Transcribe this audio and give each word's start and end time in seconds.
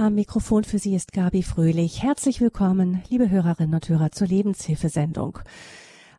Am 0.00 0.14
Mikrofon 0.14 0.64
für 0.64 0.78
Sie 0.78 0.94
ist 0.94 1.12
Gabi 1.12 1.42
Fröhlich. 1.42 2.02
Herzlich 2.02 2.40
willkommen, 2.40 3.02
liebe 3.10 3.28
Hörerinnen 3.28 3.74
und 3.74 3.86
Hörer 3.86 4.10
zur 4.10 4.28
Lebenshilfesendung. 4.28 5.40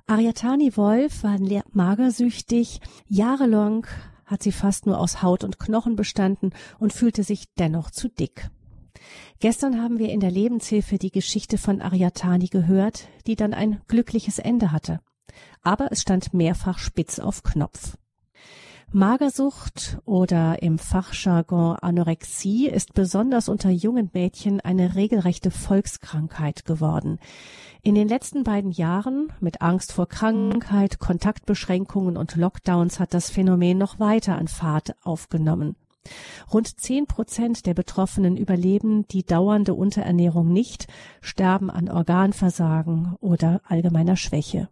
Ariatani 0.05 0.77
Wolf 0.77 1.23
war 1.23 1.39
magersüchtig. 1.71 2.79
Jahrelang 3.07 3.87
hat 4.27 4.43
sie 4.43 4.51
fast 4.51 4.85
nur 4.85 4.99
aus 4.99 5.23
Haut 5.23 5.43
und 5.43 5.57
Knochen 5.57 5.95
bestanden 5.95 6.51
und 6.77 6.93
fühlte 6.93 7.23
sich 7.23 7.45
dennoch 7.55 7.89
zu 7.89 8.07
dick. 8.07 8.51
Gestern 9.39 9.81
haben 9.81 9.97
wir 9.97 10.09
in 10.09 10.19
der 10.19 10.29
Lebenshilfe 10.29 10.99
die 10.99 11.09
Geschichte 11.09 11.57
von 11.57 11.81
Ariatani 11.81 12.49
gehört, 12.49 13.07
die 13.25 13.35
dann 13.35 13.55
ein 13.55 13.81
glückliches 13.87 14.37
Ende 14.37 14.71
hatte. 14.71 14.99
Aber 15.63 15.91
es 15.91 16.03
stand 16.03 16.35
mehrfach 16.35 16.77
spitz 16.77 17.17
auf 17.17 17.41
Knopf. 17.41 17.97
Magersucht 18.93 19.99
oder 20.03 20.61
im 20.61 20.77
Fachjargon 20.77 21.77
Anorexie 21.77 22.67
ist 22.67 22.93
besonders 22.93 23.47
unter 23.47 23.69
jungen 23.69 24.09
Mädchen 24.11 24.59
eine 24.59 24.95
regelrechte 24.95 25.49
Volkskrankheit 25.49 26.65
geworden. 26.65 27.17
In 27.83 27.95
den 27.95 28.09
letzten 28.09 28.43
beiden 28.43 28.71
Jahren 28.71 29.31
mit 29.39 29.61
Angst 29.61 29.93
vor 29.93 30.09
Krankheit, 30.09 30.99
Kontaktbeschränkungen 30.99 32.17
und 32.17 32.35
Lockdowns 32.35 32.99
hat 32.99 33.13
das 33.13 33.29
Phänomen 33.29 33.77
noch 33.77 33.99
weiter 33.99 34.37
an 34.37 34.49
Fahrt 34.49 34.93
aufgenommen. 35.03 35.77
Rund 36.51 36.81
zehn 36.81 37.05
Prozent 37.05 37.65
der 37.65 37.73
Betroffenen 37.73 38.35
überleben 38.35 39.07
die 39.07 39.23
dauernde 39.23 39.73
Unterernährung 39.73 40.51
nicht, 40.51 40.87
sterben 41.21 41.69
an 41.69 41.87
Organversagen 41.87 43.15
oder 43.21 43.61
allgemeiner 43.63 44.17
Schwäche. 44.17 44.67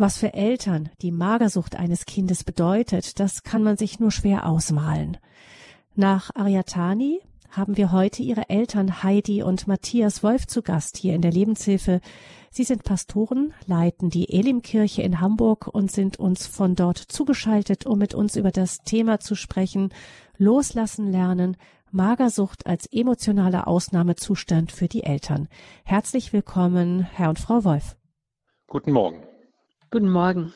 Was 0.00 0.16
für 0.16 0.32
Eltern 0.32 0.88
die 1.02 1.12
Magersucht 1.12 1.76
eines 1.76 2.06
Kindes 2.06 2.42
bedeutet, 2.42 3.20
das 3.20 3.42
kann 3.42 3.62
man 3.62 3.76
sich 3.76 4.00
nur 4.00 4.10
schwer 4.10 4.46
ausmalen. 4.46 5.18
Nach 5.94 6.34
Ariatani 6.34 7.20
haben 7.50 7.76
wir 7.76 7.92
heute 7.92 8.22
ihre 8.22 8.48
Eltern 8.48 9.02
Heidi 9.02 9.42
und 9.42 9.68
Matthias 9.68 10.22
Wolf 10.22 10.46
zu 10.46 10.62
Gast 10.62 10.96
hier 10.96 11.14
in 11.14 11.20
der 11.20 11.32
Lebenshilfe. 11.32 12.00
Sie 12.50 12.64
sind 12.64 12.82
Pastoren, 12.82 13.52
leiten 13.66 14.08
die 14.08 14.32
Elimkirche 14.32 15.02
in 15.02 15.20
Hamburg 15.20 15.66
und 15.66 15.92
sind 15.92 16.18
uns 16.18 16.46
von 16.46 16.76
dort 16.76 16.96
zugeschaltet, 16.96 17.84
um 17.84 17.98
mit 17.98 18.14
uns 18.14 18.36
über 18.36 18.52
das 18.52 18.78
Thema 18.78 19.20
zu 19.20 19.34
sprechen. 19.34 19.92
Loslassen 20.38 21.12
lernen, 21.12 21.58
Magersucht 21.90 22.66
als 22.66 22.86
emotionaler 22.90 23.68
Ausnahmezustand 23.68 24.72
für 24.72 24.88
die 24.88 25.02
Eltern. 25.02 25.48
Herzlich 25.84 26.32
willkommen, 26.32 27.02
Herr 27.02 27.28
und 27.28 27.38
Frau 27.38 27.64
Wolf. 27.64 27.98
Guten 28.66 28.92
Morgen. 28.92 29.29
Guten 29.92 30.10
Morgen. 30.10 30.52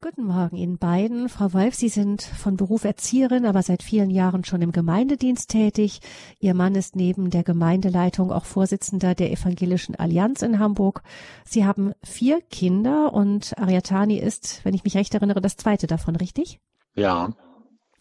Guten 0.00 0.24
Morgen 0.24 0.54
Ihnen 0.54 0.78
beiden. 0.78 1.28
Frau 1.28 1.52
Wolf, 1.52 1.74
Sie 1.74 1.88
sind 1.88 2.22
von 2.22 2.56
Beruf 2.56 2.84
Erzieherin, 2.84 3.44
aber 3.44 3.60
seit 3.60 3.82
vielen 3.82 4.08
Jahren 4.08 4.44
schon 4.44 4.62
im 4.62 4.70
Gemeindedienst 4.70 5.50
tätig. 5.50 6.00
Ihr 6.38 6.54
Mann 6.54 6.76
ist 6.76 6.94
neben 6.94 7.30
der 7.30 7.42
Gemeindeleitung 7.42 8.30
auch 8.30 8.44
Vorsitzender 8.44 9.16
der 9.16 9.32
Evangelischen 9.32 9.96
Allianz 9.96 10.42
in 10.42 10.60
Hamburg. 10.60 11.02
Sie 11.44 11.64
haben 11.64 11.92
vier 12.04 12.40
Kinder 12.40 13.12
und 13.12 13.58
Ariatani 13.58 14.16
ist, 14.16 14.64
wenn 14.64 14.74
ich 14.74 14.84
mich 14.84 14.96
recht 14.96 15.14
erinnere, 15.14 15.40
das 15.40 15.56
zweite 15.56 15.88
davon, 15.88 16.14
richtig? 16.14 16.60
Ja. 16.94 17.30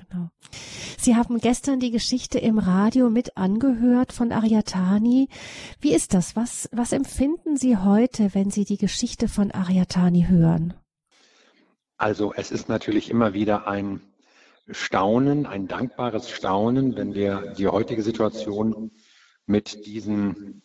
Genau. 0.09 0.29
Sie 0.97 1.15
haben 1.15 1.39
gestern 1.39 1.79
die 1.79 1.91
Geschichte 1.91 2.39
im 2.39 2.59
Radio 2.59 3.09
mit 3.09 3.37
angehört 3.37 4.11
von 4.11 4.31
Ariatani. 4.31 5.29
Wie 5.79 5.93
ist 5.93 6.13
das? 6.13 6.35
Was, 6.35 6.69
was 6.71 6.91
empfinden 6.91 7.57
Sie 7.57 7.77
heute, 7.77 8.33
wenn 8.33 8.51
Sie 8.51 8.65
die 8.65 8.77
Geschichte 8.77 9.27
von 9.27 9.51
Ariatani 9.51 10.25
hören? 10.27 10.73
Also 11.97 12.33
es 12.33 12.51
ist 12.51 12.69
natürlich 12.69 13.09
immer 13.09 13.33
wieder 13.33 13.67
ein 13.67 14.01
Staunen, 14.69 15.45
ein 15.45 15.67
dankbares 15.67 16.29
Staunen, 16.29 16.95
wenn 16.95 17.13
wir 17.13 17.53
die 17.57 17.67
heutige 17.67 18.01
Situation 18.01 18.91
mit 19.45 19.85
diesen 19.85 20.63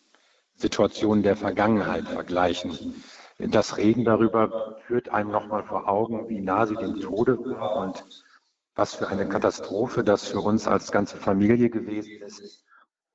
Situationen 0.55 1.23
der 1.23 1.35
Vergangenheit 1.35 2.07
vergleichen. 2.07 2.95
Das 3.37 3.77
Reden 3.77 4.05
darüber 4.05 4.77
führt 4.85 5.09
einem 5.09 5.31
nochmal 5.31 5.63
vor 5.63 5.87
Augen, 5.87 6.29
wie 6.29 6.41
nah 6.41 6.65
sie 6.65 6.75
dem 6.75 6.99
Tode 6.99 7.39
war 7.39 7.77
und 7.77 8.03
was 8.75 8.95
für 8.95 9.07
eine 9.07 9.27
Katastrophe 9.27 10.03
das 10.03 10.27
für 10.27 10.39
uns 10.39 10.67
als 10.67 10.91
ganze 10.91 11.17
Familie 11.17 11.69
gewesen 11.69 12.21
ist. 12.21 12.65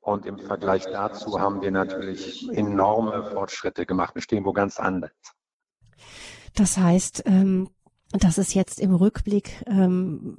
Und 0.00 0.24
im 0.26 0.38
Vergleich 0.38 0.84
dazu 0.86 1.40
haben 1.40 1.62
wir 1.62 1.70
natürlich 1.70 2.48
enorme 2.52 3.24
Fortschritte 3.24 3.86
gemacht. 3.86 4.14
Wir 4.14 4.22
stehen 4.22 4.44
wo 4.44 4.52
ganz 4.52 4.78
anders. 4.78 5.10
Das 6.54 6.78
heißt, 6.78 7.24
ähm, 7.26 7.70
das 8.24 8.38
ist 8.38 8.54
jetzt 8.54 8.80
im 8.80 8.94
Rückblick, 8.94 9.64
ähm, 9.66 10.36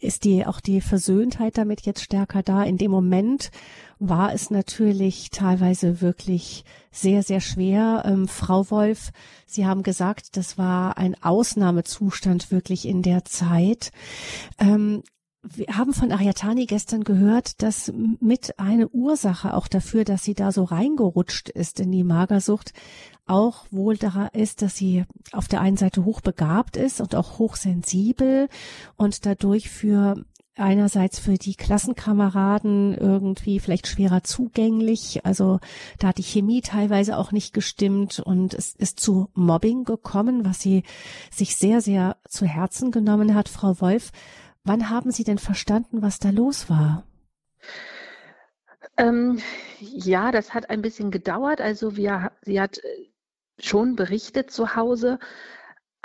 ist 0.00 0.24
die 0.24 0.46
auch 0.46 0.60
die 0.60 0.80
Versöhntheit 0.80 1.58
damit 1.58 1.82
jetzt 1.82 2.02
stärker 2.02 2.42
da. 2.42 2.62
In 2.62 2.78
dem 2.78 2.90
Moment 2.90 3.50
war 3.98 4.32
es 4.32 4.50
natürlich 4.50 5.30
teilweise 5.30 6.00
wirklich 6.00 6.64
sehr, 6.90 7.22
sehr 7.22 7.40
schwer. 7.40 8.02
Ähm, 8.06 8.28
Frau 8.28 8.70
Wolf, 8.70 9.10
Sie 9.46 9.66
haben 9.66 9.82
gesagt, 9.82 10.36
das 10.36 10.58
war 10.58 10.98
ein 10.98 11.16
Ausnahmezustand 11.22 12.50
wirklich 12.50 12.86
in 12.86 13.02
der 13.02 13.24
Zeit. 13.24 13.90
Ähm, 14.58 15.02
wir 15.44 15.66
haben 15.76 15.92
von 15.92 16.10
Ariatani 16.10 16.66
gestern 16.66 17.04
gehört, 17.04 17.62
dass 17.62 17.92
mit 18.20 18.58
eine 18.58 18.88
Ursache 18.88 19.54
auch 19.54 19.68
dafür, 19.68 20.04
dass 20.04 20.24
sie 20.24 20.34
da 20.34 20.52
so 20.52 20.64
reingerutscht 20.64 21.48
ist 21.48 21.80
in 21.80 21.92
die 21.92 22.04
Magersucht, 22.04 22.72
auch 23.26 23.66
wohl 23.70 23.96
daran 23.96 24.28
ist, 24.32 24.62
dass 24.62 24.76
sie 24.76 25.04
auf 25.32 25.48
der 25.48 25.60
einen 25.60 25.76
Seite 25.76 26.04
hochbegabt 26.04 26.76
ist 26.76 27.00
und 27.00 27.14
auch 27.14 27.38
hochsensibel 27.38 28.48
und 28.96 29.26
dadurch 29.26 29.70
für 29.70 30.16
einerseits 30.56 31.18
für 31.18 31.34
die 31.34 31.56
Klassenkameraden 31.56 32.96
irgendwie 32.96 33.58
vielleicht 33.58 33.88
schwerer 33.88 34.22
zugänglich. 34.22 35.24
Also 35.24 35.58
da 35.98 36.08
hat 36.08 36.18
die 36.18 36.22
Chemie 36.22 36.60
teilweise 36.60 37.18
auch 37.18 37.32
nicht 37.32 37.52
gestimmt 37.52 38.20
und 38.20 38.54
es 38.54 38.74
ist 38.74 39.00
zu 39.00 39.30
Mobbing 39.34 39.84
gekommen, 39.84 40.44
was 40.44 40.60
sie 40.60 40.84
sich 41.30 41.56
sehr, 41.56 41.80
sehr 41.80 42.16
zu 42.28 42.46
Herzen 42.46 42.92
genommen 42.92 43.34
hat. 43.34 43.48
Frau 43.48 43.80
Wolf, 43.80 44.12
wann 44.64 44.90
haben 44.90 45.10
Sie 45.10 45.24
denn 45.24 45.38
verstanden, 45.38 46.02
was 46.02 46.18
da 46.18 46.30
los 46.30 46.68
war? 46.68 47.06
Ähm, 48.96 49.40
ja, 49.80 50.30
das 50.32 50.54
hat 50.54 50.70
ein 50.70 50.82
bisschen 50.82 51.10
gedauert. 51.10 51.60
Also 51.60 51.96
wir, 51.96 52.32
sie 52.42 52.60
hat 52.60 52.78
äh, 52.78 53.10
schon 53.58 53.96
berichtet 53.96 54.50
zu 54.50 54.76
Hause, 54.76 55.18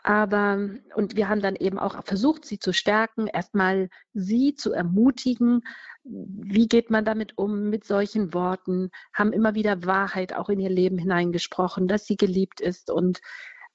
aber, 0.03 0.69
und 0.95 1.15
wir 1.15 1.27
haben 1.27 1.41
dann 1.41 1.55
eben 1.55 1.77
auch 1.77 2.03
versucht, 2.05 2.45
sie 2.45 2.59
zu 2.59 2.73
stärken, 2.73 3.27
erstmal 3.27 3.89
sie 4.13 4.55
zu 4.55 4.71
ermutigen. 4.71 5.61
Wie 6.03 6.67
geht 6.67 6.89
man 6.89 7.05
damit 7.05 7.37
um 7.37 7.69
mit 7.69 7.83
solchen 7.83 8.33
Worten? 8.33 8.91
Haben 9.13 9.33
immer 9.33 9.55
wieder 9.55 9.85
Wahrheit 9.85 10.33
auch 10.33 10.49
in 10.49 10.59
ihr 10.59 10.69
Leben 10.69 10.97
hineingesprochen, 10.97 11.87
dass 11.87 12.05
sie 12.05 12.15
geliebt 12.15 12.61
ist 12.61 12.89
und 12.89 13.19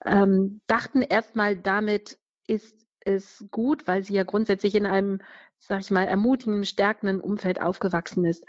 ähm, 0.04 0.60
dachten 0.66 1.02
erstmal, 1.02 1.56
damit 1.56 2.18
ist 2.46 2.83
es 3.04 3.44
gut, 3.50 3.86
weil 3.86 4.02
sie 4.04 4.14
ja 4.14 4.24
grundsätzlich 4.24 4.74
in 4.74 4.86
einem, 4.86 5.20
sag 5.58 5.80
ich 5.80 5.90
mal, 5.90 6.04
ermutigenden, 6.06 6.64
stärkenden 6.64 7.20
Umfeld 7.20 7.60
aufgewachsen 7.60 8.24
ist. 8.24 8.44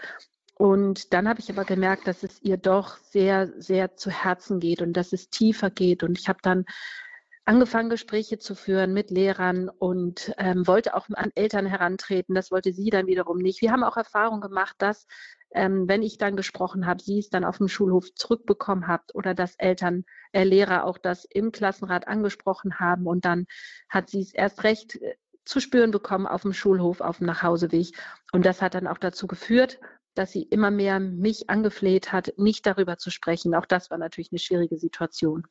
Und 0.58 1.14
dann 1.14 1.28
habe 1.28 1.42
ich 1.42 1.50
aber 1.50 1.66
gemerkt, 1.66 2.08
dass 2.08 2.24
es 2.24 2.42
ihr 2.42 2.58
doch 2.58 2.98
sehr, 2.98 3.52
sehr 3.58 3.98
zu 3.98 4.10
Herzen 4.10 4.60
geht 4.60 4.82
und 4.82 4.94
dass 4.94 5.12
es 5.12 5.30
tiefer 5.30 5.70
geht. 5.70 6.02
Und 6.02 6.18
ich 6.18 6.30
habe 6.30 6.40
dann 6.42 6.66
angefangen, 7.44 7.90
Gespräche 7.90 8.40
zu 8.40 8.56
führen 8.56 8.94
mit 8.94 9.12
Lehrern 9.12 9.70
und 9.70 10.34
ähm, 10.38 10.66
wollte 10.66 10.96
auch 10.96 11.08
an 11.14 11.32
Eltern 11.36 11.66
herantreten. 11.66 12.36
Das 12.36 12.52
wollte 12.52 12.72
sie 12.74 12.90
dann 12.90 13.08
wiederum 13.08 13.38
nicht. 13.38 13.62
Wir 13.62 13.72
haben 13.72 13.84
auch 13.84 13.98
Erfahrung 13.98 14.42
gemacht, 14.42 14.76
dass 14.80 15.06
ähm, 15.56 15.88
wenn 15.88 16.04
ich 16.04 16.18
dann 16.18 16.36
gesprochen 16.36 16.86
habe, 16.86 17.02
sie 17.02 17.18
es 17.18 17.30
dann 17.30 17.46
auf 17.46 17.58
dem 17.58 17.70
Schulhof 17.70 18.14
zurückbekommen 18.14 18.88
hat 18.88 19.16
oder 19.16 19.34
dass 19.34 19.56
Eltern, 19.56 20.04
äh, 20.34 20.44
Lehrer 20.44 20.86
auch 20.86 20.98
das 20.98 21.26
im 21.26 21.52
Klassenrat 21.52 22.08
angesprochen 22.08 22.80
haben 22.80 23.08
und 23.08 23.26
dann 23.26 23.48
hat 23.90 24.10
sie 24.10 24.22
es 24.22 24.34
erst 24.34 24.64
recht 24.64 25.02
äh, 25.02 25.16
zu 25.46 25.60
spüren 25.60 25.92
bekommen 25.92 26.28
auf 26.28 26.42
dem 26.42 26.54
Schulhof, 26.54 27.02
auf 27.02 27.20
dem 27.20 27.28
Nachhauseweg. 27.28 27.96
Und 28.32 28.46
das 28.46 28.62
hat 28.62 28.74
dann 28.74 28.88
auch 28.88 28.98
dazu 28.98 29.28
geführt, 29.28 29.80
dass 30.16 30.32
sie 30.32 30.44
immer 30.44 30.72
mehr 30.72 31.00
mich 31.00 31.50
angefleht 31.50 32.12
hat, 32.12 32.34
nicht 32.38 32.66
darüber 32.66 32.98
zu 32.98 33.12
sprechen. 33.12 33.54
Auch 33.54 33.66
das 33.66 33.92
war 33.92 33.98
natürlich 33.98 34.32
eine 34.32 34.40
schwierige 34.40 34.78
Situation. 34.78 35.46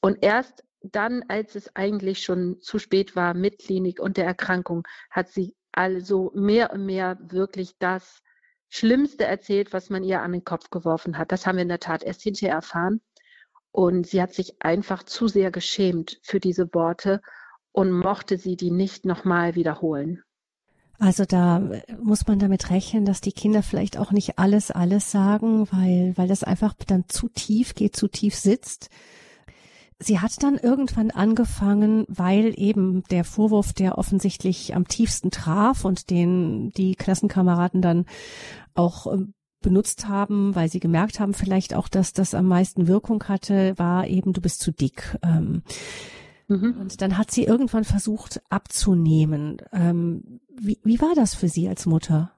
Und 0.00 0.18
erst 0.22 0.64
dann, 0.82 1.22
als 1.28 1.54
es 1.54 1.74
eigentlich 1.76 2.24
schon 2.24 2.60
zu 2.60 2.78
spät 2.78 3.14
war 3.14 3.34
mit 3.34 3.60
Klinik 3.60 4.00
und 4.00 4.16
der 4.16 4.26
Erkrankung, 4.26 4.86
hat 5.10 5.28
sie 5.28 5.54
also 5.70 6.32
mehr 6.34 6.72
und 6.72 6.84
mehr 6.84 7.16
wirklich 7.20 7.78
das 7.78 8.22
Schlimmste 8.74 9.26
erzählt, 9.26 9.74
was 9.74 9.90
man 9.90 10.02
ihr 10.02 10.22
an 10.22 10.32
den 10.32 10.44
Kopf 10.44 10.70
geworfen 10.70 11.18
hat. 11.18 11.30
Das 11.30 11.46
haben 11.46 11.56
wir 11.56 11.62
in 11.62 11.68
der 11.68 11.78
Tat 11.78 12.02
erst 12.02 12.22
hinterher 12.22 12.54
erfahren. 12.54 13.02
Und 13.70 14.06
sie 14.06 14.22
hat 14.22 14.32
sich 14.32 14.54
einfach 14.60 15.02
zu 15.02 15.28
sehr 15.28 15.50
geschämt 15.50 16.18
für 16.22 16.40
diese 16.40 16.72
Worte 16.72 17.20
und 17.72 17.92
mochte 17.92 18.38
sie 18.38 18.56
die 18.56 18.70
nicht 18.70 19.04
nochmal 19.04 19.56
wiederholen. 19.56 20.22
Also 20.98 21.26
da 21.26 21.60
muss 22.02 22.26
man 22.26 22.38
damit 22.38 22.70
rechnen, 22.70 23.04
dass 23.04 23.20
die 23.20 23.32
Kinder 23.32 23.62
vielleicht 23.62 23.98
auch 23.98 24.10
nicht 24.10 24.38
alles, 24.38 24.70
alles 24.70 25.10
sagen, 25.10 25.70
weil, 25.70 26.16
weil 26.16 26.28
das 26.28 26.42
einfach 26.42 26.72
dann 26.86 27.04
zu 27.08 27.28
tief 27.28 27.74
geht, 27.74 27.94
zu 27.94 28.08
tief 28.08 28.34
sitzt. 28.34 28.88
Sie 30.02 30.20
hat 30.20 30.42
dann 30.42 30.56
irgendwann 30.56 31.10
angefangen, 31.10 32.04
weil 32.08 32.54
eben 32.56 33.02
der 33.10 33.24
Vorwurf, 33.24 33.72
der 33.72 33.98
offensichtlich 33.98 34.74
am 34.74 34.88
tiefsten 34.88 35.30
traf 35.30 35.84
und 35.84 36.10
den 36.10 36.70
die 36.70 36.94
Klassenkameraden 36.94 37.82
dann 37.82 38.06
auch 38.74 39.12
äh, 39.12 39.26
benutzt 39.62 40.08
haben, 40.08 40.54
weil 40.54 40.68
sie 40.68 40.80
gemerkt 40.80 41.20
haben 41.20 41.34
vielleicht 41.34 41.74
auch, 41.74 41.88
dass 41.88 42.12
das 42.12 42.34
am 42.34 42.46
meisten 42.46 42.88
Wirkung 42.88 43.24
hatte, 43.24 43.78
war 43.78 44.06
eben, 44.06 44.32
du 44.32 44.40
bist 44.40 44.60
zu 44.60 44.72
dick. 44.72 45.16
Ähm, 45.22 45.62
mhm. 46.48 46.76
Und 46.80 47.00
dann 47.00 47.16
hat 47.16 47.30
sie 47.30 47.44
irgendwann 47.44 47.84
versucht 47.84 48.42
abzunehmen. 48.50 49.58
Ähm, 49.72 50.40
wie, 50.54 50.78
wie 50.84 51.00
war 51.00 51.14
das 51.14 51.34
für 51.34 51.48
Sie 51.48 51.68
als 51.68 51.86
Mutter? 51.86 52.32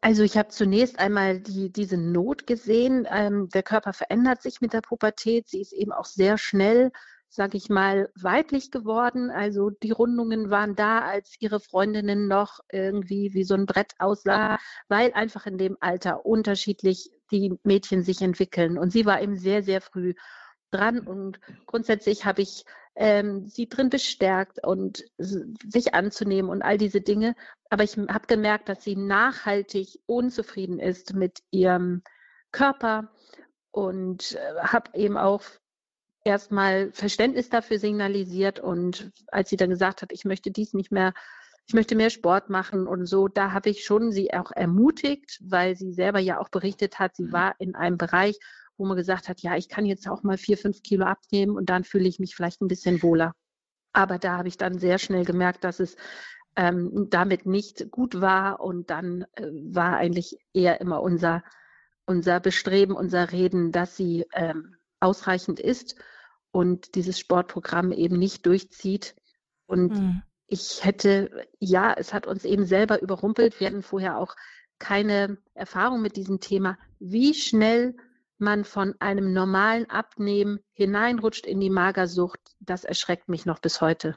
Also 0.00 0.22
ich 0.22 0.36
habe 0.36 0.48
zunächst 0.48 0.98
einmal 0.98 1.40
die, 1.40 1.72
diese 1.72 1.96
Not 1.96 2.46
gesehen. 2.46 3.06
Ähm, 3.10 3.48
der 3.48 3.62
Körper 3.62 3.92
verändert 3.92 4.42
sich 4.42 4.60
mit 4.60 4.72
der 4.72 4.80
Pubertät. 4.80 5.48
Sie 5.48 5.60
ist 5.60 5.72
eben 5.72 5.92
auch 5.92 6.04
sehr 6.04 6.38
schnell, 6.38 6.92
sage 7.28 7.56
ich 7.56 7.68
mal, 7.68 8.08
weiblich 8.14 8.70
geworden. 8.70 9.30
Also 9.30 9.70
die 9.70 9.90
Rundungen 9.90 10.50
waren 10.50 10.76
da, 10.76 11.00
als 11.00 11.34
ihre 11.40 11.58
Freundinnen 11.58 12.28
noch 12.28 12.60
irgendwie 12.70 13.34
wie 13.34 13.44
so 13.44 13.54
ein 13.54 13.66
Brett 13.66 13.92
aussah, 13.98 14.58
weil 14.88 15.12
einfach 15.14 15.46
in 15.46 15.58
dem 15.58 15.76
Alter 15.80 16.24
unterschiedlich 16.24 17.10
die 17.32 17.58
Mädchen 17.64 18.02
sich 18.02 18.22
entwickeln. 18.22 18.78
Und 18.78 18.92
sie 18.92 19.04
war 19.04 19.20
eben 19.20 19.36
sehr, 19.36 19.62
sehr 19.64 19.80
früh 19.80 20.14
dran 20.70 21.00
und 21.00 21.40
grundsätzlich 21.66 22.24
habe 22.24 22.42
ich 22.42 22.64
ähm, 23.00 23.46
sie 23.46 23.68
drin 23.68 23.90
bestärkt 23.90 24.58
und 24.66 25.04
sich 25.18 25.94
anzunehmen 25.94 26.50
und 26.50 26.62
all 26.62 26.78
diese 26.78 27.00
Dinge. 27.00 27.36
Aber 27.70 27.84
ich 27.84 27.96
habe 27.96 28.26
gemerkt, 28.26 28.68
dass 28.68 28.82
sie 28.82 28.96
nachhaltig 28.96 30.00
unzufrieden 30.06 30.80
ist 30.80 31.14
mit 31.14 31.38
ihrem 31.52 32.02
Körper 32.50 33.12
und 33.70 34.32
äh, 34.34 34.60
habe 34.62 34.98
eben 34.98 35.16
auch 35.16 35.42
erstmal 36.24 36.90
Verständnis 36.90 37.48
dafür 37.48 37.78
signalisiert. 37.78 38.58
Und 38.58 39.12
als 39.28 39.48
sie 39.48 39.56
dann 39.56 39.70
gesagt 39.70 40.02
hat, 40.02 40.10
ich 40.10 40.24
möchte 40.24 40.50
dies 40.50 40.74
nicht 40.74 40.90
mehr, 40.90 41.14
ich 41.68 41.74
möchte 41.74 41.94
mehr 41.94 42.10
Sport 42.10 42.50
machen 42.50 42.88
und 42.88 43.06
so, 43.06 43.28
da 43.28 43.52
habe 43.52 43.70
ich 43.70 43.84
schon 43.84 44.10
sie 44.10 44.34
auch 44.34 44.50
ermutigt, 44.50 45.38
weil 45.44 45.76
sie 45.76 45.92
selber 45.92 46.18
ja 46.18 46.40
auch 46.40 46.48
berichtet 46.48 46.98
hat, 46.98 47.14
sie 47.14 47.26
mhm. 47.26 47.32
war 47.32 47.54
in 47.60 47.76
einem 47.76 47.96
Bereich, 47.96 48.40
wo 48.78 48.86
man 48.86 48.96
gesagt 48.96 49.28
hat, 49.28 49.40
ja, 49.40 49.56
ich 49.56 49.68
kann 49.68 49.84
jetzt 49.84 50.08
auch 50.08 50.22
mal 50.22 50.38
vier, 50.38 50.56
fünf 50.56 50.82
Kilo 50.82 51.04
abnehmen 51.04 51.56
und 51.56 51.68
dann 51.68 51.84
fühle 51.84 52.08
ich 52.08 52.18
mich 52.18 52.34
vielleicht 52.34 52.62
ein 52.62 52.68
bisschen 52.68 53.02
wohler. 53.02 53.34
Aber 53.92 54.18
da 54.18 54.38
habe 54.38 54.48
ich 54.48 54.56
dann 54.56 54.78
sehr 54.78 54.98
schnell 54.98 55.24
gemerkt, 55.24 55.64
dass 55.64 55.80
es 55.80 55.96
ähm, 56.56 57.08
damit 57.10 57.46
nicht 57.46 57.90
gut 57.90 58.20
war 58.20 58.60
und 58.60 58.90
dann 58.90 59.22
äh, 59.34 59.46
war 59.46 59.96
eigentlich 59.96 60.38
eher 60.52 60.80
immer 60.80 61.02
unser, 61.02 61.42
unser 62.06 62.40
Bestreben, 62.40 62.94
unser 62.94 63.32
Reden, 63.32 63.72
dass 63.72 63.96
sie 63.96 64.26
ähm, 64.32 64.76
ausreichend 65.00 65.60
ist 65.60 65.96
und 66.50 66.94
dieses 66.94 67.18
Sportprogramm 67.18 67.92
eben 67.92 68.18
nicht 68.18 68.46
durchzieht. 68.46 69.14
Und 69.66 69.92
mhm. 69.92 70.22
ich 70.46 70.84
hätte, 70.84 71.46
ja, 71.58 71.92
es 71.92 72.14
hat 72.14 72.26
uns 72.26 72.44
eben 72.44 72.64
selber 72.64 73.02
überrumpelt. 73.02 73.60
Wir 73.60 73.68
hatten 73.68 73.82
vorher 73.82 74.18
auch 74.18 74.34
keine 74.78 75.38
Erfahrung 75.54 76.02
mit 76.02 76.16
diesem 76.16 76.40
Thema, 76.40 76.78
wie 76.98 77.34
schnell 77.34 77.96
man 78.40 78.64
von 78.64 78.94
einem 79.00 79.32
normalen 79.32 79.88
Abnehmen 79.90 80.60
hineinrutscht 80.72 81.46
in 81.46 81.60
die 81.60 81.70
Magersucht, 81.70 82.40
das 82.60 82.84
erschreckt 82.84 83.28
mich 83.28 83.46
noch 83.46 83.58
bis 83.58 83.80
heute. 83.80 84.16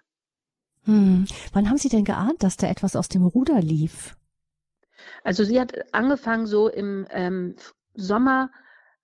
Hm. 0.84 1.26
Wann 1.54 1.70
haben 1.70 1.78
Sie 1.78 1.90
denn 1.90 2.06
geahnt, 2.06 2.44
dass 2.44 2.58
da 2.58 2.68
etwas 2.68 2.96
aus 2.96 3.08
dem 3.08 3.26
Ruder 3.26 3.62
lief? 3.62 4.16
Also 5.24 5.44
sie 5.44 5.60
hat 5.60 5.94
angefangen 5.94 6.48
so 6.48 6.68
im 6.68 7.08
ähm, 7.12 7.56
Sommer 7.94 8.52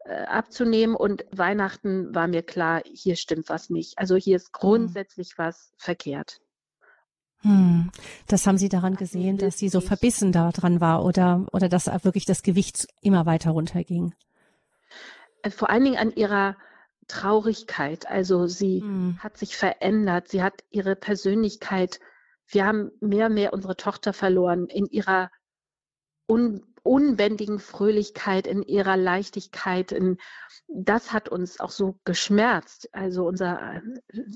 äh, 0.06 0.24
abzunehmen 0.26 0.96
und 0.96 1.26
Weihnachten 1.32 2.14
war 2.14 2.28
mir 2.28 2.44
klar, 2.44 2.82
hier 2.86 3.16
stimmt 3.16 3.50
was 3.50 3.70
nicht. 3.70 3.98
Also 3.98 4.16
hier 4.16 4.38
ist 4.38 4.48
hm. 4.48 4.52
grundsätzlich 4.54 5.30
hm. 5.30 5.46
was 5.46 5.74
verkehrt. 5.78 6.40
Hm. 7.42 7.92
Das 8.28 8.48
haben 8.48 8.58
Sie 8.58 8.70
daran 8.70 8.96
gesehen, 8.96 9.38
dass 9.38 9.58
sie 9.58 9.70
so 9.70 9.80
verbissen 9.80 10.32
daran 10.32 10.82
war 10.82 11.06
oder, 11.06 11.46
oder 11.52 11.70
dass 11.70 11.86
wirklich 12.04 12.26
das 12.26 12.42
Gewicht 12.42 12.88
immer 13.02 13.26
weiter 13.28 13.52
runterging? 13.52 14.16
Äh, 15.48 15.52
vor 15.52 15.70
allen 15.70 15.84
Dingen 15.84 15.98
an 15.98 16.12
ihrer 16.16 16.56
Traurigkeit. 17.08 18.08
Also 18.10 18.48
sie 18.48 18.82
mhm. 18.82 19.18
hat 19.20 19.38
sich 19.38 19.56
verändert, 19.56 20.28
sie 20.28 20.44
hat 20.44 20.64
ihre 20.72 20.96
Persönlichkeit, 20.96 22.00
wir 22.50 22.66
haben 22.66 22.92
mehr 23.02 23.28
und 23.28 23.34
mehr 23.34 23.54
unsere 23.54 23.76
Tochter 23.76 24.14
verloren 24.14 24.68
in 24.68 24.86
ihrer 24.86 25.32
un 26.28 26.64
unbändigen 26.84 27.60
Fröhlichkeit, 27.60 28.48
in 28.48 28.64
ihrer 28.64 28.96
Leichtigkeit. 28.96 29.92
In, 29.92 30.18
das 30.70 31.12
hat 31.12 31.28
uns 31.28 31.60
auch 31.60 31.72
so 31.72 32.00
geschmerzt. 32.06 32.88
Also 32.94 33.28
unser, 33.28 33.82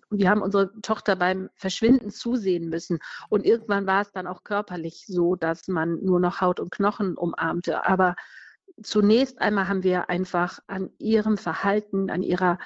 wir 0.09 0.29
haben 0.29 0.41
unsere 0.41 0.73
Tochter 0.81 1.15
beim 1.15 1.49
Verschwinden 1.55 2.09
zusehen 2.11 2.67
müssen. 2.67 2.99
Und 3.29 3.45
irgendwann 3.45 3.87
war 3.87 4.01
es 4.01 4.11
dann 4.11 4.27
auch 4.27 4.43
körperlich 4.43 5.05
so, 5.07 5.37
dass 5.37 5.69
man 5.69 6.03
nur 6.03 6.19
noch 6.19 6.41
Haut 6.41 6.59
und 6.59 6.71
Knochen 6.71 7.15
umarmte. 7.15 7.85
Aber 7.85 8.17
zunächst 8.83 9.41
einmal 9.41 9.67
haben 9.67 9.83
wir 9.83 10.09
einfach 10.09 10.59
an 10.67 10.89
ihrem 10.97 11.37
Verhalten, 11.37 12.09
an 12.09 12.21
ihrer 12.23 12.57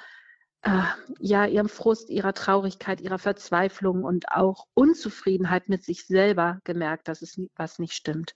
äh, 0.62 0.82
ja, 1.20 1.46
ihrem 1.46 1.68
Frust, 1.68 2.10
ihrer 2.10 2.34
Traurigkeit, 2.34 3.00
ihrer 3.00 3.18
Verzweiflung 3.18 4.02
und 4.02 4.32
auch 4.32 4.66
Unzufriedenheit 4.74 5.68
mit 5.68 5.84
sich 5.84 6.06
selber 6.06 6.60
gemerkt, 6.64 7.08
dass 7.08 7.22
es 7.22 7.40
was 7.54 7.78
nicht 7.78 7.94
stimmt. 7.94 8.34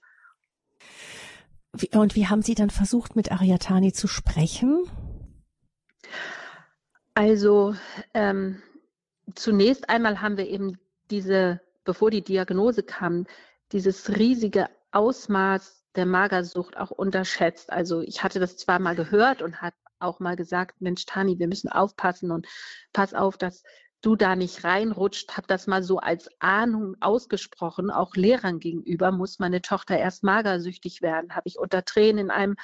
Und 1.93 2.15
wie 2.15 2.27
haben 2.27 2.41
Sie 2.41 2.55
dann 2.55 2.69
versucht, 2.69 3.15
mit 3.15 3.31
Ariatani 3.31 3.91
zu 3.93 4.07
sprechen? 4.07 4.83
Also 7.13 7.75
ähm, 8.13 8.61
zunächst 9.35 9.89
einmal 9.89 10.21
haben 10.21 10.37
wir 10.37 10.47
eben 10.47 10.77
diese, 11.09 11.61
bevor 11.83 12.11
die 12.11 12.23
Diagnose 12.23 12.83
kam, 12.83 13.25
dieses 13.71 14.17
riesige 14.17 14.69
Ausmaß 14.91 15.80
der 15.95 16.05
Magersucht 16.05 16.77
auch 16.77 16.91
unterschätzt. 16.91 17.71
Also 17.71 18.01
ich 18.01 18.23
hatte 18.23 18.39
das 18.39 18.57
zwar 18.57 18.79
mal 18.79 18.95
gehört 18.95 19.41
und 19.41 19.61
hat 19.61 19.73
auch 19.99 20.19
mal 20.19 20.35
gesagt, 20.35 20.81
Mensch, 20.81 21.05
Tani, 21.05 21.39
wir 21.39 21.47
müssen 21.47 21.69
aufpassen 21.69 22.31
und 22.31 22.47
pass 22.93 23.13
auf, 23.13 23.37
dass 23.37 23.63
du 24.01 24.15
da 24.15 24.35
nicht 24.35 24.63
reinrutscht, 24.63 25.37
habe 25.37 25.47
das 25.47 25.67
mal 25.67 25.83
so 25.83 25.99
als 25.99 26.29
Ahnung 26.39 26.95
ausgesprochen, 27.01 27.91
auch 27.91 28.15
Lehrern 28.15 28.59
gegenüber, 28.59 29.11
muss 29.11 29.39
meine 29.39 29.61
Tochter 29.61 29.97
erst 29.97 30.23
magersüchtig 30.23 31.01
werden, 31.01 31.35
habe 31.35 31.47
ich 31.47 31.59
unter 31.59 31.85
Tränen 31.85 32.25
in 32.25 32.31
einem 32.31 32.55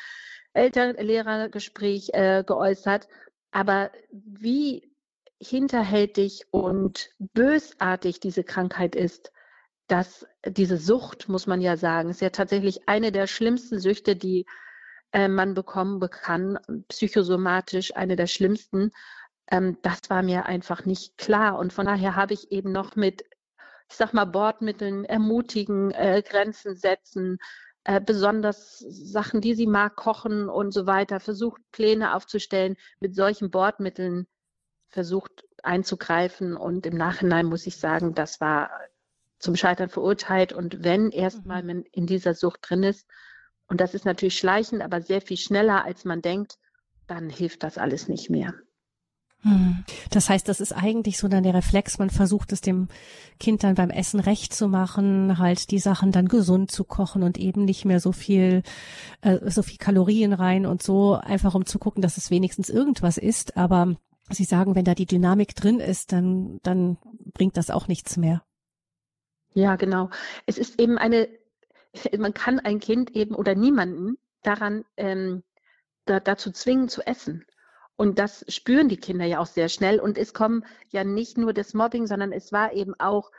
Elternlehrergespräch 0.54 2.10
äh, 2.14 2.44
geäußert. 2.46 3.08
Aber 3.52 3.92
wie 4.12 4.92
hinterhältig 5.40 6.46
und 6.50 7.10
bösartig 7.20 8.20
diese 8.20 8.44
Krankheit 8.44 8.96
ist, 8.96 9.32
dass 9.88 10.26
diese 10.46 10.78
Sucht, 10.78 11.30
muss 11.30 11.48
man 11.48 11.62
ja 11.62 11.78
sagen, 11.78 12.10
ist 12.10 12.22
ja 12.22 12.30
tatsächlich 12.30 12.88
eine 12.88 13.12
der 13.12 13.28
schlimmsten 13.28 13.80
Süchte, 13.80 14.16
die 14.16 14.46
äh, 15.12 15.28
man 15.28 15.54
bekommen 15.54 16.00
kann, 16.10 16.60
psychosomatisch 16.90 17.96
eine 17.96 18.16
der 18.16 18.28
schlimmsten. 18.28 18.92
Ähm, 19.50 19.78
das 19.82 20.10
war 20.10 20.24
mir 20.24 20.46
einfach 20.46 20.86
nicht 20.86 21.18
klar. 21.18 21.58
Und 21.58 21.74
von 21.74 21.86
daher 21.86 22.16
habe 22.16 22.34
ich 22.34 22.52
eben 22.52 22.72
noch 22.72 22.96
mit, 22.96 23.24
ich 23.90 23.96
sag 23.96 24.14
mal, 24.14 24.26
Bordmitteln 24.26 25.06
ermutigen, 25.06 25.92
äh, 25.92 26.22
Grenzen 26.28 26.76
setzen, 26.76 27.40
äh, 27.86 28.02
besonders 28.02 28.80
Sachen, 28.80 29.40
die 29.40 29.56
sie 29.56 29.68
mag, 29.68 29.96
kochen 29.96 30.50
und 30.50 30.74
so 30.74 30.86
weiter, 30.86 31.22
versucht 31.22 31.62
Pläne 31.72 32.14
aufzustellen, 32.14 32.76
mit 33.00 33.16
solchen 33.16 33.50
Bordmitteln 33.50 34.28
versucht 34.90 35.46
einzugreifen. 35.64 36.58
Und 36.58 36.86
im 36.86 36.98
Nachhinein 36.98 37.46
muss 37.46 37.66
ich 37.68 37.78
sagen, 37.78 38.14
das 38.14 38.42
war 38.42 38.70
zum 39.40 39.56
Scheitern 39.56 39.90
verurteilt. 39.90 40.54
Und 40.54 40.84
wenn 40.84 41.12
erstmal 41.12 41.62
mhm. 41.62 41.68
man 41.68 41.84
in 41.92 42.06
dieser 42.08 42.34
Sucht 42.34 42.60
drin 42.62 42.84
ist, 42.84 43.08
und 43.68 43.82
das 43.82 43.94
ist 43.94 44.06
natürlich 44.06 44.38
schleichend, 44.38 44.82
aber 44.82 45.02
sehr 45.02 45.22
viel 45.22 45.38
schneller, 45.38 45.84
als 45.84 46.06
man 46.06 46.22
denkt, 46.22 46.58
dann 47.06 47.30
hilft 47.30 47.64
das 47.64 47.78
alles 47.78 48.08
nicht 48.08 48.30
mehr. 48.30 48.54
Hm. 49.42 49.84
Das 50.10 50.30
heißt, 50.30 50.48
das 50.48 50.60
ist 50.60 50.72
eigentlich 50.72 51.18
so 51.18 51.28
dann 51.28 51.44
der 51.44 51.54
Reflex, 51.54 52.00
man 52.00 52.10
versucht 52.10 52.52
es 52.54 52.62
dem 52.62 52.88
Kind 53.40 53.64
dann 53.64 53.76
beim 53.76 53.92
Essen 53.92 54.20
recht 54.20 54.54
zu 54.54 54.68
machen, 54.68 55.38
halt 55.38 55.70
die 55.70 55.80
Sachen 55.80 56.12
dann 56.12 56.28
gesund 56.28 56.72
zu 56.72 56.84
kochen 56.84 57.22
und 57.22 57.38
eben 57.38 57.66
nicht 57.66 57.86
mehr 57.86 58.00
so 58.00 58.12
viel, 58.12 58.64
äh, 59.22 59.38
so 59.50 59.62
viel 59.62 59.78
Kalorien 59.78 60.34
rein 60.34 60.66
und 60.66 60.82
so, 60.82 61.14
einfach 61.14 61.54
um 61.54 61.66
zu 61.66 61.78
gucken, 61.78 62.02
dass 62.02 62.18
es 62.18 62.32
wenigstens 62.32 62.70
irgendwas 62.70 63.18
ist. 63.18 63.58
Aber 63.58 63.96
Sie 64.30 64.44
sagen, 64.44 64.76
wenn 64.76 64.86
da 64.86 64.94
die 64.94 65.06
Dynamik 65.06 65.56
drin 65.56 65.80
ist, 65.80 66.12
dann, 66.12 66.60
dann 66.64 66.98
bringt 67.34 67.58
das 67.58 67.70
auch 67.70 67.88
nichts 67.88 68.18
mehr. 68.18 68.42
Ja, 69.58 69.76
genau. 69.76 70.12
Es 70.46 70.60
ist 70.60 70.80
eben 70.80 71.00
eine, 71.00 71.28
man 72.20 72.36
kann 72.36 72.60
ein 72.60 72.80
Kind 72.80 73.16
eben 73.16 73.34
oder 73.34 73.56
niemanden 73.56 74.20
daran 74.44 74.86
ähm, 74.98 75.44
da, 76.06 76.20
dazu 76.20 76.52
zwingen 76.52 76.90
zu 76.90 77.02
essen. 77.08 77.44
Und 77.96 78.20
das 78.20 78.46
spüren 78.50 78.88
die 78.88 78.98
Kinder 78.98 79.26
ja 79.26 79.40
auch 79.40 79.48
sehr 79.48 79.68
schnell. 79.68 80.00
Und 80.00 80.20
es 80.20 80.36
kommen 80.36 80.64
ja 80.90 81.04
nicht 81.04 81.40
nur 81.40 81.54
das 81.54 81.74
Mobbing, 81.74 82.06
sondern 82.06 82.34
es 82.34 82.52
war 82.52 82.74
eben 82.74 82.94
auch 83.00 83.32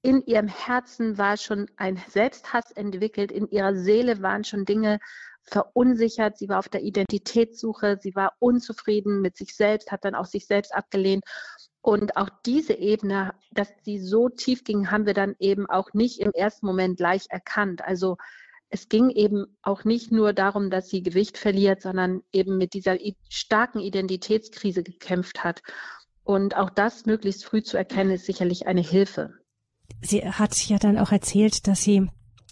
in 0.00 0.24
ihrem 0.24 0.48
Herzen 0.48 1.18
war 1.18 1.36
schon 1.36 1.66
ein 1.76 2.02
Selbsthass 2.08 2.70
entwickelt, 2.72 3.30
in 3.30 3.46
ihrer 3.50 3.76
Seele 3.76 4.22
waren 4.22 4.44
schon 4.44 4.64
Dinge 4.64 4.98
verunsichert, 5.42 6.38
sie 6.38 6.48
war 6.48 6.58
auf 6.58 6.70
der 6.70 6.82
Identitätssuche, 6.82 7.98
sie 8.00 8.14
war 8.14 8.32
unzufrieden 8.38 9.20
mit 9.20 9.36
sich 9.36 9.54
selbst, 9.54 9.92
hat 9.92 10.06
dann 10.06 10.14
auch 10.14 10.24
sich 10.24 10.46
selbst 10.46 10.74
abgelehnt. 10.74 11.24
Und 11.82 12.16
auch 12.16 12.28
diese 12.44 12.74
Ebene, 12.74 13.34
dass 13.52 13.72
sie 13.84 13.98
so 13.98 14.28
tief 14.28 14.64
ging, 14.64 14.90
haben 14.90 15.06
wir 15.06 15.14
dann 15.14 15.34
eben 15.38 15.66
auch 15.66 15.92
nicht 15.94 16.20
im 16.20 16.32
ersten 16.32 16.66
Moment 16.66 16.98
gleich 16.98 17.26
erkannt. 17.30 17.82
Also 17.82 18.16
es 18.68 18.88
ging 18.88 19.10
eben 19.10 19.46
auch 19.62 19.84
nicht 19.84 20.12
nur 20.12 20.32
darum, 20.32 20.70
dass 20.70 20.88
sie 20.88 21.02
Gewicht 21.02 21.38
verliert, 21.38 21.82
sondern 21.82 22.22
eben 22.32 22.58
mit 22.58 22.74
dieser 22.74 22.96
starken 23.28 23.80
Identitätskrise 23.80 24.82
gekämpft 24.82 25.42
hat. 25.42 25.62
Und 26.22 26.56
auch 26.56 26.70
das 26.70 27.06
möglichst 27.06 27.44
früh 27.44 27.62
zu 27.62 27.76
erkennen, 27.76 28.12
ist 28.12 28.26
sicherlich 28.26 28.66
eine 28.66 28.82
Hilfe. 28.82 29.34
Sie 30.02 30.22
hat 30.22 30.56
ja 30.68 30.78
dann 30.78 30.98
auch 30.98 31.10
erzählt, 31.10 31.66
dass 31.66 31.82
sie 31.82 32.08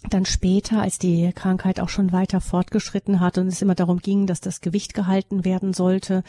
dann 0.07 0.25
später, 0.25 0.81
als 0.81 0.97
die 0.97 1.31
Krankheit 1.33 1.79
auch 1.81 1.89
schon 1.89 2.13
weiter 2.13 2.39
fortgeschritten 2.39 3.19
hat 3.19 3.37
und 3.37 3.47
es 3.47 3.61
immer 3.61 3.75
darum 3.75 3.99
ging, 3.99 4.27
dass 4.27 4.39
das 4.39 4.61
Gewicht 4.61 4.93
gehalten 4.93 5.43
werden 5.43 5.73
sollte, 5.73 6.23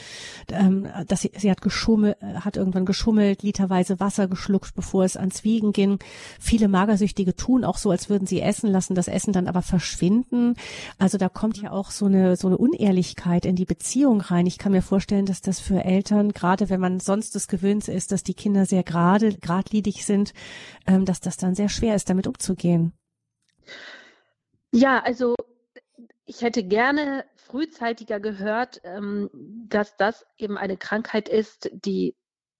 ähm, 0.49 0.89
dass 1.07 1.21
sie, 1.21 1.31
sie 1.37 1.51
hat 1.51 1.61
geschummelt, 1.61 2.17
hat 2.21 2.57
irgendwann 2.57 2.85
geschummelt, 2.85 3.45
literweise 3.45 4.01
Wasser 4.01 4.27
geschluckt, 4.27 4.75
bevor 4.75 5.05
es 5.05 5.17
ans 5.17 5.45
Wiegen 5.45 5.73
ging. 5.73 6.01
Viele 6.41 6.67
Magersüchtige 6.67 7.37
tun 7.37 7.65
auch 7.65 7.79
so, 7.79 7.93
als 7.93 8.09
würden 8.09 8.27
sie 8.27 8.41
essen 8.41 8.71
lassen, 8.71 8.97
das 8.97 9.07
Essen 9.07 9.33
dann 9.33 9.47
aber 9.47 9.63
verschwinden. 9.63 10.55
Also 10.99 11.17
da 11.17 11.29
kommt 11.29 11.63
ja 11.63 11.71
auch 11.71 11.93
so 11.93 12.07
eine, 12.07 12.37
so 12.37 12.49
eine 12.49 12.59
Unehrlichkeit 12.59 13.47
in 13.47 13.55
die 13.55 13.67
Beziehung 13.67 14.21
rein. 14.21 14.47
Ich 14.47 14.59
kann 14.59 14.73
mir 14.73 14.83
vorstellen, 14.83 15.27
dass 15.27 15.43
das 15.43 15.61
für 15.61 15.85
Eltern, 15.85 16.33
gerade 16.33 16.71
wenn 16.71 16.81
man 16.81 16.99
sonst 16.99 17.37
es 17.37 17.47
gewöhnt 17.47 17.87
ist, 17.87 18.11
dass 18.11 18.25
die 18.25 18.35
Kinder 18.35 18.67
sehr 18.67 18.83
gerade, 18.83 19.35
gradlinig 19.35 20.05
sind, 20.05 20.35
ähm, 20.89 21.05
dass 21.05 21.21
das 21.21 21.37
dann 21.37 21.55
sehr 21.55 21.69
schwer 21.69 21.95
ist, 21.95 22.11
damit 22.11 22.27
umzugehen. 22.27 22.93
Ja, 24.73 25.01
also 25.03 25.35
ich 26.25 26.43
hätte 26.43 26.63
gerne 26.63 27.25
frühzeitiger 27.35 28.21
gehört, 28.21 28.81
ähm, 28.85 29.31
dass 29.69 29.97
das 29.97 30.25
eben 30.39 30.57
eine 30.57 30.77
Krankheit 30.77 31.29
ist, 31.29 31.71
die 31.73 32.15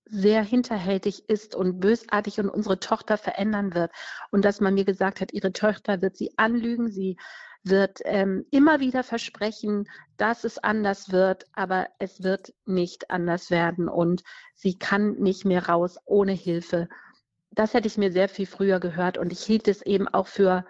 sehr 0.07 0.43
hinterhältig 0.43 1.29
ist 1.29 1.55
und 1.55 1.79
bösartig 1.79 2.41
und 2.41 2.49
unsere 2.49 2.81
Tochter 2.81 3.17
verändern 3.17 3.75
wird. 3.75 3.93
Und 4.33 4.45
dass 4.45 4.61
man 4.61 4.75
mir 4.75 4.85
gesagt 4.85 5.21
hat, 5.21 5.33
ihre 5.33 5.53
Tochter 5.53 6.03
wird 6.03 6.17
sie 6.17 6.33
anlügen, 6.37 6.91
sie 6.91 7.17
wird 7.63 8.01
ähm, 8.05 8.45
immer 8.51 8.81
wieder 8.81 9.05
versprechen, 9.05 9.89
dass 10.17 10.45
es 10.45 10.59
anders 10.59 11.13
wird, 11.13 11.45
aber 11.53 11.89
es 11.99 12.23
wird 12.23 12.53
nicht 12.65 13.11
anders 13.11 13.51
werden 13.51 13.89
und 13.89 14.23
sie 14.55 14.79
kann 14.79 15.13
nicht 15.15 15.45
mehr 15.45 15.69
raus 15.69 15.97
ohne 16.07 16.33
Hilfe. 16.33 16.89
Das 17.53 17.75
hätte 17.75 17.87
ich 17.87 17.99
mir 17.99 18.11
sehr 18.11 18.29
viel 18.29 18.47
früher 18.47 18.81
gehört 18.81 19.19
und 19.19 19.33
ich 19.33 19.43
hielt 19.43 19.69
es 19.69 19.83
eben 19.83 20.09
auch 20.09 20.27
für 20.27 20.65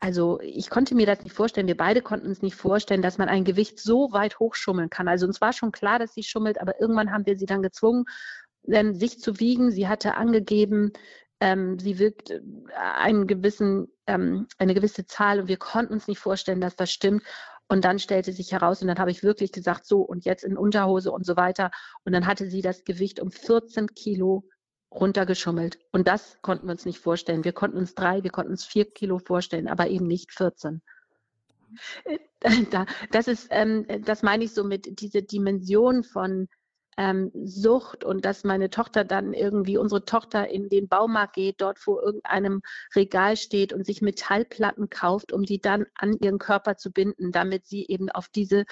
also 0.00 0.40
ich 0.40 0.70
konnte 0.70 0.94
mir 0.94 1.06
das 1.06 1.24
nicht 1.24 1.34
vorstellen, 1.34 1.66
wir 1.66 1.76
beide 1.76 2.02
konnten 2.02 2.28
uns 2.28 2.42
nicht 2.42 2.54
vorstellen, 2.54 3.02
dass 3.02 3.18
man 3.18 3.28
ein 3.28 3.44
Gewicht 3.44 3.80
so 3.80 4.12
weit 4.12 4.38
hochschummeln 4.38 4.90
kann. 4.90 5.08
Also 5.08 5.26
uns 5.26 5.40
war 5.40 5.52
schon 5.52 5.72
klar, 5.72 5.98
dass 5.98 6.14
sie 6.14 6.22
schummelt, 6.22 6.60
aber 6.60 6.80
irgendwann 6.80 7.10
haben 7.10 7.26
wir 7.26 7.36
sie 7.36 7.46
dann 7.46 7.62
gezwungen, 7.62 8.04
sich 8.64 9.20
zu 9.20 9.40
wiegen. 9.40 9.70
Sie 9.70 9.88
hatte 9.88 10.14
angegeben, 10.14 10.92
ähm, 11.40 11.78
sie 11.78 11.98
wirkt 11.98 12.30
äh, 12.30 12.40
einen 12.74 13.26
gewissen, 13.26 13.88
ähm, 14.06 14.46
eine 14.58 14.74
gewisse 14.74 15.06
Zahl 15.06 15.40
und 15.40 15.48
wir 15.48 15.56
konnten 15.56 15.94
uns 15.94 16.08
nicht 16.08 16.18
vorstellen, 16.18 16.60
dass 16.60 16.76
das 16.76 16.90
stimmt. 16.90 17.22
Und 17.68 17.84
dann 17.84 17.98
stellte 17.98 18.32
sich 18.32 18.52
heraus, 18.52 18.80
und 18.80 18.88
dann 18.88 18.98
habe 18.98 19.10
ich 19.10 19.22
wirklich 19.22 19.52
gesagt, 19.52 19.84
so 19.86 20.00
und 20.00 20.24
jetzt 20.24 20.42
in 20.42 20.56
Unterhose 20.56 21.12
und 21.12 21.26
so 21.26 21.36
weiter. 21.36 21.70
Und 22.04 22.12
dann 22.12 22.26
hatte 22.26 22.48
sie 22.48 22.62
das 22.62 22.84
Gewicht 22.84 23.20
um 23.20 23.30
14 23.30 23.88
Kilo 23.94 24.44
runtergeschummelt. 24.90 25.78
Und 25.92 26.08
das 26.08 26.38
konnten 26.42 26.66
wir 26.66 26.72
uns 26.72 26.86
nicht 26.86 26.98
vorstellen. 26.98 27.44
Wir 27.44 27.52
konnten 27.52 27.78
uns 27.78 27.94
drei, 27.94 28.22
wir 28.22 28.30
konnten 28.30 28.52
uns 28.52 28.64
vier 28.64 28.90
Kilo 28.90 29.18
vorstellen, 29.18 29.68
aber 29.68 29.88
eben 29.88 30.06
nicht 30.06 30.32
14. 30.32 30.82
Äh, 32.04 32.18
das 33.12 33.28
ist, 33.28 33.48
ähm, 33.50 33.86
das 34.04 34.22
meine 34.22 34.44
ich 34.44 34.54
so 34.54 34.64
mit 34.64 35.00
dieser 35.00 35.22
Dimension 35.22 36.04
von 36.04 36.48
ähm, 36.96 37.30
Sucht 37.44 38.02
und 38.02 38.24
dass 38.24 38.44
meine 38.44 38.70
Tochter 38.70 39.04
dann 39.04 39.32
irgendwie, 39.32 39.76
unsere 39.76 40.04
Tochter 40.04 40.48
in 40.48 40.68
den 40.68 40.88
Baumarkt 40.88 41.34
geht, 41.34 41.60
dort 41.60 41.78
vor 41.78 42.02
irgendeinem 42.02 42.60
Regal 42.96 43.36
steht 43.36 43.72
und 43.72 43.86
sich 43.86 44.02
Metallplatten 44.02 44.90
kauft, 44.90 45.32
um 45.32 45.44
die 45.44 45.60
dann 45.60 45.86
an 45.94 46.16
ihren 46.20 46.38
Körper 46.38 46.76
zu 46.76 46.90
binden, 46.90 47.30
damit 47.30 47.66
sie 47.66 47.86
eben 47.86 48.10
auf 48.10 48.28
diese 48.28 48.64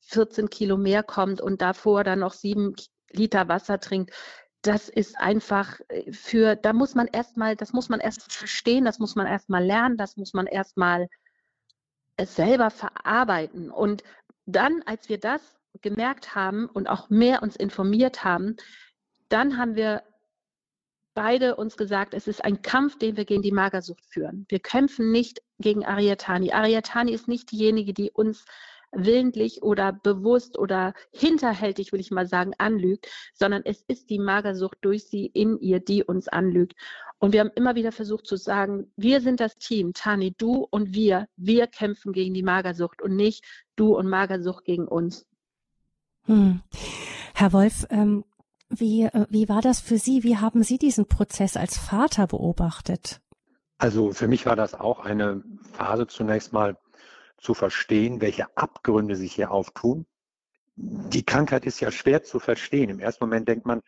14 0.00 0.50
Kilo 0.50 0.76
mehr 0.76 1.02
kommt 1.02 1.40
und 1.40 1.62
davor 1.62 2.04
dann 2.04 2.18
noch 2.18 2.34
sieben 2.34 2.74
Liter 3.12 3.48
Wasser 3.48 3.80
trinkt 3.80 4.14
das 4.62 4.88
ist 4.88 5.18
einfach 5.18 5.80
äh, 5.88 6.12
für, 6.12 6.56
da 6.56 6.72
muss 6.72 6.94
man 6.94 7.06
erstmal, 7.06 7.56
das 7.56 7.72
muss 7.72 7.88
man 7.88 8.00
erst 8.00 8.32
verstehen, 8.32 8.84
das 8.84 8.98
muss 8.98 9.14
man 9.14 9.26
erstmal 9.26 9.64
lernen, 9.64 9.96
das 9.96 10.16
muss 10.16 10.34
man 10.34 10.46
erstmal 10.46 11.08
es 12.16 12.36
selber 12.36 12.70
verarbeiten. 12.70 13.70
Und 13.70 14.02
dann, 14.46 14.82
als 14.84 15.08
wir 15.08 15.18
das 15.18 15.40
gemerkt 15.80 16.34
haben 16.34 16.66
und 16.66 16.88
auch 16.88 17.08
mehr 17.10 17.42
uns 17.42 17.56
informiert 17.56 18.24
haben, 18.24 18.56
dann 19.28 19.56
haben 19.56 19.76
wir 19.76 20.02
beide 21.14 21.56
uns 21.56 21.76
gesagt, 21.76 22.14
es 22.14 22.26
ist 22.26 22.44
ein 22.44 22.62
Kampf, 22.62 22.98
den 22.98 23.16
wir 23.16 23.24
gegen 23.24 23.42
die 23.42 23.52
Magersucht 23.52 24.04
führen. 24.04 24.46
Wir 24.48 24.60
kämpfen 24.60 25.10
nicht 25.10 25.42
gegen 25.58 25.84
Ariatani. 25.84 26.52
Ariatani 26.52 27.12
ist 27.12 27.28
nicht 27.28 27.50
diejenige, 27.50 27.94
die 27.94 28.10
uns 28.10 28.44
willentlich 28.92 29.62
oder 29.62 29.92
bewusst 29.92 30.58
oder 30.58 30.94
hinterhältig, 31.12 31.92
will 31.92 32.00
ich 32.00 32.10
mal 32.10 32.26
sagen, 32.26 32.52
anlügt, 32.58 33.08
sondern 33.34 33.62
es 33.64 33.82
ist 33.86 34.10
die 34.10 34.18
Magersucht 34.18 34.78
durch 34.80 35.04
sie 35.04 35.26
in 35.26 35.58
ihr, 35.58 35.80
die 35.80 36.02
uns 36.02 36.28
anlügt. 36.28 36.74
Und 37.18 37.32
wir 37.32 37.40
haben 37.40 37.50
immer 37.54 37.74
wieder 37.74 37.92
versucht 37.92 38.26
zu 38.26 38.36
sagen, 38.36 38.90
wir 38.96 39.20
sind 39.20 39.40
das 39.40 39.56
Team, 39.56 39.92
Tani, 39.92 40.34
du 40.36 40.66
und 40.70 40.94
wir, 40.94 41.28
wir 41.36 41.66
kämpfen 41.66 42.12
gegen 42.12 42.34
die 42.34 42.42
Magersucht 42.42 43.02
und 43.02 43.14
nicht 43.14 43.44
du 43.76 43.96
und 43.96 44.08
Magersucht 44.08 44.64
gegen 44.64 44.88
uns. 44.88 45.26
Hm. 46.24 46.62
Herr 47.34 47.52
Wolf, 47.52 47.86
ähm, 47.90 48.24
wie, 48.70 49.04
äh, 49.04 49.26
wie 49.28 49.48
war 49.48 49.60
das 49.60 49.80
für 49.80 49.98
Sie? 49.98 50.22
Wie 50.22 50.38
haben 50.38 50.62
Sie 50.62 50.78
diesen 50.78 51.06
Prozess 51.06 51.56
als 51.56 51.76
Vater 51.76 52.26
beobachtet? 52.26 53.20
Also 53.78 54.12
für 54.12 54.28
mich 54.28 54.46
war 54.46 54.56
das 54.56 54.74
auch 54.74 55.00
eine 55.00 55.42
Phase 55.72 56.06
zunächst 56.06 56.52
mal 56.52 56.76
zu 57.40 57.54
verstehen, 57.54 58.20
welche 58.20 58.56
Abgründe 58.56 59.16
sich 59.16 59.34
hier 59.34 59.50
auftun. 59.50 60.06
Die 60.76 61.24
Krankheit 61.24 61.66
ist 61.66 61.80
ja 61.80 61.90
schwer 61.90 62.22
zu 62.22 62.38
verstehen. 62.38 62.90
Im 62.90 63.00
ersten 63.00 63.24
Moment 63.24 63.48
denkt 63.48 63.66
man, 63.66 63.82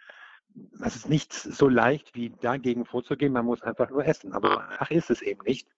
es 0.84 0.96
ist 0.96 1.08
nicht 1.08 1.32
so 1.32 1.68
leicht, 1.68 2.14
wie 2.14 2.30
dagegen 2.30 2.84
vorzugehen. 2.84 3.32
Man 3.32 3.46
muss 3.46 3.62
einfach 3.62 3.90
nur 3.90 4.04
essen. 4.04 4.32
Aber 4.32 4.68
ach, 4.78 4.90
ist 4.90 5.10
es 5.10 5.22
eben 5.22 5.42
nicht. 5.44 5.68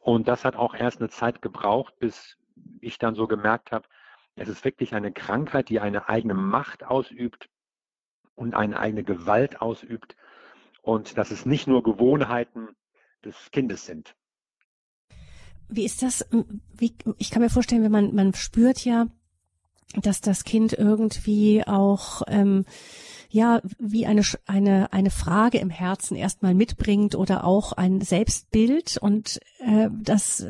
Und 0.00 0.28
das 0.28 0.44
hat 0.44 0.56
auch 0.56 0.74
erst 0.74 1.00
eine 1.00 1.10
Zeit 1.10 1.42
gebraucht, 1.42 1.98
bis 1.98 2.36
ich 2.80 2.98
dann 2.98 3.14
so 3.14 3.26
gemerkt 3.26 3.72
habe, 3.72 3.88
es 4.36 4.48
ist 4.48 4.64
wirklich 4.64 4.94
eine 4.94 5.12
Krankheit, 5.12 5.68
die 5.68 5.80
eine 5.80 6.08
eigene 6.08 6.34
Macht 6.34 6.84
ausübt 6.84 7.48
und 8.36 8.54
eine 8.54 8.78
eigene 8.78 9.02
Gewalt 9.02 9.60
ausübt. 9.60 10.16
Und 10.80 11.18
dass 11.18 11.32
es 11.32 11.44
nicht 11.44 11.66
nur 11.66 11.82
Gewohnheiten 11.82 12.68
des 13.24 13.50
Kindes 13.50 13.84
sind. 13.84 14.14
Wie 15.68 15.84
ist 15.84 16.02
das? 16.02 16.26
Wie, 16.76 16.94
ich 17.18 17.30
kann 17.30 17.42
mir 17.42 17.50
vorstellen, 17.50 17.82
wenn 17.82 17.92
man, 17.92 18.14
man 18.14 18.34
spürt 18.34 18.84
ja, 18.84 19.08
dass 19.94 20.20
das 20.20 20.44
Kind 20.44 20.72
irgendwie 20.72 21.66
auch 21.66 22.22
ähm, 22.26 22.64
ja 23.28 23.60
wie 23.78 24.06
eine 24.06 24.22
eine 24.46 24.92
eine 24.92 25.10
Frage 25.10 25.58
im 25.58 25.70
Herzen 25.70 26.16
erstmal 26.16 26.54
mitbringt 26.54 27.14
oder 27.14 27.44
auch 27.44 27.72
ein 27.72 28.00
Selbstbild 28.00 28.96
und 28.96 29.40
äh, 29.58 29.88
das 30.02 30.46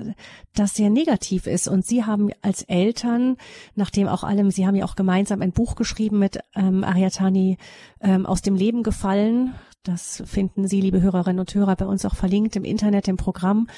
das 0.54 0.74
sehr 0.74 0.90
negativ 0.90 1.46
ist 1.46 1.68
und 1.68 1.84
Sie 1.84 2.04
haben 2.04 2.30
als 2.42 2.62
Eltern 2.62 3.36
nachdem 3.74 4.08
auch 4.08 4.22
allem 4.22 4.50
Sie 4.50 4.66
haben 4.66 4.76
ja 4.76 4.84
auch 4.84 4.96
gemeinsam 4.96 5.42
ein 5.42 5.52
Buch 5.52 5.74
geschrieben 5.74 6.18
mit 6.18 6.38
ähm, 6.54 6.84
Ariatani 6.84 7.58
ähm, 8.00 8.26
aus 8.26 8.42
dem 8.42 8.54
Leben 8.54 8.82
gefallen 8.82 9.54
das 9.84 10.22
finden 10.26 10.68
Sie, 10.68 10.82
liebe 10.82 11.00
Hörerinnen 11.00 11.40
und 11.40 11.54
Hörer, 11.54 11.74
bei 11.76 11.86
uns 11.86 12.04
auch 12.04 12.14
verlinkt 12.14 12.56
im 12.56 12.64
Internet, 12.64 13.08
im 13.08 13.16
Programm 13.16 13.68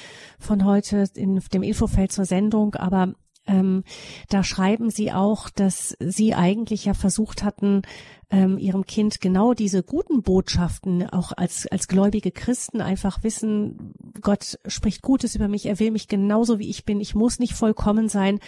von 0.41 0.65
heute, 0.65 1.05
in 1.15 1.41
dem 1.53 1.63
Infofeld 1.63 2.11
zur 2.11 2.25
Sendung. 2.25 2.75
Aber 2.75 3.15
ähm, 3.47 3.85
da 4.29 4.45
schreiben 4.45 4.91
Sie 4.91 5.13
auch, 5.13 5.51
dass 5.51 5.97
Sie 5.99 6.35
eigentlich 6.35 6.85
ja 6.85 6.95
versucht 6.95 7.43
hatten, 7.43 7.83
ähm, 8.31 8.59
Ihrem 8.59 8.87
Kind 8.87 9.21
genau 9.21 9.55
diese 9.55 9.83
guten 9.83 10.23
Botschaften 10.23 11.09
auch 11.09 11.33
als, 11.37 11.67
als 11.67 11.89
gläubige 11.89 12.31
Christen 12.31 12.81
einfach 12.81 13.23
wissen, 13.25 13.95
Gott 14.21 14.59
spricht 14.67 15.03
Gutes 15.03 15.35
über 15.35 15.49
mich, 15.49 15.67
er 15.67 15.81
will 15.81 15.91
mich 15.91 16.07
genauso 16.07 16.59
wie 16.59 16.71
ich 16.71 16.85
bin, 16.85 17.01
ich 17.01 17.15
muss 17.15 17.39
nicht 17.39 17.55
vollkommen 17.55 18.09
sein. 18.09 18.39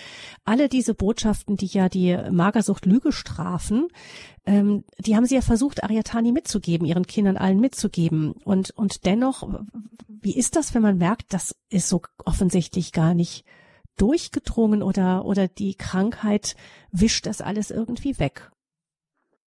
Alle 0.45 0.69
diese 0.69 0.95
Botschaften, 0.95 1.57
die 1.57 1.67
ja 1.67 1.89
die 1.89 2.17
Magersucht 2.31 2.87
Lüge 2.87 3.13
strafen, 3.13 3.89
ähm, 4.45 4.85
die 4.99 5.17
haben 5.17 5.27
Sie 5.27 5.35
ja 5.35 5.43
versucht, 5.43 5.83
Ariatani 5.83 6.33
mitzugeben, 6.33 6.87
Ihren 6.87 7.07
Kindern 7.07 7.37
allen 7.37 7.61
mitzugeben. 7.61 8.33
Und, 8.45 8.71
und 8.71 9.05
dennoch, 9.05 9.49
wie 10.07 10.37
ist 10.37 10.55
das, 10.55 10.75
wenn 10.75 10.83
man 10.83 10.99
merkt, 10.99 11.33
das 11.33 11.57
ist 11.71 11.89
so 11.89 12.03
offensichtlich 12.25 12.93
gar 12.93 13.15
nicht 13.15 13.45
durchgedrungen 13.97 14.83
oder, 14.83 15.25
oder 15.25 15.49
die 15.49 15.75
Krankheit 15.75 16.57
wischt 16.91 17.27
das 17.27 17.41
alles 17.41 17.71
irgendwie 17.71 18.19
weg? 18.19 18.51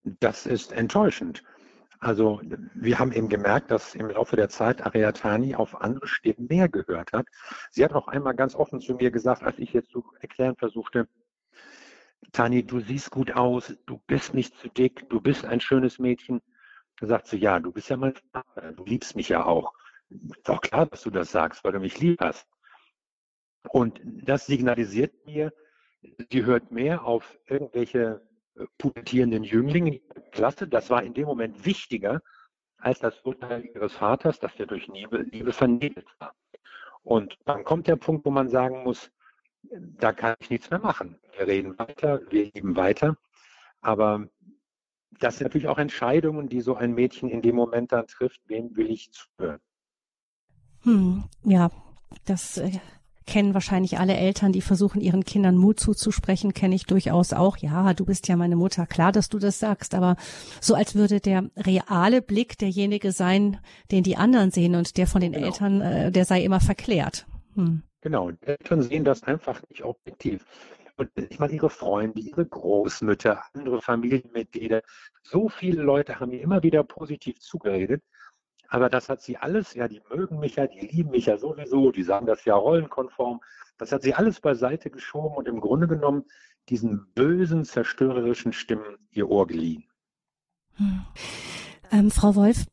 Das 0.03 0.45
ist 0.45 0.71
enttäuschend. 0.71 1.43
Also 1.99 2.41
wir 2.75 2.99
haben 2.99 3.11
eben 3.11 3.29
gemerkt, 3.29 3.71
dass 3.71 3.95
im 3.95 4.09
Laufe 4.09 4.35
der 4.35 4.49
Zeit 4.49 4.85
Ariatani 4.85 5.55
auf 5.55 5.81
andere 5.81 6.07
Stimmen 6.07 6.47
mehr 6.47 6.69
gehört 6.69 7.13
hat. 7.13 7.27
Sie 7.71 7.83
hat 7.83 7.93
auch 7.93 8.07
einmal 8.07 8.35
ganz 8.35 8.53
offen 8.53 8.79
zu 8.79 8.93
mir 8.93 9.09
gesagt, 9.09 9.41
als 9.43 9.57
ich 9.57 9.73
jetzt 9.73 9.89
zu 9.89 10.05
erklären 10.19 10.55
versuchte, 10.55 11.07
Tani, 12.31 12.63
du 12.65 12.79
siehst 12.81 13.11
gut 13.11 13.31
aus, 13.31 13.75
du 13.85 14.01
bist 14.07 14.33
nicht 14.33 14.55
zu 14.57 14.67
dick, 14.67 15.09
du 15.09 15.21
bist 15.21 15.45
ein 15.45 15.61
schönes 15.61 15.99
Mädchen, 15.99 16.41
Da 16.99 17.07
sagt 17.07 17.27
sie, 17.27 17.37
ja, 17.37 17.59
du 17.59 17.71
bist 17.71 17.89
ja 17.89 17.97
mein 17.97 18.13
Vater, 18.31 18.73
du 18.73 18.85
liebst 18.85 19.15
mich 19.15 19.29
ja 19.29 19.45
auch. 19.45 19.73
Ist 20.09 20.49
auch 20.49 20.61
klar, 20.61 20.85
dass 20.85 21.01
du 21.01 21.09
das 21.09 21.31
sagst, 21.31 21.63
weil 21.63 21.71
du 21.73 21.79
mich 21.79 21.99
lieb 21.99 22.19
hast. 22.21 22.47
Und 23.69 23.99
das 24.03 24.45
signalisiert 24.45 25.13
mir, 25.25 25.53
sie 26.31 26.45
hört 26.45 26.71
mehr 26.71 27.03
auf 27.03 27.37
irgendwelche 27.47 28.21
äh, 28.55 28.65
pubertierenden 28.77 29.43
Jünglinge 29.43 29.95
in 29.95 30.01
der 30.13 30.21
Klasse. 30.31 30.67
Das 30.67 30.89
war 30.89 31.03
in 31.03 31.13
dem 31.13 31.25
Moment 31.25 31.65
wichtiger 31.65 32.21
als 32.77 32.99
das 32.99 33.19
Urteil 33.21 33.65
ihres 33.65 33.93
Vaters, 33.93 34.39
dass 34.39 34.55
der 34.55 34.67
durch 34.67 34.87
Liebe, 34.87 35.17
Liebe 35.17 35.51
vernebelt 35.51 36.07
war. 36.19 36.35
Und 37.03 37.37
dann 37.45 37.63
kommt 37.63 37.87
der 37.87 37.95
Punkt, 37.95 38.25
wo 38.25 38.31
man 38.31 38.49
sagen 38.49 38.83
muss, 38.83 39.11
da 39.63 40.13
kann 40.13 40.35
ich 40.39 40.49
nichts 40.49 40.69
mehr 40.69 40.79
machen. 40.79 41.19
Wir 41.37 41.47
reden 41.47 41.77
weiter, 41.79 42.21
wir 42.29 42.51
lieben 42.53 42.75
weiter. 42.75 43.17
Aber 43.81 44.27
das 45.19 45.37
sind 45.37 45.45
natürlich 45.45 45.67
auch 45.67 45.77
Entscheidungen, 45.77 46.49
die 46.49 46.61
so 46.61 46.75
ein 46.75 46.93
Mädchen 46.93 47.29
in 47.29 47.41
dem 47.41 47.55
Moment 47.55 47.91
dann 47.91 48.07
trifft, 48.07 48.41
wem 48.47 48.75
will 48.75 48.91
ich 48.91 49.11
zuhören. 49.11 49.61
Hm, 50.83 51.23
ja, 51.43 51.71
das 52.25 52.57
äh, 52.57 52.79
kennen 53.25 53.53
wahrscheinlich 53.53 53.97
alle 53.99 54.15
Eltern, 54.15 54.51
die 54.51 54.61
versuchen, 54.61 55.01
ihren 55.01 55.23
Kindern 55.23 55.57
Mut 55.57 55.79
zuzusprechen, 55.79 56.53
kenne 56.53 56.75
ich 56.75 56.85
durchaus 56.85 57.33
auch. 57.33 57.57
Ja, 57.57 57.93
du 57.93 58.05
bist 58.05 58.27
ja 58.27 58.35
meine 58.35 58.55
Mutter, 58.55 58.85
klar, 58.85 59.11
dass 59.11 59.29
du 59.29 59.39
das 59.39 59.59
sagst, 59.59 59.95
aber 59.95 60.15
so 60.61 60.75
als 60.75 60.95
würde 60.95 61.19
der 61.19 61.49
reale 61.57 62.21
Blick 62.21 62.57
derjenige 62.57 63.11
sein, 63.11 63.57
den 63.91 64.03
die 64.03 64.17
anderen 64.17 64.51
sehen 64.51 64.75
und 64.75 64.97
der 64.97 65.07
von 65.07 65.21
den 65.21 65.33
genau. 65.33 65.47
Eltern, 65.47 65.81
äh, 65.81 66.11
der 66.11 66.25
sei 66.25 66.43
immer 66.43 66.59
verklärt. 66.59 67.25
Hm. 67.55 67.83
Genau, 68.01 68.31
die 68.31 68.45
Eltern 68.45 68.83
sehen 68.83 69.03
das 69.03 69.23
einfach 69.23 69.61
nicht 69.69 69.83
objektiv. 69.83 70.45
Und 70.97 71.09
ich 71.15 71.39
meine, 71.39 71.53
ihre 71.53 71.69
Freunde, 71.69 72.21
ihre 72.21 72.45
Großmütter, 72.45 73.41
andere 73.53 73.81
Familienmitglieder, 73.81 74.81
so 75.23 75.49
viele 75.49 75.81
Leute 75.81 76.19
haben 76.19 76.29
mir 76.29 76.41
immer 76.41 76.63
wieder 76.63 76.83
positiv 76.83 77.39
zugeredet. 77.39 78.01
Aber 78.67 78.89
das 78.89 79.09
hat 79.09 79.21
sie 79.21 79.37
alles, 79.37 79.73
ja, 79.73 79.87
die 79.87 80.01
mögen 80.09 80.39
mich 80.39 80.55
ja, 80.55 80.67
die 80.67 80.87
lieben 80.87 81.11
mich 81.11 81.27
ja 81.27 81.37
sowieso, 81.37 81.91
die 81.91 82.03
sagen 82.03 82.25
das 82.25 82.45
ja 82.45 82.55
rollenkonform. 82.55 83.41
Das 83.77 83.91
hat 83.91 84.03
sie 84.03 84.13
alles 84.13 84.39
beiseite 84.39 84.89
geschoben 84.89 85.35
und 85.35 85.47
im 85.47 85.59
Grunde 85.59 85.87
genommen 85.87 86.25
diesen 86.69 87.07
bösen, 87.13 87.63
zerstörerischen 87.65 88.53
Stimmen 88.53 88.97
ihr 89.11 89.29
Ohr 89.29 89.47
geliehen. 89.47 89.85
Hm. 90.75 91.05
Ähm, 91.91 92.11
Frau 92.11 92.35
Wolf, 92.35 92.65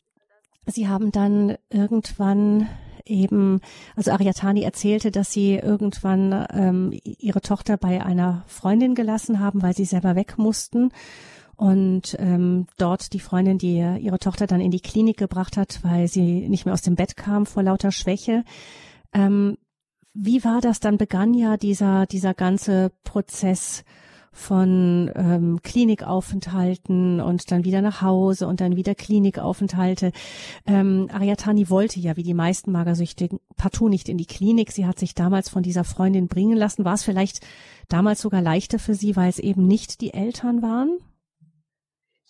Sie 0.66 0.88
haben 0.88 1.10
dann 1.10 1.56
irgendwann 1.70 2.68
eben, 3.04 3.60
also 3.96 4.12
Ariatani 4.12 4.62
erzählte, 4.62 5.10
dass 5.10 5.32
sie 5.32 5.56
irgendwann 5.56 6.46
ähm, 6.52 6.98
ihre 7.02 7.40
Tochter 7.40 7.76
bei 7.76 8.04
einer 8.04 8.44
Freundin 8.46 8.94
gelassen 8.94 9.40
haben, 9.40 9.60
weil 9.62 9.74
sie 9.74 9.84
selber 9.84 10.14
weg 10.14 10.38
mussten 10.38 10.92
und 11.62 12.16
ähm, 12.18 12.66
dort 12.76 13.12
die 13.12 13.20
Freundin, 13.20 13.56
die 13.56 13.76
ihre 13.76 14.18
Tochter 14.18 14.48
dann 14.48 14.60
in 14.60 14.72
die 14.72 14.80
Klinik 14.80 15.16
gebracht 15.16 15.56
hat, 15.56 15.78
weil 15.84 16.08
sie 16.08 16.48
nicht 16.48 16.64
mehr 16.64 16.74
aus 16.74 16.82
dem 16.82 16.96
Bett 16.96 17.16
kam 17.16 17.46
vor 17.46 17.62
lauter 17.62 17.92
Schwäche. 17.92 18.42
Ähm, 19.12 19.56
wie 20.12 20.42
war 20.42 20.60
das? 20.60 20.80
Dann 20.80 20.98
begann 20.98 21.34
ja 21.34 21.56
dieser 21.56 22.06
dieser 22.06 22.34
ganze 22.34 22.90
Prozess 23.04 23.84
von 24.32 25.08
ähm, 25.14 25.60
Klinikaufenthalten 25.62 27.20
und 27.20 27.48
dann 27.52 27.64
wieder 27.64 27.80
nach 27.80 28.02
Hause 28.02 28.48
und 28.48 28.60
dann 28.60 28.74
wieder 28.74 28.96
Klinikaufenthalte. 28.96 30.10
Ähm, 30.66 31.08
Ariatani 31.12 31.70
wollte 31.70 32.00
ja, 32.00 32.16
wie 32.16 32.24
die 32.24 32.34
meisten 32.34 32.72
Magersüchtigen, 32.72 33.38
partout 33.56 33.88
nicht 33.88 34.08
in 34.08 34.18
die 34.18 34.26
Klinik. 34.26 34.72
Sie 34.72 34.86
hat 34.86 34.98
sich 34.98 35.14
damals 35.14 35.48
von 35.48 35.62
dieser 35.62 35.84
Freundin 35.84 36.26
bringen 36.26 36.56
lassen. 36.56 36.84
War 36.84 36.94
es 36.94 37.04
vielleicht 37.04 37.38
damals 37.88 38.20
sogar 38.20 38.42
leichter 38.42 38.80
für 38.80 38.94
sie, 38.94 39.14
weil 39.14 39.28
es 39.28 39.38
eben 39.38 39.68
nicht 39.68 40.00
die 40.00 40.12
Eltern 40.12 40.60
waren? 40.60 40.98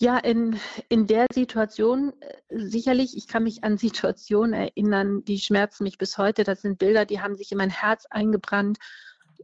Ja, 0.03 0.19
in, 0.19 0.59
in 0.89 1.07
der 1.07 1.27
Situation 1.33 2.13
äh, 2.19 2.59
sicherlich, 2.59 3.17
ich 3.17 3.29
kann 3.29 3.45
mich 3.45 3.63
an 3.63 3.79
Situationen 3.79 4.53
erinnern, 4.53 5.23
die 5.25 5.39
schmerzen 5.39 5.85
mich 5.85 5.97
bis 5.97 6.19
heute. 6.19 6.43
Das 6.43 6.63
sind 6.63 6.81
Bilder, 6.81 7.05
die 7.05 7.21
haben 7.21 7.37
sich 7.37 7.53
in 7.53 7.59
mein 7.59 7.71
Herz 7.71 8.07
eingebrannt, 8.11 8.79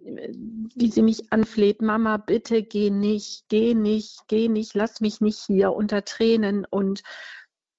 äh, 0.04 0.32
wie 0.74 0.90
sie 0.90 1.02
mich 1.02 1.32
anfleht, 1.32 1.80
Mama, 1.80 2.16
bitte 2.16 2.64
geh 2.64 2.90
nicht, 2.90 3.44
geh 3.48 3.74
nicht, 3.74 4.26
geh 4.26 4.48
nicht, 4.48 4.74
lass 4.74 5.00
mich 5.00 5.20
nicht 5.20 5.38
hier 5.46 5.72
unter 5.74 6.04
Tränen. 6.04 6.66
Und 6.68 7.04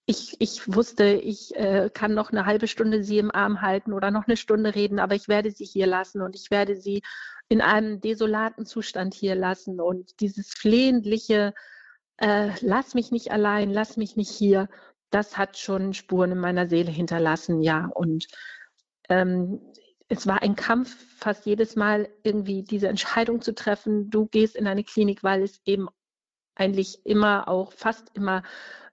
ich, 0.05 0.37
ich 0.39 0.73
wusste, 0.73 1.03
ich 1.03 1.53
äh, 1.57 1.89
kann 1.93 2.13
noch 2.13 2.31
eine 2.31 2.45
halbe 2.45 2.69
Stunde 2.69 3.03
sie 3.03 3.17
im 3.17 3.29
Arm 3.29 3.61
halten 3.61 3.91
oder 3.91 4.09
noch 4.09 4.25
eine 4.25 4.37
Stunde 4.37 4.73
reden, 4.73 4.99
aber 4.99 5.15
ich 5.15 5.27
werde 5.27 5.51
sie 5.51 5.65
hier 5.65 5.85
lassen 5.85 6.21
und 6.21 6.33
ich 6.33 6.49
werde 6.49 6.77
sie 6.77 7.01
in 7.49 7.59
einem 7.59 7.99
desolaten 7.99 8.65
Zustand 8.65 9.13
hier 9.15 9.35
lassen. 9.35 9.81
Und 9.81 10.21
dieses 10.21 10.53
flehentliche, 10.53 11.53
äh, 12.19 12.51
lass 12.61 12.93
mich 12.93 13.11
nicht 13.11 13.31
allein, 13.31 13.71
lass 13.71 13.97
mich 13.97 14.15
nicht 14.15 14.31
hier, 14.31 14.69
das 15.09 15.37
hat 15.37 15.57
schon 15.57 15.93
Spuren 15.93 16.31
in 16.33 16.39
meiner 16.39 16.67
Seele 16.67 16.91
hinterlassen, 16.91 17.61
ja. 17.61 17.89
Und 17.93 18.27
ähm, 19.09 19.61
es 20.09 20.27
war 20.27 20.41
ein 20.41 20.55
Kampf, 20.55 20.95
fast 21.17 21.45
jedes 21.45 21.75
Mal 21.75 22.09
irgendwie 22.23 22.63
diese 22.63 22.87
Entscheidung 22.89 23.41
zu 23.41 23.53
treffen, 23.55 24.09
du 24.09 24.27
gehst 24.27 24.55
in 24.55 24.67
eine 24.67 24.83
Klinik, 24.83 25.23
weil 25.23 25.43
es 25.43 25.61
eben 25.65 25.87
eigentlich 26.55 27.05
immer 27.05 27.47
auch 27.47 27.71
fast 27.71 28.11
immer 28.15 28.43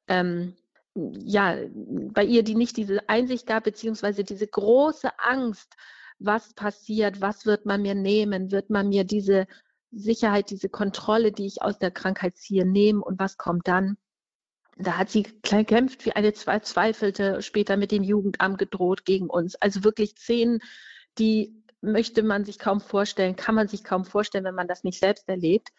ähm, 0.08 0.54
ja 0.94 1.56
bei 1.74 2.24
ihr 2.24 2.42
die 2.44 2.54
nicht 2.54 2.76
diese 2.76 3.08
Einsicht 3.08 3.46
gab 3.46 3.64
beziehungsweise 3.64 4.24
diese 4.24 4.46
große 4.46 5.10
Angst, 5.18 5.74
was 6.18 6.54
passiert, 6.54 7.20
was 7.20 7.44
wird 7.44 7.66
man 7.66 7.82
mir 7.82 7.94
nehmen, 7.94 8.52
wird 8.52 8.70
man 8.70 8.88
mir 8.88 9.04
diese 9.04 9.46
Sicherheit, 9.90 10.50
diese 10.50 10.68
Kontrolle, 10.68 11.32
die 11.32 11.46
ich 11.46 11.62
aus 11.62 11.78
der 11.78 11.90
Krankheit 11.90 12.36
ziehe, 12.36 12.66
nehmen 12.66 13.02
und 13.02 13.18
was 13.18 13.36
kommt 13.36 13.68
dann? 13.68 13.96
Da 14.78 14.98
hat 14.98 15.08
sie 15.08 15.22
gekämpft 15.22 16.04
wie 16.04 16.12
eine 16.12 16.32
Verzweifelte, 16.32 17.40
später 17.40 17.76
mit 17.76 17.92
dem 17.92 18.02
Jugendamt 18.02 18.58
gedroht 18.58 19.04
gegen 19.04 19.30
uns. 19.30 19.54
Also 19.56 19.84
wirklich 19.84 20.14
Szenen, 20.18 20.60
die 21.18 21.62
möchte 21.80 22.22
man 22.22 22.44
sich 22.44 22.58
kaum 22.58 22.80
vorstellen, 22.80 23.36
kann 23.36 23.54
man 23.54 23.68
sich 23.68 23.84
kaum 23.84 24.04
vorstellen, 24.04 24.44
wenn 24.44 24.54
man 24.54 24.68
das 24.68 24.84
nicht 24.84 24.98
selbst 24.98 25.28
erlebt. 25.28 25.70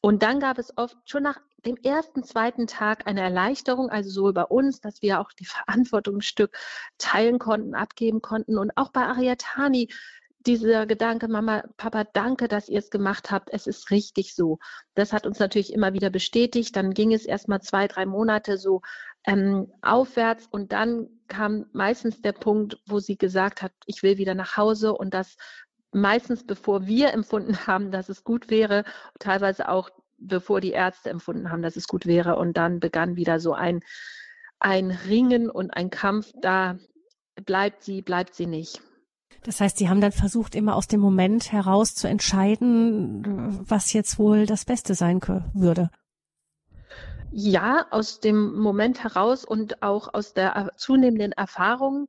Und 0.00 0.22
dann 0.22 0.40
gab 0.40 0.58
es 0.58 0.76
oft 0.76 0.96
schon 1.04 1.22
nach 1.22 1.38
dem 1.66 1.76
ersten, 1.76 2.22
zweiten 2.22 2.66
Tag 2.66 3.06
eine 3.06 3.20
Erleichterung, 3.20 3.90
also 3.90 4.10
so 4.10 4.28
über 4.28 4.50
uns, 4.50 4.80
dass 4.80 5.02
wir 5.02 5.20
auch 5.20 5.32
die 5.32 5.44
Verantwortung 5.44 6.16
ein 6.16 6.22
Stück 6.22 6.56
teilen 6.98 7.38
konnten, 7.38 7.74
abgeben 7.74 8.22
konnten. 8.22 8.56
Und 8.58 8.70
auch 8.76 8.90
bei 8.92 9.02
Ariatani 9.02 9.88
dieser 10.46 10.86
Gedanke, 10.86 11.28
Mama, 11.28 11.64
Papa, 11.76 12.04
danke, 12.04 12.48
dass 12.48 12.68
ihr 12.68 12.78
es 12.78 12.90
gemacht 12.90 13.30
habt. 13.30 13.50
Es 13.52 13.66
ist 13.66 13.90
richtig 13.90 14.34
so. 14.34 14.58
Das 14.94 15.12
hat 15.12 15.26
uns 15.26 15.38
natürlich 15.38 15.72
immer 15.72 15.92
wieder 15.92 16.10
bestätigt. 16.10 16.76
Dann 16.76 16.94
ging 16.94 17.12
es 17.12 17.26
erst 17.26 17.48
mal 17.48 17.60
zwei, 17.60 17.88
drei 17.88 18.06
Monate 18.06 18.56
so 18.56 18.80
ähm, 19.26 19.70
aufwärts 19.82 20.46
und 20.50 20.72
dann 20.72 21.08
kam 21.28 21.66
meistens 21.72 22.22
der 22.22 22.32
Punkt, 22.32 22.78
wo 22.86 23.00
sie 23.00 23.18
gesagt 23.18 23.60
hat, 23.62 23.72
ich 23.86 24.02
will 24.02 24.18
wieder 24.18 24.34
nach 24.34 24.56
Hause 24.56 24.94
und 24.94 25.12
das 25.12 25.36
meistens 25.92 26.46
bevor 26.46 26.86
wir 26.86 27.12
empfunden 27.12 27.56
haben, 27.66 27.90
dass 27.90 28.08
es 28.08 28.24
gut 28.24 28.50
wäre, 28.50 28.84
teilweise 29.18 29.68
auch 29.68 29.90
bevor 30.18 30.60
die 30.60 30.72
Ärzte 30.72 31.10
empfunden 31.10 31.50
haben, 31.50 31.62
dass 31.62 31.76
es 31.76 31.86
gut 31.86 32.06
wäre 32.06 32.36
und 32.36 32.56
dann 32.56 32.80
begann 32.80 33.16
wieder 33.16 33.40
so 33.40 33.52
ein 33.52 33.80
ein 34.60 34.90
Ringen 34.90 35.50
und 35.50 35.70
ein 35.70 35.90
Kampf, 35.90 36.32
da 36.40 36.78
bleibt 37.34 37.82
sie, 37.82 38.02
bleibt 38.02 38.34
sie 38.34 38.46
nicht. 38.46 38.82
Das 39.42 39.60
heißt, 39.60 39.78
Sie 39.78 39.88
haben 39.88 40.00
dann 40.00 40.12
versucht, 40.12 40.54
immer 40.54 40.76
aus 40.76 40.86
dem 40.86 41.00
Moment 41.00 41.50
heraus 41.50 41.94
zu 41.94 42.06
entscheiden, 42.08 43.58
was 43.68 43.92
jetzt 43.92 44.18
wohl 44.18 44.46
das 44.46 44.64
Beste 44.64 44.94
sein 44.94 45.20
würde. 45.54 45.90
Ja, 47.32 47.86
aus 47.90 48.20
dem 48.20 48.58
Moment 48.58 49.02
heraus 49.02 49.44
und 49.44 49.82
auch 49.82 50.12
aus 50.12 50.34
der 50.34 50.72
zunehmenden 50.76 51.32
Erfahrung. 51.32 52.06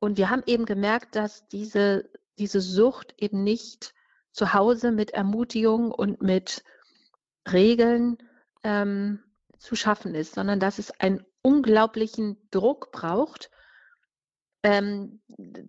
Und 0.00 0.18
wir 0.18 0.30
haben 0.30 0.42
eben 0.46 0.64
gemerkt, 0.64 1.14
dass 1.14 1.46
diese, 1.48 2.10
diese 2.38 2.60
Sucht 2.60 3.14
eben 3.18 3.44
nicht 3.44 3.94
zu 4.32 4.52
Hause 4.52 4.90
mit 4.90 5.10
Ermutigung 5.10 5.92
und 5.92 6.20
mit 6.20 6.64
Regeln 7.50 8.16
ähm, 8.64 9.20
zu 9.58 9.76
schaffen 9.76 10.14
ist, 10.14 10.34
sondern 10.34 10.58
dass 10.58 10.78
es 10.78 10.90
einen 11.00 11.24
unglaublichen 11.42 12.36
Druck 12.50 12.90
braucht, 12.90 13.50
ähm, 14.64 15.20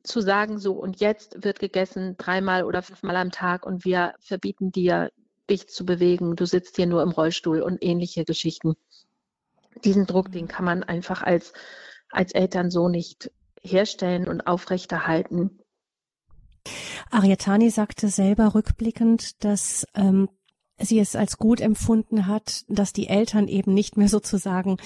zu 0.03 0.21
sagen, 0.21 0.57
so 0.57 0.73
und 0.73 0.99
jetzt 0.99 1.43
wird 1.43 1.59
gegessen 1.59 2.15
dreimal 2.17 2.63
oder 2.63 2.81
fünfmal 2.81 3.17
am 3.17 3.29
Tag 3.29 3.65
und 3.65 3.85
wir 3.85 4.15
verbieten 4.19 4.71
dir, 4.71 5.11
dich 5.49 5.67
zu 5.67 5.85
bewegen, 5.85 6.35
du 6.35 6.45
sitzt 6.45 6.77
hier 6.77 6.87
nur 6.87 7.03
im 7.03 7.11
Rollstuhl 7.11 7.61
und 7.61 7.83
ähnliche 7.83 8.25
Geschichten. 8.25 8.73
Diesen 9.83 10.07
Druck, 10.07 10.31
den 10.31 10.47
kann 10.47 10.65
man 10.65 10.83
einfach 10.83 11.21
als, 11.21 11.53
als 12.09 12.31
Eltern 12.31 12.71
so 12.71 12.87
nicht 12.87 13.29
herstellen 13.61 14.27
und 14.27 14.47
aufrechterhalten. 14.47 15.59
Ariatani 17.11 17.69
sagte 17.69 18.07
selber 18.07 18.55
rückblickend, 18.55 19.43
dass 19.43 19.85
ähm, 19.93 20.29
sie 20.79 20.99
es 20.99 21.15
als 21.15 21.37
gut 21.37 21.61
empfunden 21.61 22.27
hat, 22.27 22.63
dass 22.67 22.93
die 22.93 23.07
Eltern 23.07 23.47
eben 23.47 23.73
nicht 23.73 23.97
mehr 23.97 24.09
sozusagen 24.09 24.77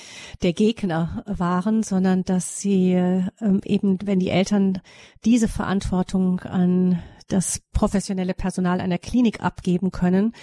der 0.43 0.53
Gegner 0.53 1.23
waren, 1.25 1.83
sondern 1.83 2.23
dass 2.23 2.59
sie 2.59 2.93
ähm, 2.93 3.61
eben, 3.63 3.97
wenn 4.03 4.19
die 4.19 4.29
Eltern 4.29 4.81
diese 5.25 5.47
Verantwortung 5.47 6.41
an 6.41 7.01
das 7.27 7.61
professionelle 7.73 8.33
Personal 8.33 8.81
einer 8.81 8.97
Klinik 8.97 9.41
abgeben 9.41 9.91
können, 9.91 10.33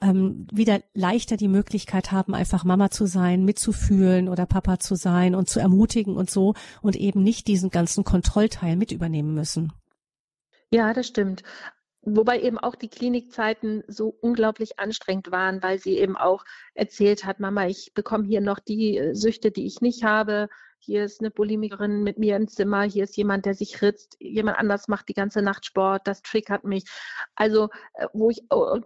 ähm, 0.00 0.46
wieder 0.50 0.80
leichter 0.94 1.36
die 1.36 1.48
Möglichkeit 1.48 2.12
haben, 2.12 2.34
einfach 2.34 2.64
Mama 2.64 2.90
zu 2.90 3.06
sein, 3.06 3.44
mitzufühlen 3.44 4.28
oder 4.28 4.46
Papa 4.46 4.78
zu 4.78 4.94
sein 4.94 5.34
und 5.34 5.48
zu 5.48 5.60
ermutigen 5.60 6.16
und 6.16 6.30
so 6.30 6.54
und 6.82 6.96
eben 6.96 7.22
nicht 7.22 7.46
diesen 7.46 7.70
ganzen 7.70 8.04
Kontrollteil 8.04 8.76
mit 8.76 8.90
übernehmen 8.90 9.34
müssen. 9.34 9.72
Ja, 10.70 10.92
das 10.94 11.06
stimmt. 11.06 11.42
Wobei 12.02 12.40
eben 12.40 12.58
auch 12.58 12.76
die 12.76 12.88
Klinikzeiten 12.88 13.84
so 13.86 14.16
unglaublich 14.20 14.78
anstrengend 14.78 15.30
waren, 15.30 15.62
weil 15.62 15.78
sie 15.78 15.98
eben 15.98 16.16
auch 16.16 16.44
erzählt 16.74 17.24
hat, 17.24 17.40
Mama, 17.40 17.66
ich 17.66 17.92
bekomme 17.94 18.26
hier 18.26 18.40
noch 18.40 18.58
die 18.58 18.96
äh, 18.96 19.14
Süchte, 19.14 19.50
die 19.50 19.66
ich 19.66 19.82
nicht 19.82 20.02
habe. 20.02 20.48
Hier 20.78 21.04
ist 21.04 21.20
eine 21.20 21.30
Bulimikerin 21.30 22.02
mit 22.02 22.18
mir 22.18 22.36
im 22.36 22.48
Zimmer, 22.48 22.84
hier 22.84 23.04
ist 23.04 23.18
jemand, 23.18 23.44
der 23.44 23.52
sich 23.52 23.82
ritzt, 23.82 24.16
jemand 24.18 24.56
anders 24.56 24.88
macht 24.88 25.10
die 25.10 25.14
ganze 25.14 25.42
Nacht 25.42 25.66
Sport, 25.66 26.06
das 26.06 26.22
triggert 26.22 26.64
mich. 26.64 26.84
Also, 27.34 27.68
äh, 27.92 28.06
wo 28.14 28.30
ich 28.30 28.44
oh, 28.50 28.78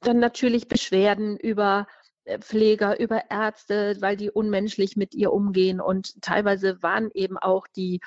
dann 0.00 0.18
natürlich 0.18 0.68
Beschwerden 0.68 1.38
über 1.38 1.86
äh, 2.24 2.38
Pfleger, 2.38 3.00
über 3.00 3.30
Ärzte, 3.30 3.96
weil 4.00 4.18
die 4.18 4.30
unmenschlich 4.30 4.96
mit 4.96 5.14
ihr 5.14 5.32
umgehen. 5.32 5.80
Und 5.80 6.20
teilweise 6.20 6.82
waren 6.82 7.10
eben 7.14 7.38
auch 7.38 7.66
die, 7.66 8.00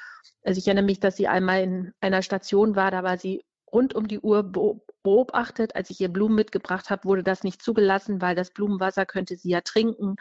also 0.44 0.60
ich 0.60 0.68
erinnere 0.68 0.86
mich, 0.86 1.00
dass 1.00 1.18
sie 1.18 1.28
einmal 1.28 1.64
in 1.64 1.94
einer 2.00 2.22
Station 2.22 2.76
war, 2.76 2.92
da 2.92 3.02
war 3.02 3.18
sie 3.18 3.44
rund 3.76 3.94
um 3.94 4.08
die 4.08 4.20
Uhr 4.20 4.42
beobachtet. 5.04 5.76
Als 5.76 5.90
ich 5.90 6.00
ihr 6.00 6.10
Blumen 6.10 6.36
mitgebracht 6.36 6.90
habe, 6.90 7.04
wurde 7.04 7.24
das 7.24 7.44
nicht 7.44 7.62
zugelassen, 7.62 8.22
weil 8.22 8.36
das 8.36 8.52
Blumenwasser 8.52 9.06
könnte 9.06 9.36
sie 9.36 9.50
ja 9.50 9.62
trinken. 9.62 10.16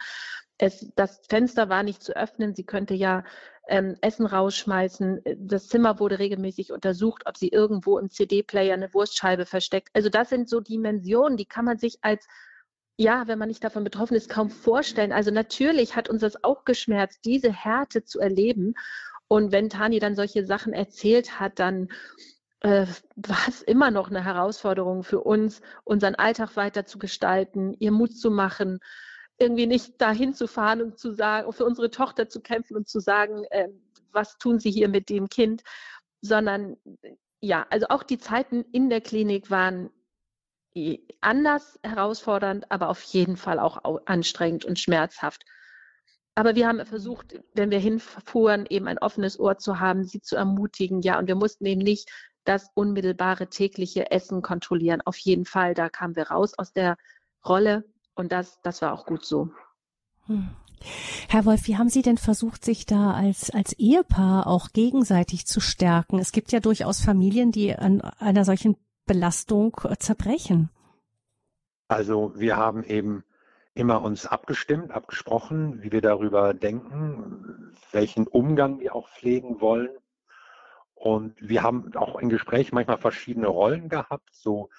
Es, 0.57 0.91
das 0.95 1.21
Fenster 1.29 1.69
war 1.69 1.81
nicht 1.81 2.03
zu 2.03 2.15
öffnen. 2.15 2.53
Sie 2.53 2.65
könnte 2.65 2.93
ja 2.93 3.23
ähm, 3.69 3.95
Essen 4.01 4.25
rausschmeißen. 4.25 5.21
Das 5.37 5.69
Zimmer 5.69 5.99
wurde 5.99 6.19
regelmäßig 6.19 6.71
untersucht, 6.73 7.23
ob 7.25 7.37
sie 7.37 7.47
irgendwo 7.47 7.97
im 7.97 8.09
CD-Player 8.09 8.73
eine 8.73 8.93
Wurstscheibe 8.93 9.45
versteckt. 9.45 9.89
Also 9.93 10.09
das 10.09 10.29
sind 10.29 10.49
so 10.49 10.59
Dimensionen, 10.59 11.37
die 11.37 11.45
kann 11.45 11.65
man 11.65 11.79
sich 11.79 11.97
als 12.01 12.27
ja, 12.97 13.27
wenn 13.27 13.39
man 13.39 13.49
nicht 13.49 13.63
davon 13.63 13.83
betroffen 13.83 14.15
ist, 14.15 14.29
kaum 14.29 14.49
vorstellen. 14.49 15.11
Also 15.11 15.29
natürlich 15.29 15.97
hat 15.97 16.09
uns 16.09 16.21
das 16.21 16.45
auch 16.45 16.63
geschmerzt, 16.63 17.25
diese 17.25 17.51
Härte 17.51 18.05
zu 18.05 18.19
erleben. 18.19 18.73
Und 19.27 19.51
wenn 19.51 19.69
Tani 19.69 19.99
dann 19.99 20.15
solche 20.15 20.45
Sachen 20.45 20.71
erzählt 20.71 21.39
hat, 21.39 21.59
dann 21.59 21.89
äh, 22.61 22.87
war 23.15 23.47
es 23.47 23.61
immer 23.61 23.91
noch 23.91 24.09
eine 24.09 24.23
Herausforderung 24.23 25.03
für 25.03 25.21
uns, 25.21 25.61
unseren 25.83 26.15
Alltag 26.15 26.55
weiter 26.55 26.85
zu 26.85 26.99
gestalten, 26.99 27.73
ihr 27.79 27.91
Mut 27.91 28.17
zu 28.17 28.31
machen, 28.31 28.79
irgendwie 29.37 29.67
nicht 29.67 30.01
dahin 30.01 30.33
zu 30.33 30.47
fahren 30.47 30.81
und 30.81 30.97
zu 30.97 31.13
sagen, 31.13 31.51
für 31.51 31.65
unsere 31.65 31.89
Tochter 31.89 32.29
zu 32.29 32.41
kämpfen 32.41 32.77
und 32.77 32.87
zu 32.87 32.99
sagen, 32.99 33.43
äh, 33.51 33.69
was 34.11 34.37
tun 34.37 34.59
Sie 34.59 34.71
hier 34.71 34.87
mit 34.87 35.09
dem 35.09 35.27
Kind, 35.27 35.63
sondern 36.21 36.77
ja, 37.41 37.65
also 37.69 37.87
auch 37.89 38.03
die 38.03 38.17
Zeiten 38.17 38.63
in 38.71 38.89
der 38.89 39.01
Klinik 39.01 39.51
waren 39.51 39.89
anders 41.21 41.79
herausfordernd, 41.83 42.69
aber 42.71 42.89
auf 42.89 43.01
jeden 43.03 43.37
Fall 43.37 43.59
auch 43.59 43.79
anstrengend 44.05 44.65
und 44.65 44.79
schmerzhaft. 44.79 45.45
Aber 46.35 46.55
wir 46.55 46.67
haben 46.67 46.85
versucht, 46.85 47.39
wenn 47.53 47.71
wir 47.71 47.79
hinfuhren, 47.79 48.65
eben 48.69 48.87
ein 48.87 48.97
offenes 48.97 49.39
Ohr 49.39 49.57
zu 49.57 49.79
haben, 49.79 50.03
sie 50.03 50.21
zu 50.21 50.35
ermutigen. 50.35 51.01
Ja, 51.01 51.17
und 51.17 51.27
wir 51.27 51.35
mussten 51.35 51.65
eben 51.65 51.81
nicht 51.81 52.11
das 52.45 52.69
unmittelbare 52.73 53.47
tägliche 53.47 54.11
Essen 54.11 54.41
kontrollieren. 54.41 55.01
Auf 55.03 55.17
jeden 55.17 55.45
Fall, 55.45 55.73
da 55.73 55.89
kamen 55.89 56.15
wir 56.15 56.29
raus 56.29 56.53
aus 56.57 56.71
der 56.71 56.97
Rolle 57.45 57.83
und 58.15 58.31
das, 58.31 58.61
das 58.61 58.81
war 58.81 58.93
auch 58.93 59.05
gut 59.05 59.25
so. 59.25 59.49
Hm. 60.27 60.49
Herr 61.29 61.45
Wolf, 61.45 61.67
wie 61.67 61.77
haben 61.77 61.89
Sie 61.89 62.01
denn 62.01 62.17
versucht, 62.17 62.63
sich 62.63 62.85
da 62.85 63.11
als, 63.11 63.49
als 63.49 63.73
Ehepaar 63.73 64.47
auch 64.47 64.69
gegenseitig 64.71 65.47
zu 65.47 65.59
stärken? 65.59 66.19
Es 66.19 66.31
gibt 66.31 66.51
ja 66.51 66.59
durchaus 66.59 67.01
Familien, 67.01 67.51
die 67.51 67.75
an 67.75 68.01
einer 68.01 68.45
solchen 68.45 68.77
Belastung 69.05 69.79
äh, 69.83 69.97
zerbrechen? 69.97 70.69
Also 71.87 72.33
wir 72.35 72.57
haben 72.57 72.83
eben 72.83 73.23
immer 73.73 74.01
uns 74.01 74.25
abgestimmt, 74.25 74.91
abgesprochen, 74.91 75.83
wie 75.83 75.91
wir 75.91 76.01
darüber 76.01 76.53
denken, 76.53 77.73
welchen 77.91 78.25
Umgang 78.27 78.79
wir 78.79 78.95
auch 78.95 79.09
pflegen 79.09 79.61
wollen. 79.61 79.89
Und 80.95 81.35
wir 81.39 81.61
haben 81.61 81.95
auch 81.95 82.19
im 82.19 82.29
Gespräch 82.29 82.71
manchmal 82.71 82.97
verschiedene 82.97 83.47
Rollen 83.47 83.89
gehabt. 83.89 84.29
So 84.33 84.69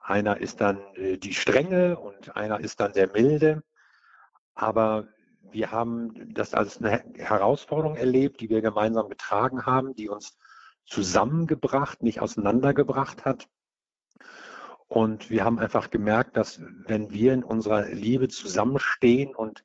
einer 0.00 0.38
ist 0.38 0.60
dann 0.60 0.78
äh, 0.94 1.18
die 1.18 1.34
Strenge 1.34 1.98
und 1.98 2.36
einer 2.36 2.60
ist 2.60 2.80
dann 2.80 2.92
der 2.92 3.08
Milde. 3.12 3.62
Aber 4.54 5.08
wir 5.50 5.70
haben 5.70 6.32
das 6.32 6.54
als 6.54 6.78
eine 6.78 7.02
Herausforderung 7.14 7.96
erlebt, 7.96 8.40
die 8.40 8.48
wir 8.48 8.62
gemeinsam 8.62 9.08
getragen 9.08 9.66
haben, 9.66 9.94
die 9.94 10.08
uns 10.08 10.38
zusammengebracht, 10.84 12.02
nicht 12.02 12.20
auseinandergebracht 12.20 13.24
hat. 13.24 13.48
Und 14.86 15.28
wir 15.28 15.44
haben 15.44 15.58
einfach 15.58 15.90
gemerkt, 15.90 16.36
dass 16.36 16.60
wenn 16.86 17.10
wir 17.10 17.34
in 17.34 17.44
unserer 17.44 17.86
Liebe 17.88 18.28
zusammenstehen 18.28 19.34
und 19.34 19.64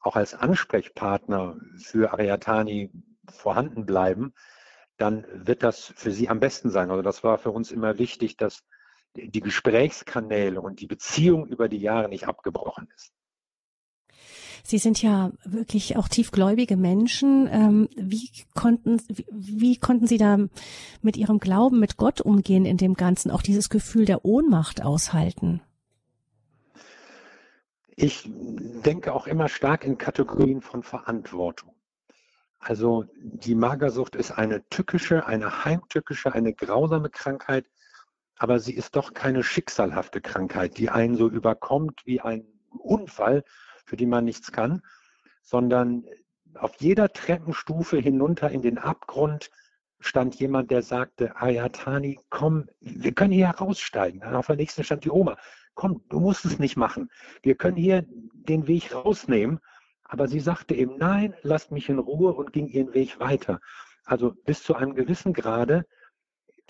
auch 0.00 0.16
als 0.16 0.34
Ansprechpartner 0.34 1.56
für 1.76 2.12
Ariatani 2.12 2.90
vorhanden 3.30 3.84
bleiben, 3.84 4.32
dann 5.02 5.26
wird 5.32 5.64
das 5.64 5.92
für 5.96 6.12
sie 6.12 6.28
am 6.28 6.38
besten 6.38 6.70
sein. 6.70 6.90
Also 6.90 7.02
das 7.02 7.24
war 7.24 7.36
für 7.36 7.50
uns 7.50 7.72
immer 7.72 7.98
wichtig, 7.98 8.36
dass 8.36 8.62
die 9.16 9.40
Gesprächskanäle 9.40 10.60
und 10.60 10.80
die 10.80 10.86
Beziehung 10.86 11.48
über 11.48 11.68
die 11.68 11.80
Jahre 11.80 12.08
nicht 12.08 12.28
abgebrochen 12.28 12.88
ist. 12.94 13.12
Sie 14.62 14.78
sind 14.78 15.02
ja 15.02 15.32
wirklich 15.44 15.96
auch 15.96 16.06
tiefgläubige 16.06 16.76
Menschen. 16.76 17.48
Ähm, 17.50 17.88
wie 17.96 18.30
konnten, 18.54 19.02
wie 19.08 19.76
konnten 19.76 20.06
Sie 20.06 20.18
da 20.18 20.38
mit 21.00 21.16
Ihrem 21.16 21.40
Glauben, 21.40 21.80
mit 21.80 21.96
Gott 21.96 22.20
umgehen 22.20 22.64
in 22.64 22.76
dem 22.76 22.94
Ganzen, 22.94 23.32
auch 23.32 23.42
dieses 23.42 23.70
Gefühl 23.70 24.04
der 24.04 24.24
Ohnmacht 24.24 24.84
aushalten? 24.84 25.62
Ich 27.96 28.30
denke 28.30 29.12
auch 29.12 29.26
immer 29.26 29.48
stark 29.48 29.84
in 29.84 29.98
Kategorien 29.98 30.60
von 30.60 30.84
Verantwortung. 30.84 31.71
Also 32.62 33.04
die 33.16 33.56
Magersucht 33.56 34.14
ist 34.14 34.30
eine 34.30 34.66
tückische, 34.68 35.26
eine 35.26 35.64
heimtückische, 35.64 36.32
eine 36.32 36.54
grausame 36.54 37.10
Krankheit, 37.10 37.66
aber 38.36 38.60
sie 38.60 38.72
ist 38.72 38.94
doch 38.94 39.14
keine 39.14 39.42
schicksalhafte 39.42 40.20
Krankheit, 40.20 40.78
die 40.78 40.88
einen 40.88 41.16
so 41.16 41.28
überkommt 41.28 42.02
wie 42.04 42.20
ein 42.20 42.46
Unfall, 42.70 43.42
für 43.84 43.96
die 43.96 44.06
man 44.06 44.24
nichts 44.24 44.52
kann, 44.52 44.80
sondern 45.42 46.04
auf 46.54 46.76
jeder 46.78 47.12
Treppenstufe 47.12 47.98
hinunter 47.98 48.50
in 48.52 48.62
den 48.62 48.78
Abgrund 48.78 49.50
stand 49.98 50.36
jemand, 50.36 50.70
der 50.70 50.82
sagte, 50.82 51.34
Ayatani, 51.34 52.20
komm, 52.30 52.68
wir 52.78 53.12
können 53.12 53.32
hier 53.32 53.48
raussteigen. 53.48 54.22
Auf 54.22 54.46
der 54.46 54.56
nächsten 54.56 54.84
stand 54.84 55.04
die 55.04 55.10
Oma, 55.10 55.36
komm, 55.74 56.04
du 56.10 56.20
musst 56.20 56.44
es 56.44 56.60
nicht 56.60 56.76
machen. 56.76 57.10
Wir 57.42 57.56
können 57.56 57.76
hier 57.76 58.04
den 58.06 58.68
Weg 58.68 58.94
rausnehmen. 58.94 59.58
Aber 60.12 60.28
sie 60.28 60.40
sagte 60.40 60.74
eben, 60.74 60.98
nein, 60.98 61.34
lasst 61.40 61.72
mich 61.72 61.88
in 61.88 61.98
Ruhe 61.98 62.34
und 62.34 62.52
ging 62.52 62.68
ihren 62.68 62.92
Weg 62.92 63.18
weiter. 63.18 63.60
Also 64.04 64.32
bis 64.44 64.62
zu 64.62 64.74
einem 64.74 64.94
gewissen 64.94 65.32
Grade 65.32 65.86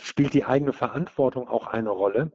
spielt 0.01 0.33
die 0.33 0.45
eigene 0.45 0.73
Verantwortung 0.73 1.49
auch 1.49 1.67
eine 1.67 1.91
Rolle 1.91 2.31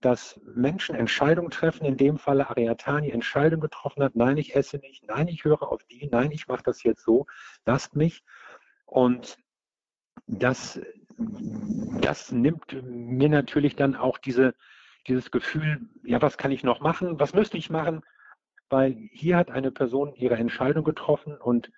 dass 0.00 0.40
Menschen 0.54 0.94
Entscheidungen 0.94 1.50
treffen, 1.50 1.84
in 1.84 1.96
dem 1.96 2.18
Falle 2.18 2.48
Ariatani 2.48 3.10
Entscheidungen 3.10 3.60
getroffen 3.60 4.02
hat, 4.02 4.16
nein, 4.16 4.38
ich 4.38 4.56
esse 4.56 4.78
nicht, 4.78 5.06
nein, 5.06 5.28
ich 5.28 5.44
höre 5.44 5.62
auf 5.62 5.84
die, 5.84 6.08
nein, 6.10 6.30
ich 6.30 6.48
mache 6.48 6.62
das 6.62 6.82
jetzt 6.82 7.04
so, 7.04 7.26
lasst 7.66 7.96
mich. 7.96 8.24
Und 8.86 9.36
das, 10.26 10.80
das 11.18 12.32
nimmt 12.32 12.82
mir 12.82 13.28
natürlich 13.28 13.76
dann 13.76 13.94
auch 13.94 14.16
diese, 14.16 14.54
dieses 15.06 15.30
Gefühl, 15.30 15.82
ja, 16.02 16.22
was 16.22 16.38
kann 16.38 16.50
ich 16.50 16.64
noch 16.64 16.80
machen, 16.80 17.20
was 17.20 17.34
müsste 17.34 17.58
ich 17.58 17.68
machen, 17.68 18.02
weil 18.70 18.96
hier 19.12 19.36
hat 19.36 19.50
eine 19.50 19.70
Person 19.70 20.14
ihre 20.14 20.36
Entscheidung 20.36 20.84
getroffen 20.84 21.36
und 21.36 21.70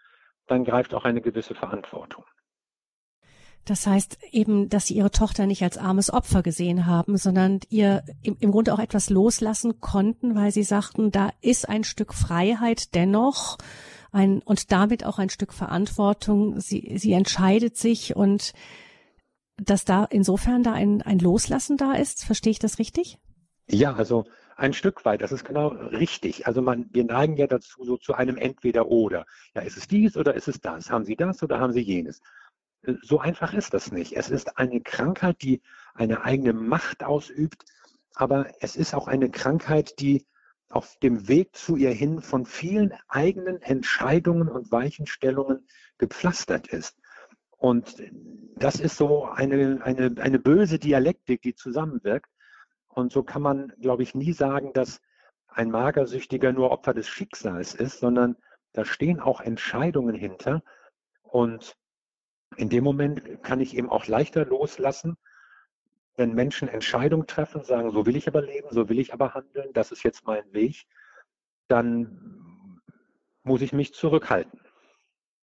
dann 0.47 0.65
greift 0.65 0.95
auch 0.95 1.05
eine 1.05 1.21
gewisse 1.21 1.55
Verantwortung. 1.55 2.25
Das 3.65 3.87
heißt 3.87 4.19
eben, 4.33 4.69
dass 4.69 4.87
sie 4.87 4.95
ihre 4.95 5.13
Tochter 5.13 5.47
nicht 5.47 5.63
als 5.63 5.79
armes 5.79 6.13
Opfer 6.13 6.43
gesehen 6.43 6.87
haben, 6.87 7.17
sondern 7.17 7.61
ihr 7.69 8.03
im, 8.23 8.37
im 8.41 8.51
Grunde 8.51 8.75
auch 8.75 8.81
etwas 8.81 9.09
loslassen 9.09 9.81
konnten, 9.81 10.35
weil 10.35 10.51
sie 10.51 10.65
sagten, 10.65 11.13
da 11.13 11.31
ist 11.41 11.69
ein 11.69 11.85
Stück 11.85 12.13
Freiheit 12.13 12.95
dennoch 12.95 13.59
ein, 14.11 14.43
und 14.43 14.73
damit 14.73 15.07
auch 15.07 15.19
ein 15.19 15.31
Stück 15.31 15.53
Verantwortung. 15.53 16.61
Sie, 16.61 16.95
sie 16.97 17.13
entscheidet 17.13 17.77
sich 17.77 18.17
und 18.17 18.53
dass 19.57 19.85
da 19.85 20.05
insofern 20.05 20.65
da 20.65 20.73
ein, 20.73 21.01
ein 21.03 21.21
Loslassen 21.21 21.77
da 21.77 21.93
ist. 21.93 22.25
Verstehe 22.25 22.51
ich 22.51 22.59
das 22.59 22.81
richtig? 22.81 23.19
Ja, 23.69 23.95
also 23.95 24.25
ein 24.63 24.73
Stück 24.73 25.05
weit, 25.05 25.23
das 25.23 25.33
ist 25.33 25.45
genau 25.45 25.69
richtig. 25.69 26.47
Also 26.47 26.63
man, 26.63 26.87
wir 26.93 27.05
neigen 27.05 27.37
ja 27.37 27.49
dazu, 27.49 27.85
so 27.85 27.97
zu 27.97 28.15
einem 28.15 28.37
Entweder-Oder. 28.37 29.27
Ja, 29.55 29.63
ist 29.63 29.77
es 29.77 29.89
dies 29.89 30.17
oder 30.17 30.35
ist 30.35 30.47
es 30.49 30.61
das? 30.61 30.91
Haben 30.91 31.05
Sie 31.05 31.17
das 31.17 31.43
oder 31.43 31.59
haben 31.59 31.73
Sie 31.73 31.81
jenes? 31.81 32.21
So 33.03 33.19
einfach 33.19 33.55
ist 33.55 33.75
das 33.75 33.91
nicht. 33.91 34.17
Es 34.17 34.31
ist 34.31 34.59
eine 34.59 34.81
Krankheit, 34.81 35.43
die 35.43 35.63
eine 35.95 36.23
eigene 36.25 36.53
Macht 36.53 37.03
ausübt, 37.03 37.65
aber 38.15 38.53
es 38.61 38.77
ist 38.77 38.95
auch 38.95 39.09
eine 39.09 39.31
Krankheit, 39.31 39.99
die 40.01 40.27
auf 40.69 40.97
dem 41.01 41.29
Weg 41.29 41.57
zu 41.57 41.77
ihr 41.77 41.91
hin 41.91 42.21
von 42.21 42.47
vielen 42.47 42.95
eigenen 43.09 43.61
Entscheidungen 43.63 44.49
und 44.49 44.71
Weichenstellungen 44.71 45.67
gepflastert 45.99 46.69
ist. 46.69 46.97
Und 47.51 47.97
das 48.57 48.81
ist 48.81 48.97
so 48.97 49.25
eine, 49.25 49.81
eine, 49.83 50.15
eine 50.19 50.39
böse 50.39 50.79
Dialektik, 50.79 51.43
die 51.43 51.55
zusammenwirkt. 51.55 52.31
Und 52.95 53.13
so 53.13 53.23
kann 53.23 53.43
man, 53.43 53.73
glaube 53.81 54.03
ich, 54.03 54.15
nie 54.15 54.33
sagen, 54.33 54.73
dass 54.73 55.01
ein 55.49 55.71
Magersüchtiger 55.71 56.53
nur 56.53 56.71
Opfer 56.71 56.95
des 56.95 57.09
Schicksals 57.09 57.75
ist, 57.75 57.99
sondern 57.99 58.37
da 58.73 58.85
stehen 58.85 59.21
auch 59.21 59.41
Entscheidungen 59.41 60.15
hinter. 60.15 60.63
Und 61.23 61.77
in 62.57 62.69
dem 62.69 62.85
Moment 62.85 63.43
kann 63.43 63.61
ich 63.61 63.77
eben 63.77 63.89
auch 63.89 64.07
leichter 64.07 64.45
loslassen, 64.45 65.17
wenn 66.17 66.35
Menschen 66.35 66.69
Entscheidungen 66.69 67.27
treffen, 67.27 67.65
sagen, 67.65 67.91
so 67.91 68.05
will 68.05 68.17
ich 68.17 68.29
aber 68.29 68.43
leben, 68.43 68.69
so 68.71 68.89
will 68.89 68.99
ich 68.99 69.15
aber 69.15 69.33
handeln, 69.35 69.73
das 69.73 69.93
ist 69.93 70.03
jetzt 70.03 70.27
mein 70.27 70.53
Weg, 70.53 70.85
dann 71.69 72.81
muss 73.43 73.63
ich 73.63 73.73
mich 73.73 73.95
zurückhalten. 73.95 74.61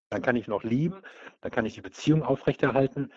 Dann 0.09 0.21
kann 0.21 0.35
ich 0.35 0.47
noch 0.47 0.63
lieben, 0.63 1.01
dann 1.41 1.51
kann 1.51 1.65
ich 1.65 1.73
die 1.73 1.81
Beziehung 1.81 2.23
aufrechterhalten, 2.23 3.11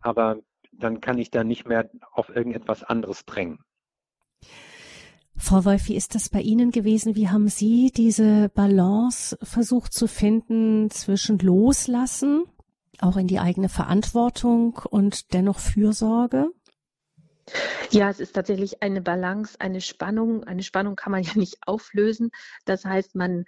aber 0.00 0.38
dann 0.72 1.00
kann 1.00 1.18
ich 1.18 1.30
da 1.30 1.44
nicht 1.44 1.66
mehr 1.66 1.90
auf 2.12 2.28
irgendetwas 2.28 2.82
anderes 2.84 3.24
drängen. 3.24 3.64
Frau 5.36 5.64
Wolf, 5.64 5.88
wie 5.88 5.96
ist 5.96 6.14
das 6.14 6.28
bei 6.28 6.40
Ihnen 6.40 6.70
gewesen? 6.70 7.16
Wie 7.16 7.28
haben 7.28 7.48
Sie 7.48 7.90
diese 7.90 8.48
Balance 8.50 9.36
versucht 9.42 9.92
zu 9.92 10.06
finden 10.06 10.90
zwischen 10.90 11.38
Loslassen, 11.38 12.44
auch 13.00 13.16
in 13.16 13.26
die 13.26 13.40
eigene 13.40 13.68
Verantwortung 13.68 14.80
und 14.90 15.32
dennoch 15.32 15.58
Fürsorge? 15.58 16.50
Ja, 17.90 18.08
es 18.08 18.20
ist 18.20 18.34
tatsächlich 18.34 18.82
eine 18.82 19.00
Balance, 19.00 19.56
eine 19.58 19.80
Spannung. 19.80 20.44
Eine 20.44 20.62
Spannung 20.62 20.96
kann 20.96 21.12
man 21.12 21.22
ja 21.24 21.32
nicht 21.34 21.58
auflösen. 21.66 22.30
Das 22.64 22.84
heißt, 22.84 23.14
man 23.14 23.44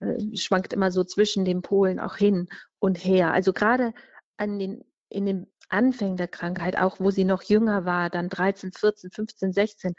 äh, 0.00 0.36
schwankt 0.36 0.72
immer 0.72 0.90
so 0.90 1.04
zwischen 1.04 1.44
den 1.44 1.62
Polen 1.62 1.98
auch 1.98 2.16
hin 2.16 2.48
und 2.78 3.02
her. 3.04 3.32
Also 3.32 3.52
gerade 3.52 3.94
an 4.36 4.58
den, 4.58 4.84
in 5.08 5.26
den 5.26 5.46
Anfängen 5.68 6.16
der 6.16 6.28
Krankheit, 6.28 6.76
auch 6.78 7.00
wo 7.00 7.10
sie 7.10 7.24
noch 7.24 7.42
jünger 7.42 7.84
war, 7.84 8.10
dann 8.10 8.28
13, 8.28 8.72
14, 8.72 9.10
15, 9.10 9.52
16, 9.52 9.94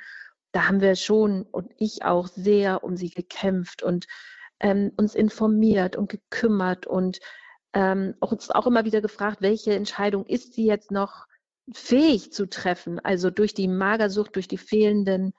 da 0.52 0.68
haben 0.68 0.82
wir 0.82 0.96
schon 0.96 1.44
und 1.44 1.72
ich 1.78 2.04
auch 2.04 2.28
sehr 2.28 2.84
um 2.84 2.98
sie 2.98 3.10
gekämpft 3.10 3.84
und 3.84 4.08
ähm, 4.60 4.92
uns 4.98 5.16
informiert 5.16 5.96
und 5.96 6.10
gekümmert 6.10 6.88
und 6.88 7.20
ähm, 7.74 8.16
uns 8.20 8.50
auch 8.50 8.68
immer 8.68 8.86
wieder 8.86 9.02
gefragt, 9.02 9.42
welche 9.42 9.74
Entscheidung 9.74 10.26
ist 10.26 10.54
sie 10.54 10.66
jetzt 10.66 10.92
noch 10.92 11.28
fähig 11.72 12.34
zu 12.34 12.48
treffen? 12.48 13.00
Also 13.00 13.30
durch 13.30 13.54
die 13.54 13.68
Magersucht, 13.68 14.36
durch 14.36 14.48
die 14.48 14.58
fehlenden 14.58 15.34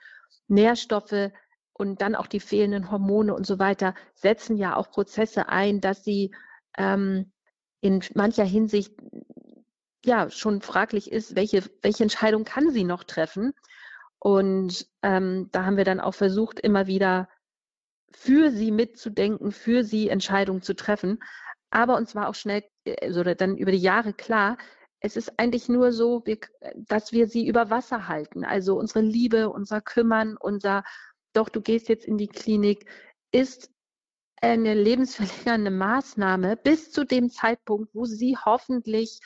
Nährstoffe 0.46 1.30
und 1.72 2.02
dann 2.02 2.14
auch 2.14 2.26
die 2.26 2.40
fehlenden 2.40 2.90
Hormone 2.90 3.34
und 3.34 3.46
so 3.46 3.58
weiter 3.58 3.94
setzen 4.14 4.56
ja 4.56 4.76
auch 4.76 4.90
Prozesse 4.90 5.48
ein, 5.48 5.80
dass 5.80 6.04
sie 6.04 6.32
ähm, 6.78 7.32
in 7.80 8.02
mancher 8.14 8.44
Hinsicht 8.44 8.92
ja 10.04 10.30
schon 10.30 10.60
fraglich 10.60 11.10
ist, 11.10 11.36
welche, 11.36 11.64
welche 11.82 12.04
Entscheidung 12.04 12.44
kann 12.44 12.70
sie 12.70 12.84
noch 12.84 13.04
treffen? 13.04 13.52
Und 14.20 14.86
ähm, 15.02 15.48
da 15.50 15.64
haben 15.64 15.76
wir 15.76 15.84
dann 15.84 16.00
auch 16.00 16.14
versucht, 16.14 16.60
immer 16.60 16.86
wieder 16.86 17.28
für 18.12 18.50
sie 18.50 18.70
mitzudenken, 18.70 19.50
für 19.50 19.82
sie 19.82 20.08
Entscheidungen 20.08 20.62
zu 20.62 20.74
treffen. 20.74 21.22
Aber 21.70 21.96
uns 21.96 22.14
war 22.14 22.28
auch 22.28 22.34
schnell, 22.34 22.64
also 23.00 23.22
dann 23.22 23.56
über 23.56 23.72
die 23.72 23.78
Jahre 23.78 24.12
klar, 24.12 24.58
es 25.00 25.16
ist 25.16 25.38
eigentlich 25.38 25.68
nur 25.68 25.92
so, 25.92 26.22
dass 26.74 27.12
wir 27.12 27.26
sie 27.26 27.46
über 27.46 27.70
Wasser 27.70 28.08
halten. 28.08 28.44
Also 28.44 28.78
unsere 28.78 29.00
Liebe, 29.00 29.48
unser 29.48 29.80
Kümmern, 29.80 30.36
unser, 30.36 30.84
doch 31.32 31.48
du 31.48 31.62
gehst 31.62 31.88
jetzt 31.88 32.04
in 32.04 32.18
die 32.18 32.28
Klinik, 32.28 32.86
ist 33.32 33.70
eine 34.42 34.74
lebensverlängernde 34.74 35.70
Maßnahme 35.70 36.56
bis 36.56 36.90
zu 36.90 37.04
dem 37.04 37.30
Zeitpunkt, 37.30 37.94
wo 37.94 38.04
sie 38.04 38.36
hoffentlich 38.36 39.20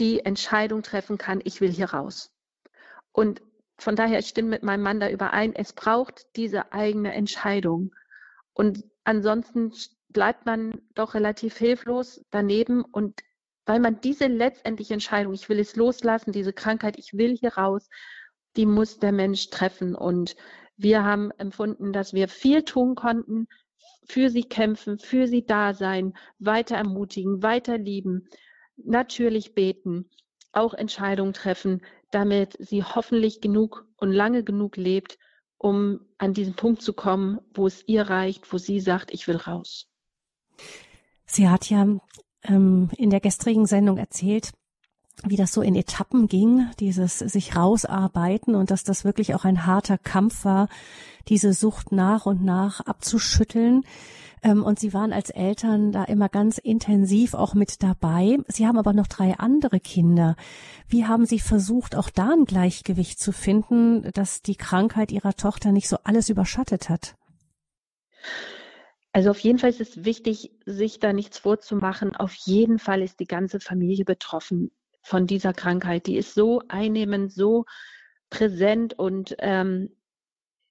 die 0.00 0.24
Entscheidung 0.24 0.82
treffen 0.82 1.18
kann, 1.18 1.40
ich 1.44 1.60
will 1.60 1.70
hier 1.70 1.90
raus. 1.90 2.30
Und 3.12 3.42
von 3.78 3.96
daher, 3.96 4.18
ich 4.18 4.28
stimme 4.28 4.50
mit 4.50 4.62
meinem 4.62 4.82
Mann 4.82 5.00
da 5.00 5.10
überein, 5.10 5.54
es 5.54 5.72
braucht 5.72 6.26
diese 6.36 6.72
eigene 6.72 7.12
Entscheidung. 7.12 7.94
Und 8.52 8.84
ansonsten 9.04 9.72
bleibt 10.08 10.46
man 10.46 10.80
doch 10.94 11.14
relativ 11.14 11.56
hilflos 11.56 12.24
daneben 12.30 12.82
und 12.82 13.20
weil 13.66 13.80
man 13.80 14.00
diese 14.00 14.26
letztendliche 14.26 14.94
Entscheidung, 14.94 15.32
ich 15.32 15.48
will 15.48 15.58
es 15.58 15.74
loslassen, 15.74 16.32
diese 16.32 16.52
Krankheit, 16.52 16.98
ich 16.98 17.14
will 17.14 17.36
hier 17.36 17.54
raus, 17.54 17.88
die 18.56 18.66
muss 18.66 18.98
der 18.98 19.12
Mensch 19.12 19.50
treffen. 19.50 19.94
Und 19.94 20.36
wir 20.76 21.02
haben 21.02 21.30
empfunden, 21.38 21.92
dass 21.92 22.12
wir 22.12 22.28
viel 22.28 22.62
tun 22.62 22.94
konnten, 22.94 23.48
für 24.06 24.28
sie 24.28 24.44
kämpfen, 24.44 24.98
für 24.98 25.26
sie 25.26 25.46
da 25.46 25.72
sein, 25.72 26.12
weiter 26.38 26.76
ermutigen, 26.76 27.42
weiter 27.42 27.78
lieben, 27.78 28.28
natürlich 28.76 29.54
beten, 29.54 30.10
auch 30.52 30.74
Entscheidungen 30.74 31.32
treffen, 31.32 31.80
damit 32.14 32.56
sie 32.60 32.82
hoffentlich 32.82 33.40
genug 33.40 33.86
und 33.96 34.12
lange 34.12 34.44
genug 34.44 34.76
lebt, 34.76 35.18
um 35.58 36.00
an 36.18 36.34
diesen 36.34 36.54
Punkt 36.54 36.82
zu 36.82 36.92
kommen, 36.92 37.40
wo 37.54 37.66
es 37.66 37.82
ihr 37.86 38.02
reicht, 38.02 38.52
wo 38.52 38.58
sie 38.58 38.80
sagt, 38.80 39.12
ich 39.12 39.26
will 39.26 39.36
raus. 39.36 39.88
Sie 41.26 41.48
hat 41.48 41.70
ja 41.70 41.86
ähm, 42.44 42.90
in 42.96 43.10
der 43.10 43.20
gestrigen 43.20 43.66
Sendung 43.66 43.96
erzählt, 43.98 44.52
wie 45.22 45.36
das 45.36 45.52
so 45.52 45.62
in 45.62 45.74
Etappen 45.74 46.26
ging, 46.26 46.68
dieses 46.80 47.18
sich 47.18 47.56
rausarbeiten 47.56 48.54
und 48.54 48.70
dass 48.70 48.84
das 48.84 49.04
wirklich 49.04 49.34
auch 49.34 49.44
ein 49.44 49.66
harter 49.66 49.98
Kampf 49.98 50.44
war, 50.44 50.68
diese 51.28 51.52
Sucht 51.52 51.92
nach 51.92 52.26
und 52.26 52.44
nach 52.44 52.80
abzuschütteln. 52.80 53.84
Ähm, 54.42 54.62
und 54.62 54.78
Sie 54.78 54.92
waren 54.92 55.12
als 55.12 55.30
Eltern 55.30 55.92
da 55.92 56.04
immer 56.04 56.28
ganz 56.28 56.58
intensiv 56.58 57.34
auch 57.34 57.54
mit 57.54 57.82
dabei. 57.82 58.38
Sie 58.48 58.66
haben 58.66 58.78
aber 58.78 58.92
noch 58.92 59.06
drei 59.06 59.38
andere 59.38 59.80
Kinder. 59.80 60.36
Wie 60.88 61.06
haben 61.06 61.24
Sie 61.24 61.40
versucht, 61.40 61.96
auch 61.96 62.10
da 62.10 62.30
ein 62.32 62.44
Gleichgewicht 62.44 63.18
zu 63.18 63.32
finden, 63.32 64.10
dass 64.12 64.42
die 64.42 64.56
Krankheit 64.56 65.12
Ihrer 65.12 65.34
Tochter 65.34 65.72
nicht 65.72 65.88
so 65.88 65.96
alles 66.04 66.28
überschattet 66.28 66.90
hat? 66.90 67.14
Also 69.12 69.30
auf 69.30 69.38
jeden 69.38 69.58
Fall 69.58 69.70
ist 69.70 69.80
es 69.80 70.04
wichtig, 70.04 70.50
sich 70.66 70.98
da 70.98 71.12
nichts 71.12 71.38
vorzumachen. 71.38 72.16
Auf 72.16 72.34
jeden 72.34 72.80
Fall 72.80 73.00
ist 73.00 73.20
die 73.20 73.26
ganze 73.26 73.60
Familie 73.60 74.04
betroffen 74.04 74.72
von 75.04 75.26
dieser 75.26 75.52
Krankheit. 75.52 76.06
Die 76.06 76.16
ist 76.16 76.34
so 76.34 76.62
einnehmend, 76.68 77.32
so 77.32 77.64
präsent 78.30 78.98
und 78.98 79.36
ähm, 79.38 79.90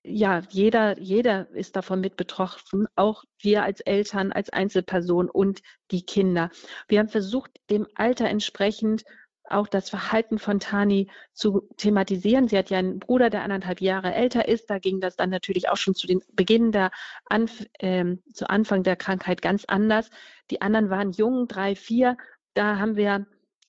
ja, 0.05 0.41
jeder, 0.49 0.99
jeder 0.99 1.49
ist 1.51 1.77
davon 1.77 2.01
mit 2.01 2.17
betroffen, 2.17 2.87
auch 2.95 3.23
wir 3.39 3.63
als 3.63 3.79
Eltern, 3.79 4.33
als 4.33 4.49
Einzelperson 4.49 5.29
und 5.29 5.61
die 5.91 6.05
Kinder. 6.05 6.49
Wir 6.89 6.99
haben 6.99 7.07
versucht, 7.07 7.51
dem 7.69 7.87
Alter 7.95 8.27
entsprechend 8.27 9.05
auch 9.49 9.67
das 9.67 9.89
Verhalten 9.89 10.39
von 10.39 10.59
Tani 10.59 11.09
zu 11.33 11.69
thematisieren. 11.77 12.47
Sie 12.47 12.57
hat 12.57 12.69
ja 12.69 12.79
einen 12.79 12.99
Bruder, 12.99 13.29
der 13.29 13.43
anderthalb 13.43 13.81
Jahre 13.81 14.13
älter 14.13 14.47
ist. 14.47 14.69
Da 14.69 14.79
ging 14.79 14.99
das 14.99 15.15
dann 15.15 15.29
natürlich 15.29 15.69
auch 15.69 15.77
schon 15.77 15.95
zu 15.95 16.07
den 16.07 16.21
Beginn 16.33 16.71
der 16.71 16.91
Anf 17.25 17.65
äh, 17.79 18.15
zu 18.33 18.49
Anfang 18.49 18.83
der 18.83 18.95
Krankheit 18.95 19.41
ganz 19.41 19.63
anders. 19.65 20.09
Die 20.49 20.61
anderen 20.61 20.89
waren 20.89 21.11
jung, 21.11 21.47
drei, 21.47 21.75
vier. 21.75 22.17
Da 22.53 22.77
haben 22.77 22.95
wir 22.95 23.25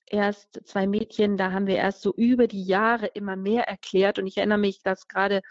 erst 0.07 0.61
zwei 0.65 0.87
Mädchen, 0.87 1.37
da 1.37 1.51
haben 1.51 1.67
wir 1.67 1.77
erst 1.77 2.01
so 2.01 2.13
über 2.15 2.47
die 2.47 2.63
Jahre 2.63 3.07
immer 3.07 3.35
mehr 3.35 3.67
erklärt. 3.67 4.19
Und 4.19 4.27
ich 4.27 4.37
erinnere 4.37 4.57
mich, 4.57 4.81
dass 4.81 5.07
gerade 5.07 5.41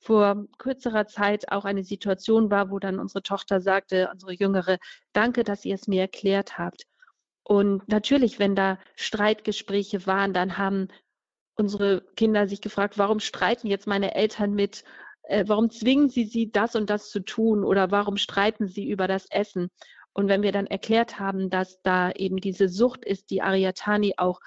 vor 0.00 0.46
kürzerer 0.58 1.06
Zeit 1.06 1.52
auch 1.52 1.64
eine 1.64 1.84
Situation 1.84 2.50
war, 2.50 2.70
wo 2.70 2.78
dann 2.78 2.98
unsere 2.98 3.22
Tochter 3.22 3.60
sagte, 3.60 4.10
unsere 4.12 4.32
Jüngere, 4.32 4.78
danke, 5.12 5.44
dass 5.44 5.64
ihr 5.64 5.74
es 5.74 5.88
mir 5.88 6.02
erklärt 6.02 6.58
habt. 6.58 6.84
Und 7.42 7.86
natürlich, 7.88 8.38
wenn 8.38 8.54
da 8.54 8.78
Streitgespräche 8.96 10.06
waren, 10.06 10.32
dann 10.32 10.56
haben 10.56 10.88
unsere 11.54 12.02
Kinder 12.16 12.48
sich 12.48 12.60
gefragt, 12.60 12.96
warum 12.96 13.20
streiten 13.20 13.66
jetzt 13.66 13.86
meine 13.86 14.14
Eltern 14.14 14.54
mit, 14.54 14.84
äh, 15.24 15.44
warum 15.46 15.70
zwingen 15.70 16.08
sie 16.08 16.24
sie, 16.24 16.50
das 16.50 16.74
und 16.74 16.88
das 16.88 17.10
zu 17.10 17.20
tun 17.20 17.64
oder 17.64 17.90
warum 17.90 18.16
streiten 18.16 18.66
sie 18.66 18.88
über 18.88 19.06
das 19.06 19.26
Essen. 19.30 19.70
Und 20.12 20.28
wenn 20.28 20.42
wir 20.42 20.52
dann 20.52 20.66
erklärt 20.66 21.18
haben, 21.18 21.50
dass 21.50 21.80
da 21.82 22.10
eben 22.12 22.38
diese 22.38 22.68
Sucht 22.68 23.04
ist, 23.04 23.30
die 23.30 23.42
Ariatani 23.42 24.14
auch 24.16 24.40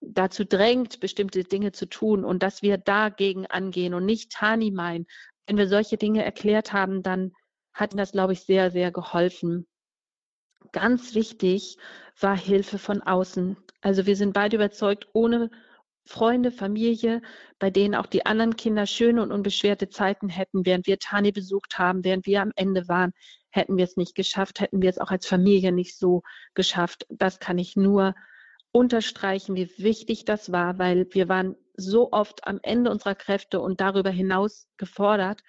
dazu 0.00 0.44
drängt, 0.44 1.00
bestimmte 1.00 1.44
Dinge 1.44 1.72
zu 1.72 1.86
tun 1.86 2.24
und 2.24 2.42
dass 2.42 2.62
wir 2.62 2.78
dagegen 2.78 3.46
angehen 3.46 3.94
und 3.94 4.04
nicht 4.04 4.32
Tani 4.32 4.70
meinen. 4.70 5.06
Wenn 5.46 5.56
wir 5.56 5.68
solche 5.68 5.96
Dinge 5.96 6.24
erklärt 6.24 6.72
haben, 6.72 7.02
dann 7.02 7.32
hat 7.72 7.98
das, 7.98 8.12
glaube 8.12 8.32
ich, 8.32 8.40
sehr, 8.40 8.70
sehr 8.70 8.92
geholfen. 8.92 9.66
Ganz 10.72 11.14
wichtig 11.14 11.76
war 12.20 12.36
Hilfe 12.36 12.78
von 12.78 13.02
außen. 13.02 13.56
Also 13.80 14.06
wir 14.06 14.16
sind 14.16 14.32
beide 14.32 14.56
überzeugt, 14.56 15.08
ohne 15.12 15.50
Freunde, 16.06 16.50
Familie, 16.50 17.22
bei 17.58 17.70
denen 17.70 17.94
auch 17.94 18.06
die 18.06 18.26
anderen 18.26 18.56
Kinder 18.56 18.86
schöne 18.86 19.22
und 19.22 19.32
unbeschwerte 19.32 19.88
Zeiten 19.88 20.28
hätten, 20.28 20.66
während 20.66 20.86
wir 20.86 20.98
Tani 20.98 21.32
besucht 21.32 21.78
haben, 21.78 22.04
während 22.04 22.26
wir 22.26 22.42
am 22.42 22.52
Ende 22.56 22.88
waren, 22.88 23.12
hätten 23.54 23.76
wir 23.76 23.84
es 23.84 23.96
nicht 23.96 24.14
geschafft, 24.14 24.60
hätten 24.60 24.82
wir 24.82 24.90
es 24.90 24.98
auch 24.98 25.10
als 25.10 25.26
Familie 25.26 25.70
nicht 25.70 25.96
so 25.96 26.22
geschafft. 26.54 27.06
Das 27.08 27.38
kann 27.38 27.56
ich 27.58 27.76
nur 27.76 28.14
unterstreichen, 28.72 29.54
wie 29.54 29.70
wichtig 29.78 30.24
das 30.24 30.50
war, 30.50 30.78
weil 30.78 31.06
wir 31.12 31.28
waren 31.28 31.54
so 31.76 32.10
oft 32.10 32.46
am 32.46 32.58
Ende 32.62 32.90
unserer 32.90 33.14
Kräfte 33.14 33.60
und 33.60 33.80
darüber 33.80 34.10
hinaus 34.10 34.66
gefordert. 34.76 35.42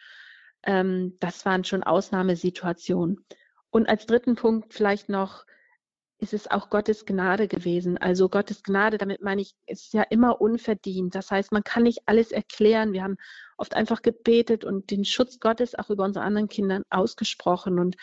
Ähm, 0.63 1.17
das 1.19 1.45
waren 1.45 1.63
schon 1.63 1.81
Ausnahmesituationen. 1.83 3.25
Und 3.71 3.89
als 3.89 4.05
dritten 4.05 4.35
Punkt 4.35 4.73
vielleicht 4.73 5.09
noch 5.09 5.45
ist 6.19 6.34
es 6.34 6.49
auch 6.49 6.69
Gottes 6.69 7.06
Gnade 7.06 7.47
gewesen. 7.47 7.97
Also 7.97 8.30
Gottes 8.30 8.63
Gnade, 8.63 8.97
damit 8.97 9.21
meine 9.21 9.41
ich, 9.41 9.54
ist 9.65 9.93
ja 9.93 10.04
immer 10.04 10.39
unverdient. 10.39 11.13
Das 11.13 11.30
heißt, 11.30 11.51
man 11.51 11.63
kann 11.63 11.84
nicht 11.84 12.04
alles 12.06 12.32
erklären. 12.32 12.93
Wir 12.93 13.04
haben 13.04 13.17
oft 13.58 13.75
einfach 13.75 14.01
gebetet 14.01 14.63
und 14.63 14.91
den 14.91 15.04
Schutz 15.04 15.39
Gottes 15.39 15.75
auch 15.75 15.89
über 15.89 16.06
unsere 16.06 16.23
anderen 16.25 16.47
Kinder 16.47 16.82
ausgesprochen. 16.89 17.80
Und 17.80 17.97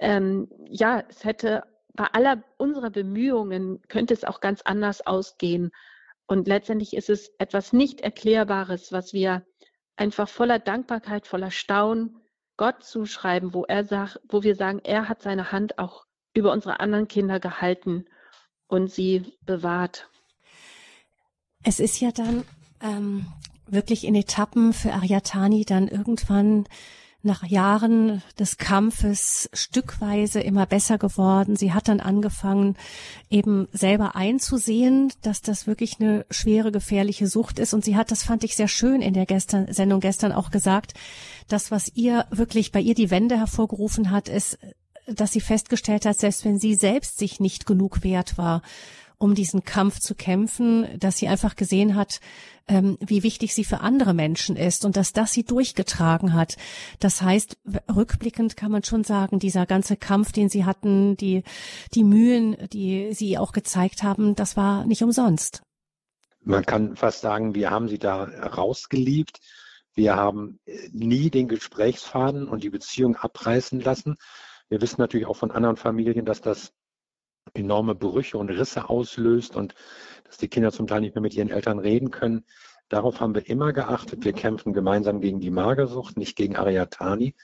ähm, 0.00 0.48
ja, 0.66 1.04
es 1.08 1.24
hätte 1.24 1.64
bei 1.94 2.06
aller 2.06 2.42
unserer 2.56 2.90
Bemühungen 2.90 3.82
könnte 3.88 4.14
es 4.14 4.24
auch 4.24 4.40
ganz 4.40 4.62
anders 4.62 5.06
ausgehen. 5.06 5.70
Und 6.26 6.48
letztendlich 6.48 6.94
ist 6.94 7.10
es 7.10 7.32
etwas 7.38 7.74
nicht 7.74 8.00
Erklärbares, 8.00 8.92
was 8.92 9.12
wir 9.12 9.44
einfach 9.96 10.28
voller 10.28 10.58
Dankbarkeit, 10.58 11.26
voller 11.26 11.50
Staunen 11.50 12.18
Gott 12.56 12.82
zuschreiben, 12.82 13.52
wo 13.52 13.64
er 13.64 13.84
sagt, 13.84 14.20
wo 14.28 14.42
wir 14.42 14.54
sagen, 14.54 14.80
er 14.84 15.08
hat 15.08 15.20
seine 15.20 15.52
Hand 15.52 15.78
auch 15.78 16.06
über 16.34 16.52
unsere 16.52 16.80
anderen 16.80 17.08
Kinder 17.08 17.40
gehalten 17.40 18.06
und 18.66 18.90
sie 18.90 19.34
bewahrt. 19.44 20.08
Es 21.62 21.78
ist 21.78 22.00
ja 22.00 22.10
dann 22.10 22.44
ähm, 22.80 23.26
wirklich 23.66 24.04
in 24.04 24.14
Etappen 24.14 24.72
für 24.72 24.92
Ariatani 24.92 25.64
dann 25.64 25.88
irgendwann 25.88 26.66
nach 27.24 27.46
Jahren 27.46 28.22
des 28.38 28.58
Kampfes 28.58 29.48
stückweise 29.52 30.40
immer 30.40 30.66
besser 30.66 30.98
geworden. 30.98 31.54
Sie 31.54 31.72
hat 31.72 31.86
dann 31.86 32.00
angefangen, 32.00 32.76
eben 33.30 33.68
selber 33.72 34.16
einzusehen, 34.16 35.12
dass 35.22 35.40
das 35.40 35.68
wirklich 35.68 36.00
eine 36.00 36.26
schwere, 36.30 36.72
gefährliche 36.72 37.28
Sucht 37.28 37.60
ist. 37.60 37.74
Und 37.74 37.84
sie 37.84 37.96
hat, 37.96 38.10
das 38.10 38.24
fand 38.24 38.42
ich 38.42 38.56
sehr 38.56 38.66
schön 38.66 39.02
in 39.02 39.14
der 39.14 39.26
gestern, 39.26 39.72
Sendung 39.72 40.00
gestern 40.00 40.32
auch 40.32 40.50
gesagt, 40.50 40.94
das, 41.46 41.70
was 41.70 41.92
ihr 41.94 42.26
wirklich 42.30 42.72
bei 42.72 42.80
ihr 42.80 42.94
die 42.94 43.10
Wende 43.10 43.38
hervorgerufen 43.38 44.10
hat, 44.10 44.28
ist, 44.28 44.58
dass 45.06 45.32
sie 45.32 45.40
festgestellt 45.40 46.06
hat, 46.06 46.18
selbst 46.18 46.44
wenn 46.44 46.58
sie 46.58 46.74
selbst 46.74 47.18
sich 47.18 47.40
nicht 47.40 47.66
genug 47.66 48.04
wert 48.04 48.38
war, 48.38 48.62
um 49.18 49.34
diesen 49.36 49.64
Kampf 49.64 50.00
zu 50.00 50.16
kämpfen, 50.16 50.98
dass 50.98 51.16
sie 51.16 51.28
einfach 51.28 51.54
gesehen 51.54 51.94
hat, 51.94 52.20
ähm, 52.66 52.98
wie 53.00 53.22
wichtig 53.22 53.54
sie 53.54 53.64
für 53.64 53.80
andere 53.80 54.14
Menschen 54.14 54.56
ist 54.56 54.84
und 54.84 54.96
dass 54.96 55.12
das 55.12 55.32
sie 55.32 55.44
durchgetragen 55.44 56.34
hat. 56.34 56.56
Das 56.98 57.22
heißt, 57.22 57.56
rückblickend 57.94 58.56
kann 58.56 58.72
man 58.72 58.82
schon 58.82 59.04
sagen, 59.04 59.38
dieser 59.38 59.64
ganze 59.64 59.96
Kampf, 59.96 60.32
den 60.32 60.48
sie 60.48 60.64
hatten, 60.64 61.16
die, 61.16 61.44
die 61.94 62.04
Mühen, 62.04 62.56
die 62.72 63.12
sie 63.12 63.38
auch 63.38 63.52
gezeigt 63.52 64.02
haben, 64.02 64.34
das 64.34 64.56
war 64.56 64.86
nicht 64.86 65.02
umsonst. 65.02 65.62
Man 66.44 66.66
kann 66.66 66.96
fast 66.96 67.20
sagen, 67.20 67.54
wir 67.54 67.70
haben 67.70 67.88
sie 67.88 67.98
da 67.98 68.24
rausgeliebt. 68.24 69.38
Wir 69.94 70.16
haben 70.16 70.58
äh, 70.64 70.88
nie 70.92 71.30
den 71.30 71.46
Gesprächsfaden 71.46 72.48
und 72.48 72.64
die 72.64 72.70
Beziehung 72.70 73.14
abreißen 73.14 73.80
lassen. 73.80 74.16
Wir 74.72 74.80
wissen 74.80 75.02
natürlich 75.02 75.26
auch 75.26 75.36
von 75.36 75.50
anderen 75.50 75.76
Familien, 75.76 76.24
dass 76.24 76.40
das 76.40 76.72
enorme 77.52 77.94
Brüche 77.94 78.38
und 78.38 78.48
Risse 78.48 78.88
auslöst 78.88 79.54
und 79.54 79.74
dass 80.24 80.38
die 80.38 80.48
Kinder 80.48 80.72
zum 80.72 80.86
Teil 80.86 81.02
nicht 81.02 81.14
mehr 81.14 81.20
mit 81.20 81.34
ihren 81.34 81.50
Eltern 81.50 81.78
reden 81.78 82.10
können. 82.10 82.46
Darauf 82.88 83.20
haben 83.20 83.34
wir 83.34 83.46
immer 83.46 83.74
geachtet. 83.74 84.24
Wir 84.24 84.32
kämpfen 84.32 84.72
gemeinsam 84.72 85.20
gegen 85.20 85.40
die 85.40 85.50
Magersucht, 85.50 86.16
nicht 86.16 86.36
gegen 86.36 86.56
Ariatani. 86.56 87.34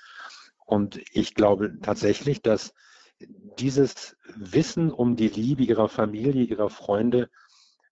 Und 0.65 1.03
ich 1.13 1.35
glaube 1.35 1.79
tatsächlich, 1.83 2.41
dass 2.41 2.73
dieses 3.59 4.17
Wissen 4.35 4.91
um 4.91 5.15
die 5.15 5.29
Liebe 5.29 5.65
ihrer 5.65 5.91
Familie, 5.91 6.45
ihrer 6.45 6.71
Freunde, 6.71 7.29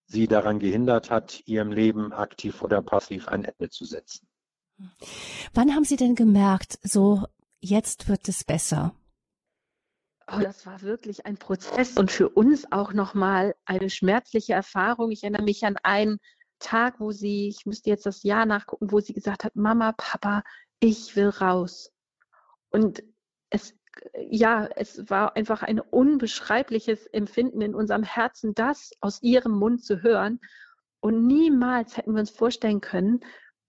sie 0.06 0.28
daran 0.28 0.60
gehindert 0.60 1.10
hat, 1.10 1.42
ihrem 1.44 1.72
Leben 1.72 2.14
aktiv 2.14 2.62
oder 2.62 2.80
passiv 2.80 3.28
ein 3.28 3.44
Ende 3.44 3.68
zu 3.68 3.84
setzen. 3.84 4.26
Wann 5.52 5.74
haben 5.74 5.84
Sie 5.84 5.96
denn 5.96 6.14
gemerkt, 6.14 6.78
so 6.82 7.24
jetzt 7.60 8.08
wird 8.08 8.30
es 8.30 8.42
besser? 8.42 8.94
Oh, 10.28 10.40
das 10.40 10.66
war 10.66 10.82
wirklich 10.82 11.24
ein 11.24 11.36
Prozess 11.36 11.96
und 11.96 12.10
für 12.10 12.28
uns 12.28 12.70
auch 12.72 12.92
nochmal 12.92 13.54
eine 13.64 13.90
schmerzliche 13.90 14.54
Erfahrung. 14.54 15.12
Ich 15.12 15.22
erinnere 15.22 15.44
mich 15.44 15.64
an 15.64 15.76
einen 15.84 16.18
Tag, 16.58 16.98
wo 16.98 17.12
sie, 17.12 17.48
ich 17.48 17.64
müsste 17.64 17.90
jetzt 17.90 18.06
das 18.06 18.24
Jahr 18.24 18.44
nachgucken, 18.44 18.90
wo 18.90 18.98
sie 18.98 19.12
gesagt 19.12 19.44
hat, 19.44 19.54
Mama, 19.54 19.92
Papa, 19.92 20.42
ich 20.80 21.14
will 21.14 21.28
raus. 21.28 21.92
Und 22.70 23.04
es, 23.50 23.74
ja, 24.28 24.66
es 24.74 25.08
war 25.08 25.36
einfach 25.36 25.62
ein 25.62 25.78
unbeschreibliches 25.78 27.06
Empfinden 27.06 27.60
in 27.60 27.76
unserem 27.76 28.02
Herzen, 28.02 28.52
das 28.52 28.90
aus 29.00 29.22
ihrem 29.22 29.52
Mund 29.52 29.84
zu 29.84 30.02
hören. 30.02 30.40
Und 30.98 31.26
niemals 31.26 31.96
hätten 31.96 32.14
wir 32.14 32.20
uns 32.20 32.30
vorstellen 32.30 32.80
können, 32.80 33.20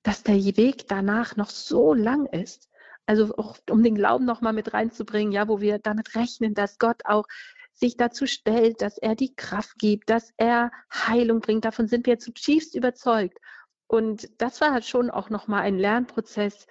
dass 0.02 0.24
der 0.24 0.38
Weg 0.58 0.88
danach 0.88 1.36
noch 1.36 1.52
so 1.52 1.94
lang 1.94 2.26
ist 2.26 2.67
also 3.08 3.34
auch 3.38 3.58
um 3.70 3.82
den 3.84 3.96
Glauben 3.96 4.26
nochmal 4.26 4.54
mit 4.54 4.74
reinzubringen, 4.74 5.32
ja, 5.32 5.48
wo 5.48 5.62
wir 5.62 5.80
damit 5.80 6.16
rechnen, 6.16 6.54
dass 6.54 6.78
Gott 6.78 7.06
auch 7.06 7.26
sich 7.74 7.96
dazu 7.96 8.26
stellt, 8.26 8.82
dass 8.82 8.98
er 8.98 9.16
die 9.16 9.36
Kraft 9.36 9.78
gibt, 9.78 10.10
dass 10.10 10.32
er 10.38 10.72
Heilung 10.92 11.40
bringt. 11.40 11.66
Davon 11.66 11.88
sind 11.88 12.06
wir 12.06 12.20
zutiefst 12.20 12.76
überzeugt. 12.76 13.38
Und 13.88 14.30
das 14.42 14.60
war 14.62 14.74
halt 14.74 14.86
schon 14.86 15.10
auch 15.10 15.30
nochmal 15.30 15.62
ein 15.62 15.78
Lernprozess, 15.78 16.68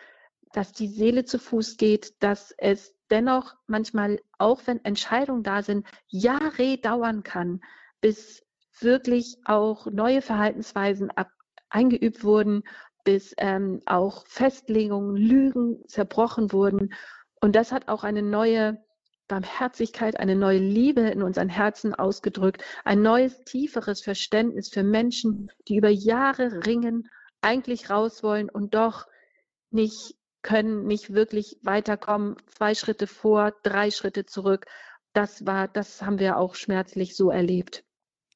dass 0.53 0.73
die 0.73 0.89
Seele 0.89 1.25
zu 1.25 1.39
Fuß 1.39 1.77
geht, 1.77 2.23
dass 2.23 2.53
es 2.59 2.95
dennoch 3.11 3.55
manchmal, 3.67 4.21
auch 4.39 4.61
wenn 4.67 4.85
Entscheidungen 4.85 5.43
da 5.43 5.63
sind, 5.63 5.87
Jahre 6.09 6.77
dauern 6.79 7.23
kann, 7.23 7.61
bis 8.01 8.43
wirklich 8.81 9.39
auch 9.45 9.87
neue 9.87 10.23
Verhaltensweisen 10.23 11.11
ab, 11.11 11.31
eingeübt 11.71 12.25
wurden 12.25 12.63
bis 13.07 13.35
ähm, 13.39 13.81
auch 13.87 14.27
Festlegungen, 14.27 15.17
Lügen 15.17 15.83
zerbrochen 15.87 16.53
wurden. 16.53 16.93
Und 17.41 17.55
das 17.55 17.71
hat 17.71 17.89
auch 17.89 18.03
eine 18.03 18.23
neue 18.23 18.85
Barmherzigkeit, 19.29 20.19
eine 20.19 20.35
neue 20.35 20.59
Liebe 20.59 21.03
in 21.03 21.23
unseren 21.23 21.49
Herzen 21.49 21.95
ausgedrückt, 21.95 22.65
ein 22.85 23.03
neues, 23.03 23.45
tieferes 23.45 24.03
Verständnis 24.03 24.69
für 24.69 24.83
Menschen, 24.83 25.49
die 25.69 25.77
über 25.77 25.89
Jahre 25.89 26.67
ringen, 26.67 27.09
eigentlich 27.41 27.91
raus 27.91 28.25
wollen 28.25 28.51
und 28.51 28.75
doch 28.75 29.07
nicht 29.71 30.17
können, 30.43 30.87
nicht 30.87 31.15
wirklich 31.15 31.59
weiterkommen, 31.63 32.37
zwei 32.47 32.75
Schritte 32.75 33.07
vor, 33.07 33.53
drei 33.63 33.93
Schritte 33.93 34.27
zurück. 34.27 34.67
Das 35.13 35.47
war, 35.47 35.69
das 35.69 36.03
haben 36.03 36.19
wir 36.19 36.39
auch 36.39 36.57
schmerzlich 36.57 37.15
so 37.15 37.31
erlebt. 37.31 37.86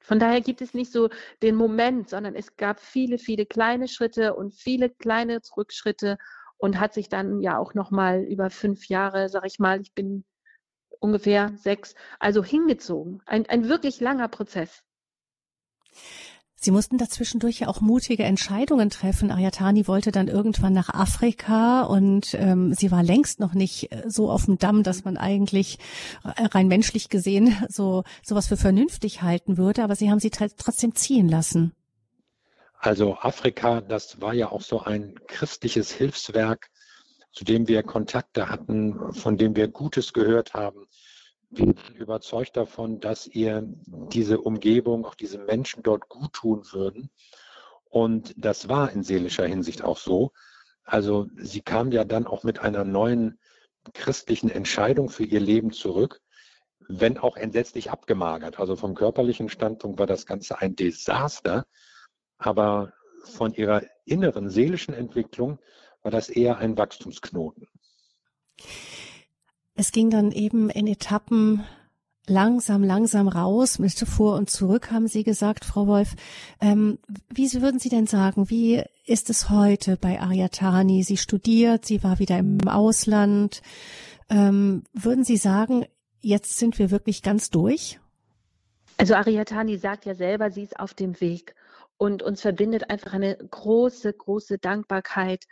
Von 0.01 0.19
daher 0.19 0.41
gibt 0.41 0.63
es 0.63 0.75
nicht 0.75 0.93
so 0.93 1.11
den 1.43 1.55
Moment, 1.55 2.09
sondern 2.09 2.35
es 2.35 2.57
gab 2.57 2.81
viele, 2.81 3.19
viele 3.19 3.47
kleine 3.47 3.87
Schritte 3.87 4.35
und 4.35 4.55
viele 4.55 4.91
kleine 4.91 5.41
Rückschritte 5.57 6.19
und 6.57 6.81
hat 6.81 6.95
sich 6.95 7.09
dann 7.09 7.41
ja 7.41 7.59
auch 7.59 7.75
nochmal 7.75 8.23
über 8.23 8.51
fünf 8.51 8.89
Jahre, 8.89 9.29
sag 9.29 9.47
ich 9.47 9.59
mal, 9.59 9.81
ich 9.81 9.95
bin 9.95 10.25
ungefähr 11.01 11.53
sechs, 11.57 11.95
also 12.19 12.45
hingezogen. 12.45 13.23
Ein, 13.27 13.47
ein 13.49 13.69
wirklich 13.69 14.01
langer 14.01 14.29
Prozess. 14.29 14.83
Sie 16.63 16.73
mussten 16.73 16.99
dazwischendurch 16.99 17.61
ja 17.61 17.69
auch 17.69 17.81
mutige 17.81 18.25
Entscheidungen 18.25 18.91
treffen. 18.91 19.31
Ayatani 19.31 19.89
wollte 19.89 20.13
dann 20.13 20.29
irgendwann 20.29 20.75
nach 20.75 20.91
Afrika 20.91 21.85
und 21.85 22.35
ähm, 22.35 22.75
sie 22.75 22.91
war 22.91 23.03
längst 23.03 23.41
noch 23.41 23.55
nicht 23.55 23.91
äh, 23.91 24.03
so 24.07 24.31
auf 24.31 24.45
dem 24.45 24.59
Damm, 24.59 24.83
dass 24.83 25.03
man 25.05 25.17
eigentlich 25.17 25.79
äh, 26.23 26.45
rein 26.45 26.69
menschlich 26.69 27.09
gesehen 27.09 27.57
so 27.71 28.05
sowas 28.23 28.49
für 28.49 28.59
vernünftig 28.59 29.23
halten 29.23 29.57
würde. 29.57 29.83
Aber 29.83 29.97
sie 29.97 30.11
haben 30.11 30.21
sie 30.21 30.29
trotzdem 30.29 30.95
ziehen 30.95 31.31
lassen. 31.31 31.73
Also 32.79 33.17
Afrika, 33.17 33.81
das 33.81 34.21
war 34.21 34.35
ja 34.35 34.53
auch 34.53 34.63
so 34.63 34.83
ein 34.83 35.15
christliches 35.29 35.91
Hilfswerk, 35.91 36.69
zu 37.33 37.45
dem 37.45 37.69
wir 37.69 37.83
Kontakte 37.83 38.51
hatten, 38.51 39.15
von 39.15 39.39
dem 39.39 39.57
wir 39.57 39.69
Gutes 39.69 40.13
gehört 40.13 40.53
haben 40.53 40.90
bin 41.51 41.75
überzeugt 41.95 42.57
davon, 42.57 43.01
dass 43.01 43.27
ihr 43.27 43.65
diese 43.87 44.41
Umgebung, 44.41 45.05
auch 45.05 45.15
diese 45.15 45.39
Menschen 45.39 45.83
dort 45.83 46.09
gut 46.09 46.33
tun 46.33 46.63
würden. 46.73 47.11
Und 47.85 48.35
das 48.37 48.69
war 48.69 48.93
in 48.93 49.03
seelischer 49.03 49.47
Hinsicht 49.47 49.83
auch 49.83 49.99
so. 49.99 50.33
Also 50.85 51.29
sie 51.37 51.61
kam 51.61 51.93
ja 51.93 52.05
dann 52.05 52.27
auch 52.27 52.45
mit 52.45 52.61
einer 52.61 52.85
neuen 52.85 53.39
christlichen 53.95 54.51
Entscheidung 54.51 55.09
für 55.09 55.25
ihr 55.25 55.41
Leben 55.41 55.73
zurück, 55.73 56.21
wenn 56.89 57.19
auch 57.19 57.37
entsetzlich 57.37 57.91
abgemagert. 57.91 58.59
Also 58.59 58.77
vom 58.77 58.95
körperlichen 58.95 59.49
Standpunkt 59.49 59.99
war 59.99 60.07
das 60.07 60.27
Ganze 60.27 60.59
ein 60.61 60.77
Desaster, 60.77 61.67
aber 62.39 62.93
von 63.25 63.53
ihrer 63.55 63.83
inneren 64.05 64.49
seelischen 64.51 64.95
Entwicklung 64.95 65.59
war 66.03 66.11
das 66.11 66.29
eher 66.29 66.59
ein 66.59 66.79
Wachstumsknoten. 66.79 67.69
Es 69.81 69.93
ging 69.93 70.11
dann 70.11 70.31
eben 70.31 70.69
in 70.69 70.87
Etappen 70.87 71.65
langsam, 72.27 72.85
langsam 72.85 73.29
raus, 73.29 73.79
mit 73.79 73.99
vor 73.99 74.37
und 74.37 74.51
zurück, 74.51 74.91
haben 74.91 75.09
Sie 75.09 75.25
gesagt, 75.25 75.65
Frau 75.65 75.87
Wolf. 75.87 76.17
Ähm, 76.61 76.99
wie 77.31 77.51
würden 77.63 77.81
Sie 77.81 77.89
denn 77.89 78.07
sagen, 78.07 78.51
wie 78.51 78.83
ist 79.07 79.31
es 79.31 79.49
heute 79.49 79.97
bei 79.97 80.21
Ariatani? 80.21 81.03
Sie 81.03 81.17
studiert, 81.17 81.87
sie 81.87 82.05
war 82.05 82.19
wieder 82.19 82.37
im 82.37 82.69
Ausland. 82.69 83.63
Ähm, 84.29 84.83
würden 84.93 85.25
Sie 85.25 85.39
sagen, 85.39 85.87
jetzt 86.21 86.59
sind 86.59 86.79
wir 86.79 86.91
wirklich 86.91 87.23
ganz 87.23 87.49
durch? 87.49 88.01
Also 88.99 89.15
Ariatani 89.15 89.79
sagt 89.79 90.05
ja 90.05 90.15
selber, 90.15 90.51
sie 90.51 90.65
ist 90.65 90.79
auf 90.79 90.93
dem 90.93 91.19
Weg 91.23 91.55
und 91.97 92.23
uns 92.23 92.43
verbindet 92.43 92.91
einfach 92.91 93.15
eine 93.15 93.35
große, 93.35 94.13
große 94.13 94.59
Dankbarkeit 94.59 95.47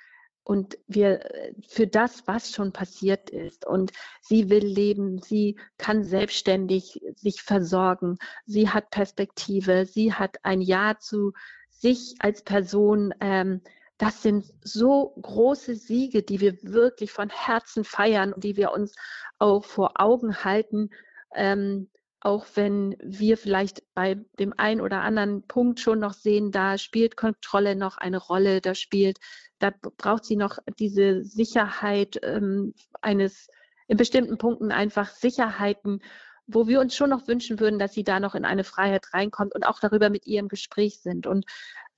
und 0.49 0.79
wir 0.87 1.29
für 1.69 1.87
das, 1.87 2.27
was 2.27 2.53
schon 2.53 2.73
passiert 2.73 3.29
ist. 3.29 3.67
Und 3.67 3.93
sie 4.23 4.49
will 4.49 4.65
leben, 4.65 5.21
sie 5.21 5.59
kann 5.77 6.05
selbstständig 6.05 7.03
sich 7.17 7.43
versorgen, 7.43 8.17
sie 8.47 8.71
hat 8.71 8.89
Perspektive, 8.89 9.85
sie 9.85 10.15
hat 10.15 10.39
ein 10.45 10.63
Ja 10.63 10.99
zu 10.99 11.35
sich 11.69 12.15
als 12.21 12.43
Person. 12.45 13.13
Ähm, 13.21 13.61
das 13.99 14.23
sind 14.23 14.47
so 14.63 15.13
große 15.21 15.75
Siege, 15.75 16.23
die 16.23 16.41
wir 16.41 16.57
wirklich 16.63 17.13
von 17.13 17.29
Herzen 17.29 17.85
feiern 17.85 18.33
und 18.33 18.43
die 18.43 18.57
wir 18.57 18.73
uns 18.73 18.95
auch 19.39 19.67
vor 19.67 20.01
Augen 20.01 20.45
halten. 20.45 20.89
Ähm, 21.35 21.91
auch 22.21 22.47
wenn 22.55 22.97
wir 23.01 23.37
vielleicht 23.37 23.83
bei 23.95 24.17
dem 24.39 24.53
einen 24.57 24.81
oder 24.81 25.03
anderen 25.03 25.47
Punkt 25.47 25.81
schon 25.81 26.01
noch 26.01 26.15
sehen, 26.15 26.51
da 26.51 26.77
spielt 26.77 27.17
Kontrolle 27.17 27.77
noch 27.77 27.97
eine 27.97 28.19
Rolle, 28.19 28.61
da 28.61 28.75
spielt, 28.75 29.19
da 29.59 29.73
braucht 29.97 30.25
sie 30.25 30.37
noch 30.37 30.59
diese 30.79 31.25
Sicherheit 31.25 32.19
ähm, 32.23 32.75
eines 33.01 33.49
in 33.87 33.97
bestimmten 33.97 34.37
Punkten 34.37 34.71
einfach 34.73 35.09
Sicherheiten, 35.09 36.03
wo 36.47 36.67
wir 36.67 36.81
uns 36.81 36.95
schon 36.95 37.11
noch 37.11 37.29
wünschen 37.29 37.61
würden, 37.61 37.79
dass 37.79 37.95
sie 37.95 38.05
da 38.05 38.21
noch 38.21 38.35
in 38.35 38.45
eine 38.45 38.65
Freiheit 38.65 39.13
reinkommt 39.15 39.55
und 39.55 39.67
auch 39.67 39.81
darüber 39.81 40.11
mit 40.11 40.27
ihr 40.27 40.41
im 40.41 40.49
Gespräch 40.49 41.01
sind. 41.01 41.27
Und 41.27 41.47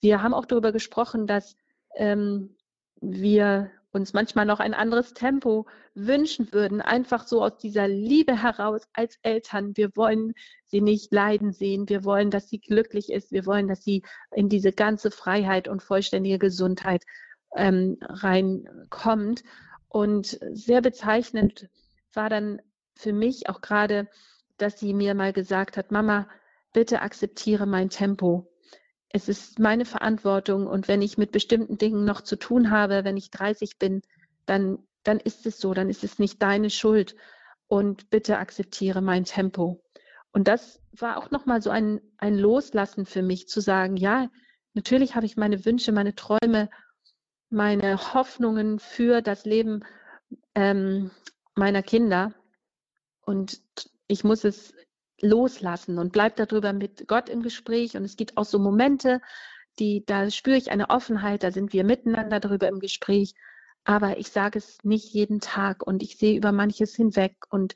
wir 0.01 0.23
haben 0.23 0.35
auch 0.35 0.47
darüber 0.47 0.73
gesprochen, 0.73 1.27
dass 1.27 1.57
ähm, 1.97 2.57
wir 3.01 3.71
uns 3.93 4.13
manchmal 4.13 4.47
noch 4.47 4.61
ein 4.61 4.75
anderes 4.75 5.15
Tempo 5.15 5.67
wünschen 5.95 6.53
würden, 6.53 6.81
einfach 6.81 7.27
so 7.27 7.43
aus 7.43 7.57
dieser 7.59 7.89
Liebe 7.89 8.41
heraus 8.41 8.83
als 8.93 9.19
Eltern. 9.23 9.77
Wir 9.77 9.97
wollen 9.97 10.35
sie 10.67 10.81
nicht 10.81 11.13
leiden 11.13 11.53
sehen, 11.53 11.89
wir 11.89 12.05
wollen, 12.05 12.31
dass 12.31 12.49
sie 12.49 12.61
glücklich 12.61 13.11
ist, 13.11 13.33
wir 13.33 13.47
wollen, 13.47 13.69
dass 13.69 13.83
sie 13.83 14.03
in 14.35 14.49
diese 14.49 14.73
ganze 14.73 15.11
Freiheit 15.11 15.69
und 15.69 15.83
vollständige 15.83 16.39
Gesundheit 16.39 17.05
ähm, 17.57 17.97
reinkommt. 18.01 19.43
Und 19.89 20.39
sehr 20.53 20.83
bezeichnend 20.83 21.69
war 22.15 22.29
dann 22.29 22.63
für 22.95 23.13
mich 23.13 23.49
auch 23.49 23.61
gerade, 23.61 24.09
dass 24.57 24.79
sie 24.79 24.95
mir 24.95 25.15
mal 25.15 25.33
gesagt 25.33 25.77
hat, 25.77 25.91
Mama, 25.91 26.29
bitte 26.73 27.03
akzeptiere 27.03 27.67
mein 27.67 27.91
Tempo 27.91 28.50
es 29.13 29.29
ist 29.29 29.59
meine 29.59 29.85
Verantwortung 29.85 30.67
und 30.67 30.89
wenn 30.89 31.03
ich 31.03 31.19
mit 31.19 31.33
bestimmten 31.33 31.79
Dingen 31.79 32.05
noch 32.05 32.21
zu 32.21 32.37
tun 32.37 32.71
habe, 32.71 33.05
wenn 33.05 33.17
ich 33.17 33.31
30 33.31 33.79
bin, 33.79 34.03
dann, 34.47 34.79
dann 35.03 35.19
ist 35.19 35.47
es 35.47 35.59
so, 35.59 35.75
dann 35.75 35.91
ist 35.91 36.05
es 36.05 36.19
nicht 36.19 36.41
deine 36.41 36.71
Schuld 36.71 37.17
und 37.67 38.09
bitte 38.11 38.39
akzeptiere 38.39 39.03
mein 39.03 39.25
Tempo. 39.25 39.83
Und 40.33 40.47
das 40.47 40.81
war 40.93 41.17
auch 41.17 41.31
nochmal 41.33 41.61
so 41.61 41.71
ein, 41.71 42.01
ein 42.19 42.37
Loslassen 42.37 43.05
für 43.05 43.23
mich, 43.23 43.49
zu 43.49 43.61
sagen, 43.61 43.97
ja, 43.97 44.31
natürlich 44.75 45.17
habe 45.17 45.27
ich 45.27 45.37
meine 45.37 45.65
Wünsche, 45.65 45.91
meine 45.91 46.15
Träume, 46.15 46.71
meine 47.49 48.15
Hoffnungen 48.15 48.79
für 48.79 49.23
das 49.23 49.45
Leben 49.45 49.85
ähm, 50.55 51.11
meiner 51.57 51.83
Kinder 51.83 52.33
und 53.23 53.61
ich 54.07 54.23
muss 54.23 54.45
es 54.45 54.73
loslassen 55.23 55.99
und 55.99 56.13
bleib 56.13 56.37
darüber 56.37 56.73
mit 56.73 57.07
Gott 57.09 57.29
im 57.29 57.43
Gespräch. 57.43 57.97
Und 57.97 58.05
es 58.05 58.17
gibt 58.17 58.37
auch 58.37 58.45
so 58.45 58.59
Momente, 58.59 59.21
die, 59.79 60.05
da 60.05 60.31
spüre 60.31 60.57
ich 60.57 60.71
eine 60.71 60.91
Offenheit, 60.91 61.43
da 61.43 61.51
sind 61.51 61.73
wir 61.73 61.85
miteinander 61.85 62.41
darüber 62.41 62.69
im 62.69 62.81
Gespräch. 62.81 63.35
Aber 63.85 64.19
ich 64.19 64.31
sage 64.31 64.59
es 64.59 64.79
nicht 64.85 65.13
jeden 65.13 65.41
Tag 65.41 65.87
und 65.87 66.03
ich 66.03 66.17
sehe 66.19 66.37
über 66.37 66.53
manches 66.53 66.95
hinweg 66.95 67.37
und 67.49 67.75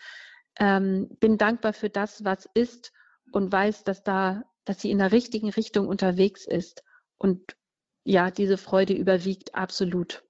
ähm, 0.59 1.09
bin 1.20 1.38
dankbar 1.38 1.72
für 1.72 1.90
das, 1.90 2.24
was 2.24 2.49
ist 2.55 2.92
und 3.32 3.51
weiß, 3.51 3.84
dass 3.84 4.03
da, 4.03 4.45
dass 4.64 4.80
sie 4.80 4.90
in 4.90 4.99
der 4.99 5.12
richtigen 5.12 5.51
Richtung 5.51 5.88
unterwegs 5.88 6.47
ist. 6.47 6.82
Und 7.18 7.57
ja, 8.05 8.30
diese 8.30 8.59
Freude 8.59 8.92
überwiegt 8.92 9.55
absolut. 9.55 10.24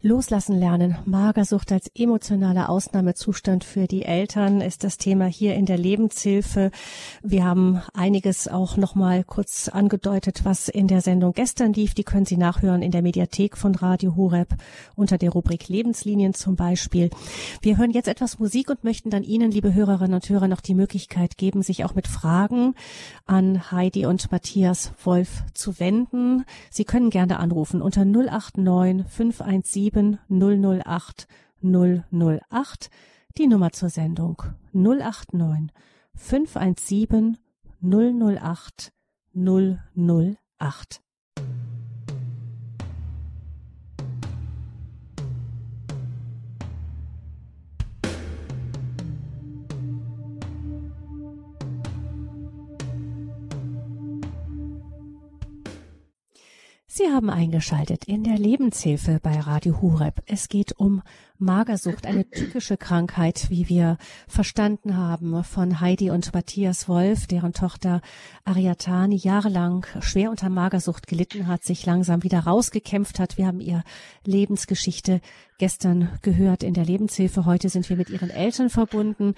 Loslassen 0.00 0.56
lernen. 0.56 0.96
Magersucht 1.06 1.72
als 1.72 1.90
emotionaler 1.94 2.68
Ausnahmezustand 2.68 3.64
für 3.64 3.86
die 3.86 4.04
Eltern 4.04 4.60
ist 4.60 4.84
das 4.84 4.96
Thema 4.96 5.26
hier 5.26 5.54
in 5.54 5.66
der 5.66 5.76
Lebenshilfe. 5.76 6.70
Wir 7.22 7.44
haben 7.44 7.82
einiges 7.94 8.46
auch 8.46 8.76
noch 8.76 8.94
mal 8.94 9.24
kurz 9.24 9.68
angedeutet, 9.68 10.44
was 10.44 10.68
in 10.68 10.86
der 10.86 11.00
Sendung 11.00 11.32
gestern 11.32 11.72
lief. 11.72 11.94
Die 11.94 12.04
können 12.04 12.26
Sie 12.26 12.36
nachhören 12.36 12.82
in 12.82 12.92
der 12.92 13.02
Mediathek 13.02 13.56
von 13.56 13.74
Radio 13.74 14.14
Horeb 14.14 14.54
unter 14.94 15.18
der 15.18 15.30
Rubrik 15.30 15.68
Lebenslinien 15.68 16.32
zum 16.32 16.54
Beispiel. 16.54 17.10
Wir 17.60 17.76
hören 17.76 17.90
jetzt 17.90 18.08
etwas 18.08 18.38
Musik 18.38 18.70
und 18.70 18.84
möchten 18.84 19.10
dann 19.10 19.24
Ihnen, 19.24 19.50
liebe 19.50 19.74
Hörerinnen 19.74 20.14
und 20.14 20.28
Hörer, 20.28 20.46
noch 20.46 20.60
die 20.60 20.74
Möglichkeit 20.74 21.36
geben, 21.36 21.62
sich 21.62 21.84
auch 21.84 21.96
mit 21.96 22.06
Fragen 22.06 22.74
an 23.26 23.72
Heidi 23.72 24.06
und 24.06 24.30
Matthias 24.30 24.92
Wolf 25.02 25.42
zu 25.54 25.80
wenden. 25.80 26.44
Sie 26.70 26.84
können 26.84 27.10
gerne 27.10 27.40
anrufen 27.40 27.82
unter 27.82 28.04
089 28.04 29.47
51 29.47 29.47
017 29.48 30.18
008 30.28 31.26
008, 31.62 32.90
die 33.38 33.46
Nummer 33.46 33.72
zur 33.72 33.88
Sendung 33.88 34.42
089 34.72 35.72
517 36.14 37.38
008 37.80 38.92
008. 39.34 41.02
Sie 56.98 57.12
haben 57.14 57.30
eingeschaltet 57.30 58.06
in 58.06 58.24
der 58.24 58.36
Lebenshilfe 58.36 59.20
bei 59.22 59.38
Radio 59.38 59.80
Hureb. 59.80 60.14
Es 60.26 60.48
geht 60.48 60.72
um 60.80 61.02
Magersucht, 61.38 62.06
eine 62.06 62.28
typische 62.28 62.76
Krankheit, 62.76 63.46
wie 63.48 63.68
wir 63.68 63.96
verstanden 64.26 64.96
haben 64.96 65.44
von 65.44 65.80
Heidi 65.80 66.10
und 66.10 66.34
Matthias 66.34 66.88
Wolf, 66.88 67.28
deren 67.28 67.52
Tochter 67.52 68.00
Ariatani 68.44 69.16
jahrelang 69.16 69.86
schwer 70.00 70.30
unter 70.30 70.48
Magersucht 70.48 71.06
gelitten 71.06 71.46
hat, 71.46 71.62
sich 71.62 71.86
langsam 71.86 72.24
wieder 72.24 72.40
rausgekämpft 72.40 73.20
hat. 73.20 73.38
Wir 73.38 73.46
haben 73.46 73.60
ihr 73.60 73.84
Lebensgeschichte 74.24 75.20
gestern 75.58 76.08
gehört 76.22 76.62
in 76.62 76.72
der 76.72 76.84
Lebenshilfe. 76.84 77.44
Heute 77.44 77.68
sind 77.68 77.88
wir 77.88 77.96
mit 77.96 78.10
ihren 78.10 78.30
Eltern 78.30 78.70
verbunden, 78.70 79.34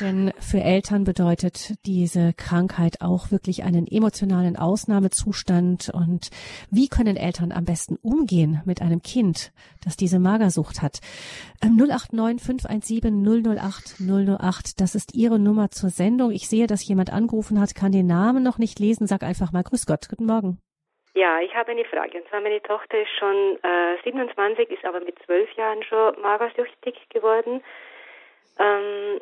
denn 0.00 0.32
für 0.38 0.60
Eltern 0.60 1.04
bedeutet 1.04 1.74
diese 1.86 2.32
Krankheit 2.32 3.00
auch 3.00 3.30
wirklich 3.30 3.62
einen 3.62 3.86
emotionalen 3.86 4.56
Ausnahmezustand. 4.56 5.88
Und 5.90 6.30
wie 6.70 6.88
können 6.88 7.16
Eltern 7.16 7.52
am 7.52 7.64
besten 7.64 7.96
umgehen 7.96 8.60
mit 8.64 8.82
einem 8.82 9.00
Kind, 9.02 9.52
das 9.82 9.96
diese 9.96 10.18
Magersucht 10.18 10.82
hat? 10.82 11.00
089 11.62 12.40
517 12.40 13.22
008 13.22 14.00
008, 14.00 14.80
das 14.80 14.94
ist 14.94 15.14
Ihre 15.14 15.38
Nummer 15.38 15.70
zur 15.70 15.90
Sendung. 15.90 16.30
Ich 16.30 16.48
sehe, 16.48 16.66
dass 16.66 16.86
jemand 16.86 17.12
angerufen 17.12 17.60
hat, 17.60 17.74
kann 17.74 17.92
den 17.92 18.06
Namen 18.06 18.42
noch 18.42 18.58
nicht 18.58 18.78
lesen. 18.78 19.06
Sag 19.06 19.22
einfach 19.22 19.52
mal 19.52 19.62
Grüß 19.62 19.86
Gott, 19.86 20.08
guten 20.08 20.26
Morgen. 20.26 20.58
Ja, 21.14 21.40
ich 21.40 21.54
habe 21.54 21.72
eine 21.72 21.84
Frage. 21.84 22.18
Und 22.18 22.28
zwar 22.28 22.40
meine 22.40 22.62
Tochter 22.62 23.02
ist 23.02 23.10
schon 23.18 23.58
äh, 23.62 23.96
27, 24.04 24.70
ist 24.70 24.84
aber 24.84 25.00
mit 25.00 25.18
zwölf 25.24 25.50
Jahren 25.54 25.82
schon 25.82 26.20
magersüchtig 26.20 26.96
geworden. 27.10 27.62
Ähm, 28.58 29.20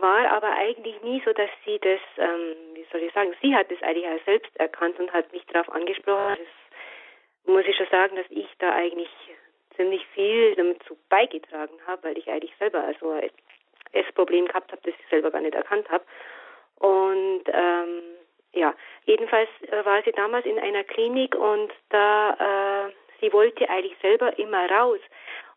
war 0.00 0.30
aber 0.30 0.52
eigentlich 0.52 1.00
nie 1.02 1.22
so, 1.24 1.32
dass 1.32 1.50
sie 1.64 1.78
das, 1.78 2.00
ähm, 2.18 2.56
wie 2.74 2.86
soll 2.90 3.02
ich 3.02 3.12
sagen, 3.12 3.34
sie 3.42 3.54
hat 3.54 3.70
das 3.70 3.82
eigentlich 3.82 4.06
auch 4.06 4.24
selbst 4.24 4.54
erkannt 4.56 4.98
und 4.98 5.12
hat 5.12 5.32
mich 5.32 5.44
darauf 5.46 5.68
angesprochen. 5.74 6.36
Das 6.38 7.54
muss 7.54 7.64
ich 7.66 7.76
schon 7.76 7.88
sagen, 7.90 8.16
dass 8.16 8.26
ich 8.30 8.48
da 8.58 8.72
eigentlich 8.72 9.10
ziemlich 9.76 10.06
viel 10.08 10.54
dazu 10.54 10.96
beigetragen 11.08 11.74
habe, 11.86 12.04
weil 12.04 12.18
ich 12.18 12.28
eigentlich 12.28 12.54
selber 12.58 12.82
also 12.84 13.10
ein 13.10 13.30
Essproblem 13.92 14.46
gehabt 14.46 14.72
habe, 14.72 14.82
das 14.84 14.94
ich 14.98 15.08
selber 15.10 15.30
gar 15.30 15.40
nicht 15.40 15.54
erkannt 15.54 15.88
habe. 15.90 16.04
Und 16.76 17.42
ähm, 17.46 18.02
ja, 18.52 18.74
jedenfalls 19.04 19.48
äh, 19.62 19.84
war 19.84 20.02
sie 20.02 20.12
damals 20.12 20.46
in 20.46 20.58
einer 20.58 20.84
Klinik 20.84 21.34
und 21.34 21.72
da 21.90 22.88
äh, 22.88 22.92
sie 23.20 23.32
wollte 23.32 23.68
eigentlich 23.70 23.96
selber 24.02 24.38
immer 24.38 24.70
raus. 24.70 25.00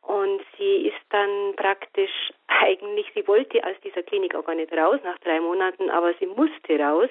Und 0.01 0.41
sie 0.57 0.87
ist 0.87 1.01
dann 1.09 1.55
praktisch 1.55 2.31
eigentlich, 2.47 3.11
sie 3.13 3.27
wollte 3.27 3.63
aus 3.63 3.75
dieser 3.83 4.03
Klinik 4.03 4.35
auch 4.35 4.45
gar 4.45 4.55
nicht 4.55 4.71
raus 4.71 4.99
nach 5.03 5.17
drei 5.19 5.39
Monaten, 5.39 5.89
aber 5.89 6.13
sie 6.19 6.27
musste 6.27 6.79
raus. 6.79 7.09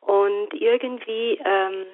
Und 0.00 0.54
irgendwie 0.54 1.40
ähm, 1.44 1.86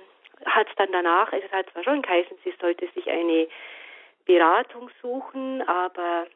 hat 0.44 0.68
es 0.68 0.74
dann 0.76 0.92
danach, 0.92 1.32
es 1.32 1.50
hat 1.52 1.70
zwar 1.70 1.84
schon 1.84 2.02
geheißen, 2.02 2.36
sie 2.44 2.52
sollte 2.60 2.86
sich 2.94 3.08
eine 3.08 3.48
Beratung 4.26 4.90
suchen, 5.00 5.62
aber 5.62 6.26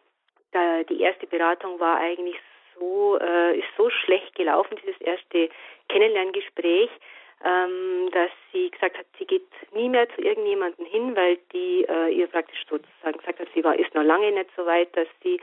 da, 0.53 0.83
die 0.85 1.01
erste 1.01 1.27
Beratung 1.27 1.79
war 1.81 1.99
eigentlich 1.99 2.37
so, 2.79 3.19
äh, 3.19 3.59
ist 3.59 3.69
so 3.77 3.91
schlecht 3.91 4.35
gelaufen, 4.35 4.77
dieses 4.83 5.01
erste 5.01 5.49
Kennenlerngespräch, 5.89 6.91
ähm, 7.45 8.09
dass 8.13 8.31
sie 8.53 8.71
gesagt 8.71 8.99
hat, 8.99 9.07
sie 9.19 9.27
geht 9.27 9.47
nie 9.73 9.89
mehr 9.89 10.09
zu 10.11 10.23
irgendjemandem 10.23 10.87
hin, 10.87 11.15
weil 11.17 11.39
die 11.53 11.85
äh, 11.89 12.09
ihr 12.09 12.27
praktisch 12.29 12.65
sozusagen 12.69 13.19
gesagt 13.19 13.41
hat, 13.41 13.49
sie 13.55 13.65
war 13.65 13.79
ist 13.79 13.95
noch 13.95 14.03
lange 14.03 14.33
nicht 14.33 14.51
so 14.57 14.65
weit, 14.65 14.95
dass 14.97 15.09
sie 15.23 15.37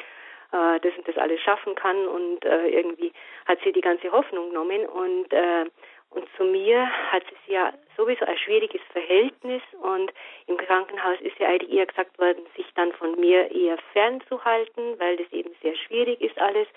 äh, 0.51 0.79
das 0.79 0.95
und 0.97 1.07
das 1.07 1.17
alles 1.17 1.39
schaffen 1.41 1.75
kann 1.75 2.07
und 2.07 2.45
äh, 2.45 2.67
irgendwie 2.67 3.11
hat 3.45 3.59
sie 3.63 3.71
die 3.71 3.81
ganze 3.81 4.11
Hoffnung 4.11 4.49
genommen 4.49 4.85
und 4.85 5.31
äh, 5.31 5.65
Und 6.13 6.27
zu 6.37 6.43
mir 6.43 6.87
hat 7.11 7.23
sie 7.45 7.53
ja 7.53 7.73
sowieso 7.97 8.25
ein 8.25 8.37
schwieriges 8.37 8.81
Verhältnis 8.91 9.61
und 9.81 10.11
im 10.47 10.57
Krankenhaus 10.57 11.19
ist 11.21 11.37
ja 11.39 11.47
eigentlich 11.47 11.73
eher 11.73 11.87
gesagt 11.87 12.19
worden, 12.19 12.43
sich 12.55 12.67
dann 12.75 12.91
von 12.93 13.19
mir 13.19 13.49
eher 13.51 13.77
fernzuhalten, 13.93 14.99
weil 14.99 15.17
das 15.17 15.31
eben 15.31 15.51
sehr 15.61 15.75
schwierig 15.75 16.21
ist 16.21 16.39
alles. 16.39 16.67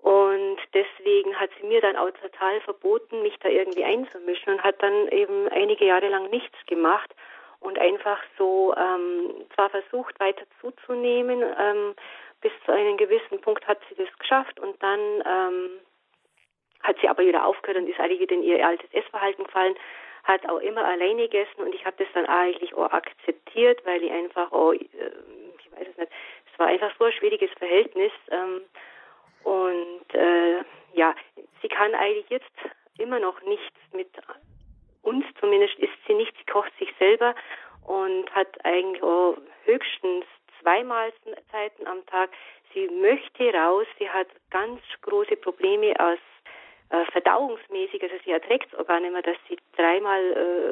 Und 0.00 0.58
deswegen 0.74 1.38
hat 1.40 1.50
sie 1.60 1.66
mir 1.66 1.80
dann 1.80 1.96
auch 1.96 2.10
total 2.10 2.60
verboten, 2.60 3.22
mich 3.22 3.36
da 3.40 3.48
irgendwie 3.48 3.84
einzumischen 3.84 4.54
und 4.54 4.62
hat 4.62 4.80
dann 4.82 5.08
eben 5.08 5.48
einige 5.48 5.86
Jahre 5.86 6.08
lang 6.08 6.30
nichts 6.30 6.56
gemacht 6.66 7.14
und 7.60 7.78
einfach 7.78 8.18
so 8.36 8.74
ähm, 8.76 9.46
zwar 9.54 9.70
versucht 9.70 10.20
weiter 10.20 10.44
zuzunehmen, 10.60 11.42
ähm, 11.58 11.94
bis 12.40 12.52
zu 12.64 12.72
einem 12.72 12.96
gewissen 12.96 13.40
Punkt 13.40 13.66
hat 13.66 13.78
sie 13.88 13.96
das 13.96 14.18
geschafft 14.18 14.60
und 14.60 14.80
dann 14.82 15.00
ähm, 15.26 15.70
hat 16.82 16.96
sie 17.00 17.08
aber 17.08 17.24
wieder 17.24 17.46
aufgehört 17.46 17.78
und 17.78 17.88
ist 17.88 18.00
eigentlich 18.00 18.30
in 18.30 18.42
ihr 18.42 18.66
altes 18.66 18.92
Essverhalten 18.92 19.44
gefallen, 19.44 19.76
hat 20.24 20.48
auch 20.48 20.58
immer 20.58 20.84
alleine 20.84 21.22
gegessen 21.22 21.62
und 21.62 21.74
ich 21.74 21.84
habe 21.84 21.96
das 21.98 22.08
dann 22.12 22.26
eigentlich 22.26 22.74
auch 22.74 22.90
akzeptiert, 22.90 23.84
weil 23.84 24.02
ich 24.02 24.10
einfach, 24.10 24.52
oh, 24.52 24.72
ich 24.72 24.88
weiß 24.92 25.88
es 25.88 25.96
nicht, 25.96 26.12
es 26.52 26.58
war 26.58 26.66
einfach 26.66 26.92
so 26.98 27.04
ein 27.04 27.12
schwieriges 27.12 27.50
Verhältnis. 27.58 28.12
Ähm, 28.30 28.60
und 29.44 30.14
äh, 30.14 30.62
ja, 30.92 31.14
sie 31.62 31.68
kann 31.68 31.94
eigentlich 31.94 32.28
jetzt 32.28 32.50
immer 32.98 33.20
noch 33.20 33.40
nichts 33.42 33.76
mit 33.92 34.10
uns, 35.02 35.24
zumindest 35.40 35.78
ist 35.78 35.92
sie 36.06 36.14
nicht, 36.14 36.36
sie 36.36 36.52
kocht 36.52 36.72
sich 36.78 36.92
selber 36.98 37.34
und 37.86 38.30
hat 38.34 38.64
eigentlich 38.64 39.02
auch 39.02 39.36
höchstens 39.64 40.26
zwei 40.60 40.84
Mahlzeiten 40.84 41.86
am 41.86 42.04
Tag. 42.06 42.30
Sie 42.74 42.88
möchte 42.88 43.52
raus, 43.54 43.86
sie 43.98 44.10
hat 44.10 44.28
ganz 44.50 44.80
große 45.02 45.36
Probleme 45.36 45.94
aus 45.98 46.18
äh, 46.90 47.04
verdauungsmäßig, 47.12 48.02
also 48.02 48.14
sie 48.24 48.30
erträgt 48.30 48.72
es 48.72 48.78
auch 48.78 48.86
gar 48.86 49.00
nicht 49.00 49.12
mehr, 49.12 49.22
dass 49.22 49.36
sie 49.48 49.58
dreimal 49.76 50.22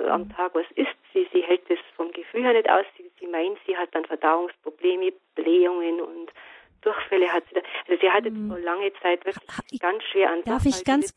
äh, 0.05 0.09
am 0.09 0.29
Tag 0.31 0.55
was 0.55 0.65
isst. 0.75 0.97
Sie, 1.13 1.29
sie 1.33 1.43
hält 1.43 1.69
das 1.69 1.79
vom 1.95 2.11
Gefühl 2.13 2.43
her 2.43 2.55
nicht 2.55 2.71
aus. 2.71 2.85
Sie, 2.97 3.11
sie 3.21 3.27
meint, 3.27 3.59
sie 3.67 3.77
hat 3.77 3.95
dann 3.95 4.05
Verdauungsprobleme, 4.05 5.13
Blähungen 5.35 6.01
und 6.01 6.33
Durchfälle 6.81 7.33
hat 7.33 7.45
sie. 7.49 7.55
Da. 7.55 7.61
Also 7.89 8.01
sie 8.01 8.11
hat 8.11 8.25
jetzt 8.25 8.37
mhm. 8.37 8.57
lange 8.63 8.93
Zeit 9.03 9.25
wirklich 9.27 9.81
ganz 9.81 10.03
schwer 10.05 10.31
an 10.31 10.43
Darf 10.45 10.65
ich 10.65 10.85
ganz, 10.85 11.15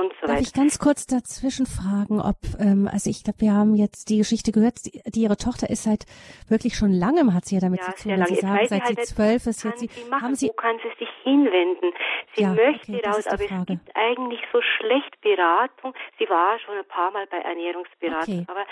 und 0.00 0.12
so 0.20 0.26
Darf 0.26 0.40
ich 0.40 0.52
ganz 0.52 0.78
kurz 0.78 1.06
dazwischen 1.06 1.66
fragen, 1.66 2.20
ob, 2.20 2.36
ähm, 2.58 2.88
also 2.90 3.10
ich 3.10 3.22
glaube, 3.22 3.40
wir 3.40 3.52
haben 3.52 3.74
jetzt 3.74 4.08
die 4.08 4.18
Geschichte 4.18 4.52
gehört, 4.52 4.84
die, 4.86 5.02
die, 5.06 5.22
ihre 5.22 5.36
Tochter 5.36 5.68
ist 5.68 5.84
seit 5.84 6.06
wirklich 6.48 6.74
schon 6.74 6.90
langem 6.90 7.34
hat 7.34 7.44
sie 7.44 7.56
ja 7.56 7.60
damit 7.60 7.80
ja, 7.80 7.94
zu 7.94 8.02
tun, 8.02 8.12
wenn 8.12 8.26
Sie 8.26 8.34
sagen, 8.36 8.66
seit 8.66 8.86
sie 8.86 8.96
halt 8.96 9.06
zwölf 9.06 9.46
ist, 9.46 9.64
jetzt 9.64 9.80
sie, 9.80 9.90
machen, 10.08 10.22
haben 10.22 10.34
Sie, 10.34 10.48
wo 10.48 10.52
kann 10.54 10.76
sie 10.82 10.90
sich 10.98 11.08
hinwenden? 11.22 11.92
Sie 12.34 12.42
ja, 12.42 12.54
möchte 12.54 12.92
okay, 12.92 13.06
raus, 13.06 13.26
aber 13.26 13.44
es 13.44 13.66
gibt 13.66 13.90
eigentlich 13.94 14.40
so 14.52 14.60
schlecht 14.78 15.20
Beratung. 15.20 15.94
Sie 16.18 16.28
war 16.28 16.58
schon 16.60 16.76
ein 16.76 16.88
paar 16.88 17.10
Mal 17.10 17.26
bei 17.30 17.38
Ernährungsberatung, 17.38 18.40
okay. 18.40 18.46
aber 18.48 18.64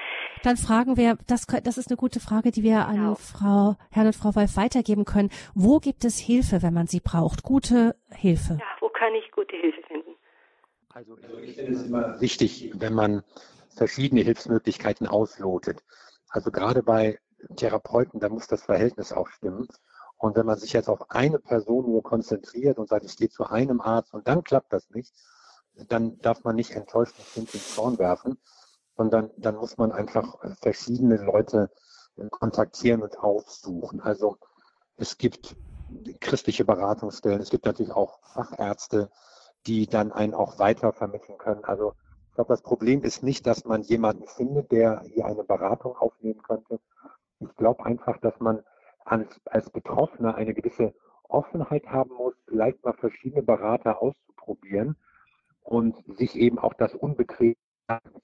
dann 0.43 0.57
fragen 0.57 0.97
wir, 0.97 1.19
das, 1.27 1.47
das 1.47 1.79
ist 1.79 1.91
eine 1.91 1.97
gute 1.97 2.21
Frage, 2.21 2.51
die 2.51 2.63
wir 2.63 2.87
genau. 2.91 3.11
an 3.11 3.17
Frau, 3.17 3.77
Herrn 3.91 4.07
und 4.07 4.17
Frau 4.17 4.35
Wolf 4.35 4.57
weitergeben 4.57 5.05
können. 5.05 5.31
Wo 5.55 5.79
gibt 5.79 6.05
es 6.05 6.19
Hilfe, 6.19 6.63
wenn 6.63 6.75
man 6.75 6.87
sie 6.87 7.01
braucht? 7.01 7.43
Gute 7.43 7.95
Hilfe. 8.15 8.59
Ja, 8.59 8.67
wo 8.81 8.89
kann 8.89 9.15
ich 9.15 9.31
gute 9.33 9.57
Hilfe 9.57 9.83
finden? 9.83 10.18
Also 10.99 11.17
ich 11.45 11.55
finde 11.55 11.75
es 11.75 11.85
immer 11.85 12.21
wichtig, 12.21 12.73
wenn 12.75 12.93
man 12.93 13.23
verschiedene 13.69 14.23
Hilfsmöglichkeiten 14.23 15.07
auslotet. 15.07 15.85
Also 16.29 16.51
gerade 16.51 16.83
bei 16.83 17.21
Therapeuten, 17.55 18.19
da 18.19 18.29
muss 18.29 18.49
das 18.49 18.63
Verhältnis 18.63 19.13
auch 19.13 19.29
stimmen. 19.29 19.69
Und 20.17 20.35
wenn 20.35 20.45
man 20.45 20.59
sich 20.59 20.73
jetzt 20.73 20.89
auf 20.89 21.09
eine 21.13 21.39
Person 21.39 21.89
nur 21.89 22.03
konzentriert 22.03 22.79
und 22.79 22.89
sagt, 22.89 23.05
ich 23.05 23.17
gehe 23.17 23.29
zu 23.29 23.45
einem 23.45 23.81
Arzt 23.81 24.13
und 24.13 24.27
dann 24.27 24.43
klappt 24.43 24.73
das 24.73 24.91
nicht, 24.91 25.15
dann 25.87 26.19
darf 26.19 26.43
man 26.43 26.57
nicht 26.57 26.73
enttäuscht 26.73 27.15
das 27.17 27.33
Kind 27.33 27.55
ins 27.55 27.77
Zorn 27.77 27.97
werfen, 28.01 28.37
sondern 28.97 29.31
dann 29.37 29.55
muss 29.55 29.77
man 29.79 29.93
einfach 29.93 30.35
verschiedene 30.61 31.19
Leute 31.19 31.71
kontaktieren 32.31 33.03
und 33.03 33.17
aufsuchen. 33.21 34.01
Also 34.01 34.37
es 34.97 35.17
gibt 35.17 35.55
christliche 36.19 36.65
Beratungsstellen, 36.65 37.41
es 37.41 37.51
gibt 37.51 37.67
natürlich 37.67 37.93
auch 37.93 38.19
Fachärzte, 38.25 39.13
die 39.69 39.87
dann 39.87 40.13
einen 40.13 40.35
auch 40.35 40.59
weiter 40.59 40.93
vermitteln 40.95 41.37
können. 41.37 41.63
Also 41.65 41.93
ich 42.29 42.35
glaube, 42.35 42.49
das 42.49 42.63
Problem 42.63 43.03
ist 43.03 43.23
nicht, 43.23 43.47
dass 43.47 43.67
man 43.67 43.83
jemanden 43.83 44.27
findet, 44.27 44.73
der 44.73 45.03
hier 45.03 45.27
eine 45.27 45.45
Beratung 45.45 45.95
aufnehmen 45.97 46.43
könnte. 46.43 46.81
Ich 47.41 47.55
glaube 47.57 47.85
einfach, 47.85 48.19
dass 48.19 48.39
man 48.41 48.63
als, 49.05 49.41
als 49.45 49.69
Betroffener 49.69 50.35
eine 50.37 50.55
gewisse 50.55 50.95
Offenheit 51.29 51.87
haben 51.87 52.15
muss, 52.15 52.35
vielleicht 52.47 52.83
mal 52.83 52.95
verschiedene 52.95 53.43
Berater 53.43 54.01
auszuprobieren 54.01 54.97
und 55.63 55.97
sich 56.17 56.35
eben 56.37 56.59
auch 56.59 56.73
das 56.75 56.95
Unbequem 56.95 57.55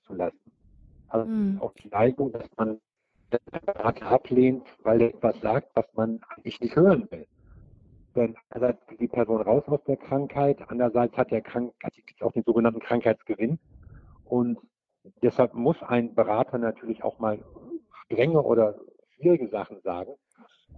zu 0.07 0.15
lassen. 0.15 0.53
Also 1.09 1.31
mhm. 1.31 1.61
auch 1.61 1.75
die 1.75 1.89
Neigung, 1.89 2.33
dass 2.33 2.49
man 2.57 2.81
den 3.33 3.63
Berater 3.67 4.07
ablehnt, 4.07 4.67
weil 4.83 5.03
er 5.03 5.09
etwas 5.09 5.39
sagt, 5.41 5.69
was 5.75 5.87
man 5.93 6.21
eigentlich 6.31 6.61
nicht 6.61 6.77
hören 6.77 7.07
will 7.11 7.27
denn 8.15 8.37
einerseits 8.51 8.87
geht 8.87 9.01
die 9.01 9.09
Person 9.09 9.43
raus 9.43 9.65
aus 9.67 9.83
der 9.85 9.97
Krankheit, 9.97 10.59
andererseits 10.69 11.17
hat 11.17 11.31
der 11.31 11.43
Krank 11.43 11.73
gibt 12.07 12.23
auch 12.23 12.33
den 12.33 12.45
sogenannten 12.45 12.81
Krankheitsgewinn. 12.81 13.59
Und 14.25 14.59
deshalb 15.23 15.55
muss 15.55 15.83
ein 15.83 16.15
Berater 16.15 16.59
natürlich 16.59 17.03
auch 17.03 17.19
mal 17.19 17.39
strenge 18.05 18.43
oder 18.43 18.79
schwierige 19.17 19.49
Sachen 19.49 19.81
sagen. 19.83 20.13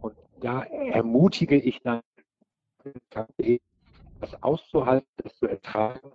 Und 0.00 0.16
da 0.40 0.62
ermutige 0.62 1.56
ich 1.56 1.80
dann, 1.82 2.00
das 4.20 4.42
auszuhalten, 4.42 5.08
das 5.22 5.36
zu 5.36 5.46
ertragen 5.46 6.12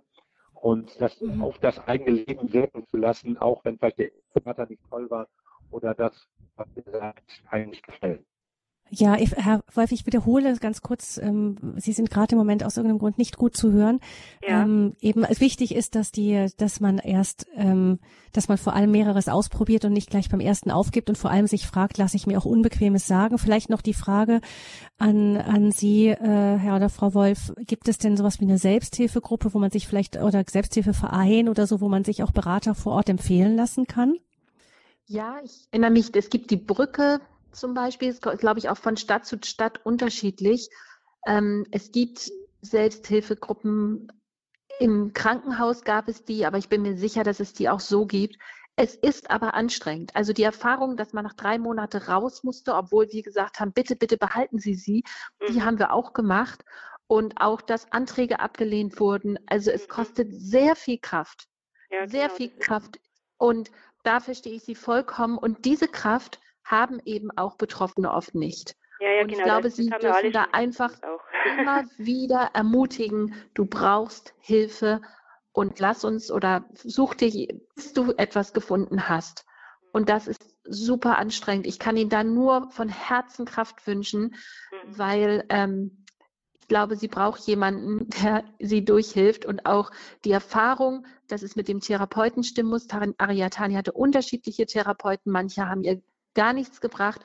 und 0.54 1.00
das 1.00 1.20
mhm. 1.20 1.42
auf 1.42 1.58
das 1.58 1.78
eigene 1.86 2.22
Leben 2.22 2.52
wirken 2.52 2.86
zu 2.86 2.96
lassen, 2.96 3.36
auch 3.36 3.64
wenn 3.64 3.78
vielleicht 3.78 3.98
der 3.98 4.10
Berater 4.32 4.66
nicht 4.66 4.82
toll 4.88 5.10
war 5.10 5.28
oder 5.70 5.94
das, 5.94 6.28
was 6.56 6.68
er 6.76 6.90
sagt, 6.90 7.42
eigentlich 7.50 7.82
gefällt. 7.82 8.24
Ja, 8.94 9.14
Herr 9.14 9.64
Wolf, 9.72 9.90
ich 9.90 10.04
wiederhole 10.04 10.54
ganz 10.58 10.82
kurz, 10.82 11.16
ähm, 11.16 11.56
Sie 11.78 11.94
sind 11.94 12.10
gerade 12.10 12.32
im 12.32 12.38
Moment 12.38 12.62
aus 12.62 12.76
irgendeinem 12.76 12.98
Grund 12.98 13.16
nicht 13.16 13.38
gut 13.38 13.56
zu 13.56 13.72
hören. 13.72 14.00
Ja. 14.46 14.64
Ähm, 14.64 14.96
eben 15.00 15.22
wichtig 15.38 15.74
ist, 15.74 15.94
dass 15.94 16.12
die, 16.12 16.48
dass 16.58 16.78
man 16.80 16.98
erst, 16.98 17.46
ähm, 17.56 18.00
dass 18.34 18.48
man 18.48 18.58
vor 18.58 18.74
allem 18.74 18.90
mehreres 18.90 19.28
ausprobiert 19.28 19.86
und 19.86 19.94
nicht 19.94 20.10
gleich 20.10 20.28
beim 20.28 20.40
ersten 20.40 20.70
aufgibt 20.70 21.08
und 21.08 21.16
vor 21.16 21.30
allem 21.30 21.46
sich 21.46 21.66
fragt, 21.66 21.96
lasse 21.96 22.18
ich 22.18 22.26
mir 22.26 22.36
auch 22.36 22.44
Unbequemes 22.44 23.06
sagen. 23.06 23.38
Vielleicht 23.38 23.70
noch 23.70 23.80
die 23.80 23.94
Frage 23.94 24.42
an, 24.98 25.38
an 25.38 25.72
Sie, 25.72 26.08
äh, 26.08 26.58
Herr 26.58 26.76
oder 26.76 26.90
Frau 26.90 27.14
Wolf, 27.14 27.54
gibt 27.66 27.88
es 27.88 27.96
denn 27.96 28.18
sowas 28.18 28.40
wie 28.40 28.44
eine 28.44 28.58
Selbsthilfegruppe, 28.58 29.54
wo 29.54 29.58
man 29.58 29.70
sich 29.70 29.88
vielleicht, 29.88 30.18
oder 30.18 30.44
Selbsthilfeverein 30.46 31.48
oder 31.48 31.66
so, 31.66 31.80
wo 31.80 31.88
man 31.88 32.04
sich 32.04 32.22
auch 32.22 32.32
Berater 32.32 32.74
vor 32.74 32.92
Ort 32.92 33.08
empfehlen 33.08 33.56
lassen 33.56 33.86
kann? 33.86 34.16
Ja, 35.06 35.36
ich 35.42 35.66
erinnere 35.70 35.92
mich, 35.92 36.14
es 36.14 36.28
gibt 36.28 36.50
die 36.50 36.56
Brücke 36.56 37.20
zum 37.52 37.74
Beispiel, 37.74 38.08
ist, 38.08 38.22
glaube 38.22 38.58
ich, 38.58 38.68
auch 38.68 38.76
von 38.76 38.96
Stadt 38.96 39.26
zu 39.26 39.38
Stadt 39.44 39.80
unterschiedlich. 39.84 40.68
Ähm, 41.26 41.66
es 41.70 41.92
gibt 41.92 42.30
Selbsthilfegruppen. 42.62 44.10
Im 44.80 45.12
Krankenhaus 45.12 45.84
gab 45.84 46.08
es 46.08 46.24
die, 46.24 46.46
aber 46.46 46.58
ich 46.58 46.68
bin 46.68 46.82
mir 46.82 46.96
sicher, 46.96 47.24
dass 47.24 47.40
es 47.40 47.52
die 47.52 47.68
auch 47.68 47.80
so 47.80 48.06
gibt. 48.06 48.36
Es 48.74 48.94
ist 48.94 49.30
aber 49.30 49.54
anstrengend. 49.54 50.16
Also 50.16 50.32
die 50.32 50.42
Erfahrung, 50.42 50.96
dass 50.96 51.12
man 51.12 51.24
nach 51.24 51.34
drei 51.34 51.58
Monaten 51.58 51.98
raus 51.98 52.42
musste, 52.42 52.74
obwohl 52.74 53.12
wir 53.12 53.22
gesagt 53.22 53.60
haben, 53.60 53.72
bitte, 53.72 53.96
bitte 53.96 54.16
behalten 54.16 54.58
Sie 54.58 54.74
sie, 54.74 55.04
mhm. 55.40 55.52
die 55.52 55.62
haben 55.62 55.78
wir 55.78 55.92
auch 55.92 56.14
gemacht. 56.14 56.64
Und 57.06 57.40
auch, 57.42 57.60
dass 57.60 57.92
Anträge 57.92 58.40
abgelehnt 58.40 58.98
wurden. 58.98 59.38
Also 59.46 59.70
es 59.70 59.82
mhm. 59.82 59.90
kostet 59.90 60.32
sehr 60.32 60.74
viel 60.74 60.98
Kraft. 60.98 61.46
Ja, 61.90 62.08
sehr 62.08 62.28
genau. 62.28 62.36
viel 62.36 62.50
Kraft. 62.58 62.98
Und 63.36 63.70
da 64.02 64.20
verstehe 64.20 64.54
ich 64.54 64.62
Sie 64.62 64.74
vollkommen. 64.74 65.36
Und 65.36 65.66
diese 65.66 65.88
Kraft 65.88 66.40
haben 66.64 67.00
eben 67.04 67.30
auch 67.36 67.56
Betroffene 67.56 68.12
oft 68.12 68.34
nicht. 68.34 68.76
Ja, 69.00 69.10
ja, 69.10 69.22
und 69.22 69.30
ich 69.30 69.34
genau, 69.34 69.44
glaube, 69.46 69.70
sie 69.70 69.88
dürfen 69.88 70.32
da 70.32 70.46
einfach 70.52 70.92
immer 71.58 71.84
wieder 71.98 72.50
ermutigen, 72.54 73.34
du 73.54 73.66
brauchst 73.66 74.34
Hilfe 74.38 75.00
und 75.52 75.78
lass 75.80 76.04
uns 76.04 76.30
oder 76.30 76.64
such 76.74 77.14
dir, 77.14 77.60
bis 77.74 77.92
du 77.92 78.12
etwas 78.16 78.52
gefunden 78.52 79.08
hast. 79.08 79.44
Und 79.92 80.08
das 80.08 80.26
ist 80.26 80.56
super 80.64 81.18
anstrengend. 81.18 81.66
Ich 81.66 81.78
kann 81.78 81.96
Ihnen 81.96 82.10
da 82.10 82.24
nur 82.24 82.70
von 82.70 82.88
Herzen 82.88 83.44
Kraft 83.44 83.86
wünschen, 83.86 84.22
mhm. 84.22 84.98
weil 84.98 85.44
ähm, 85.50 86.04
ich 86.60 86.68
glaube, 86.68 86.96
sie 86.96 87.08
braucht 87.08 87.42
jemanden, 87.42 88.08
der 88.22 88.44
sie 88.58 88.84
durchhilft 88.84 89.44
und 89.44 89.66
auch 89.66 89.90
die 90.24 90.30
Erfahrung, 90.30 91.06
dass 91.28 91.42
es 91.42 91.56
mit 91.56 91.68
dem 91.68 91.80
Therapeuten 91.80 92.44
stimmen 92.44 92.70
muss. 92.70 92.86
Ariatani 92.90 93.74
hatte 93.74 93.92
unterschiedliche 93.92 94.66
Therapeuten. 94.66 95.32
Manche 95.32 95.68
haben 95.68 95.82
ihr 95.82 96.00
gar 96.34 96.52
nichts 96.52 96.80
gebracht. 96.80 97.20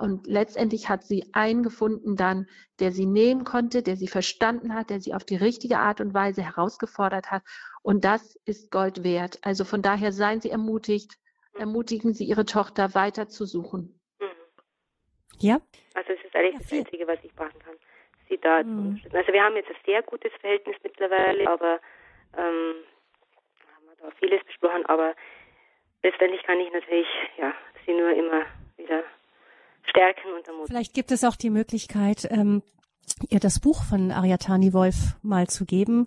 Und 0.00 0.26
letztendlich 0.26 0.88
hat 0.88 1.02
sie 1.02 1.24
einen 1.32 1.62
gefunden 1.62 2.14
dann, 2.14 2.46
der 2.78 2.92
sie 2.92 3.06
nehmen 3.06 3.44
konnte, 3.44 3.82
der 3.82 3.96
sie 3.96 4.06
verstanden 4.06 4.74
hat, 4.74 4.90
der 4.90 5.00
sie 5.00 5.14
auf 5.14 5.24
die 5.24 5.36
richtige 5.36 5.78
Art 5.78 6.00
und 6.00 6.12
Weise 6.12 6.42
herausgefordert 6.42 7.30
hat. 7.30 7.42
Und 7.82 8.04
das 8.04 8.36
ist 8.44 8.70
Gold 8.70 9.02
wert. 9.02 9.38
Also 9.42 9.64
von 9.64 9.80
daher 9.80 10.12
seien 10.12 10.40
Sie 10.40 10.50
ermutigt, 10.50 11.16
ermutigen 11.54 12.12
Sie 12.12 12.24
Ihre 12.24 12.44
Tochter 12.44 12.94
weiter 12.94 13.28
zu 13.28 13.46
suchen. 13.46 13.98
Mhm. 14.20 14.26
Ja. 15.38 15.60
Also 15.94 16.12
es 16.12 16.24
ist 16.24 16.36
eigentlich 16.36 16.58
das 16.58 16.72
Einzige, 16.72 17.06
was 17.08 17.18
ich 17.24 17.34
machen 17.34 17.58
kann. 17.58 17.76
Sie 18.28 18.38
da 18.38 18.62
mhm. 18.62 19.00
Also 19.12 19.32
wir 19.32 19.42
haben 19.42 19.56
jetzt 19.56 19.70
ein 19.70 19.76
sehr 19.86 20.02
gutes 20.02 20.32
Verhältnis 20.40 20.76
mittlerweile, 20.82 21.48
aber 21.48 21.80
ähm, 22.36 22.74
oder 24.00 24.12
vieles 24.18 24.44
besprochen, 24.44 24.84
aber 24.86 25.14
letztendlich 26.02 26.42
kann 26.42 26.60
ich 26.60 26.72
natürlich 26.72 27.06
ja 27.38 27.52
sie 27.86 27.92
nur 27.92 28.10
immer 28.10 28.42
wieder 28.76 29.02
stärken 29.84 30.32
und 30.36 30.46
ermutigen. 30.46 30.66
Vielleicht 30.66 30.94
gibt 30.94 31.10
es 31.10 31.24
auch 31.24 31.36
die 31.36 31.50
Möglichkeit, 31.50 32.28
ähm, 32.30 32.62
ihr 33.30 33.40
das 33.40 33.60
Buch 33.60 33.82
von 33.82 34.12
Ariatani 34.12 34.72
Wolf 34.72 35.16
mal 35.22 35.46
zu 35.46 35.64
geben, 35.64 36.06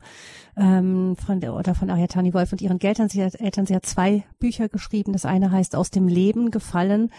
ähm, 0.56 1.16
von 1.16 1.40
der, 1.40 1.54
oder 1.54 1.76
von 1.76 1.90
Ariatani 1.90 2.34
Wolf 2.34 2.52
und 2.52 2.62
ihren 2.62 2.80
Eltern. 2.80 3.10
Sie 3.10 3.24
hat, 3.24 3.40
Eltern. 3.40 3.66
Sie 3.66 3.76
hat 3.76 3.86
zwei 3.86 4.24
Bücher 4.40 4.70
geschrieben. 4.70 5.14
Das 5.14 5.26
eine 5.26 5.52
heißt 5.52 5.76
Aus 5.76 5.92
dem 5.92 6.08
Leben 6.08 6.52
gefallen. 6.52 7.12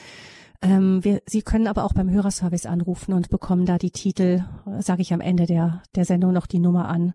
Ähm, 0.62 1.02
wir, 1.02 1.20
Sie 1.26 1.42
können 1.42 1.66
aber 1.66 1.84
auch 1.84 1.92
beim 1.92 2.10
Hörerservice 2.10 2.66
anrufen 2.66 3.12
und 3.12 3.30
bekommen 3.30 3.66
da 3.66 3.78
die 3.78 3.90
Titel, 3.90 4.44
sage 4.78 5.02
ich 5.02 5.12
am 5.12 5.20
Ende 5.20 5.46
der, 5.46 5.82
der 5.96 6.04
Sendung 6.04 6.32
noch 6.32 6.46
die 6.46 6.60
Nummer 6.60 6.88
an. 6.88 7.14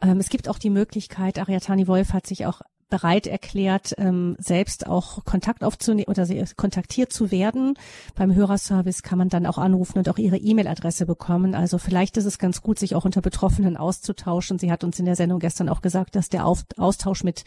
Ähm, 0.00 0.18
es 0.18 0.28
gibt 0.28 0.48
auch 0.48 0.58
die 0.58 0.70
Möglichkeit, 0.70 1.38
Ariatani 1.40 1.88
Wolf 1.88 2.12
hat 2.12 2.26
sich 2.26 2.46
auch 2.46 2.62
bereit 2.88 3.26
erklärt, 3.26 3.94
ähm, 3.98 4.36
selbst 4.38 4.86
auch 4.86 5.24
Kontakt 5.24 5.64
aufzunehmen 5.64 6.08
oder 6.08 6.26
sie 6.26 6.42
kontaktiert 6.56 7.12
zu 7.12 7.30
werden. 7.30 7.74
Beim 8.16 8.34
Hörerservice 8.34 9.02
kann 9.02 9.18
man 9.18 9.28
dann 9.28 9.46
auch 9.46 9.58
anrufen 9.58 9.98
und 9.98 10.08
auch 10.08 10.18
ihre 10.18 10.36
E-Mail-Adresse 10.36 11.06
bekommen. 11.06 11.54
Also 11.54 11.78
vielleicht 11.78 12.16
ist 12.16 12.24
es 12.24 12.38
ganz 12.38 12.62
gut, 12.62 12.78
sich 12.78 12.94
auch 12.94 13.04
unter 13.04 13.20
Betroffenen 13.20 13.76
auszutauschen. 13.76 14.58
Sie 14.58 14.72
hat 14.72 14.84
uns 14.84 14.98
in 14.98 15.04
der 15.04 15.16
Sendung 15.16 15.38
gestern 15.38 15.68
auch 15.68 15.82
gesagt, 15.82 16.16
dass 16.16 16.28
der 16.28 16.46
Austausch 16.46 17.24
mit 17.24 17.44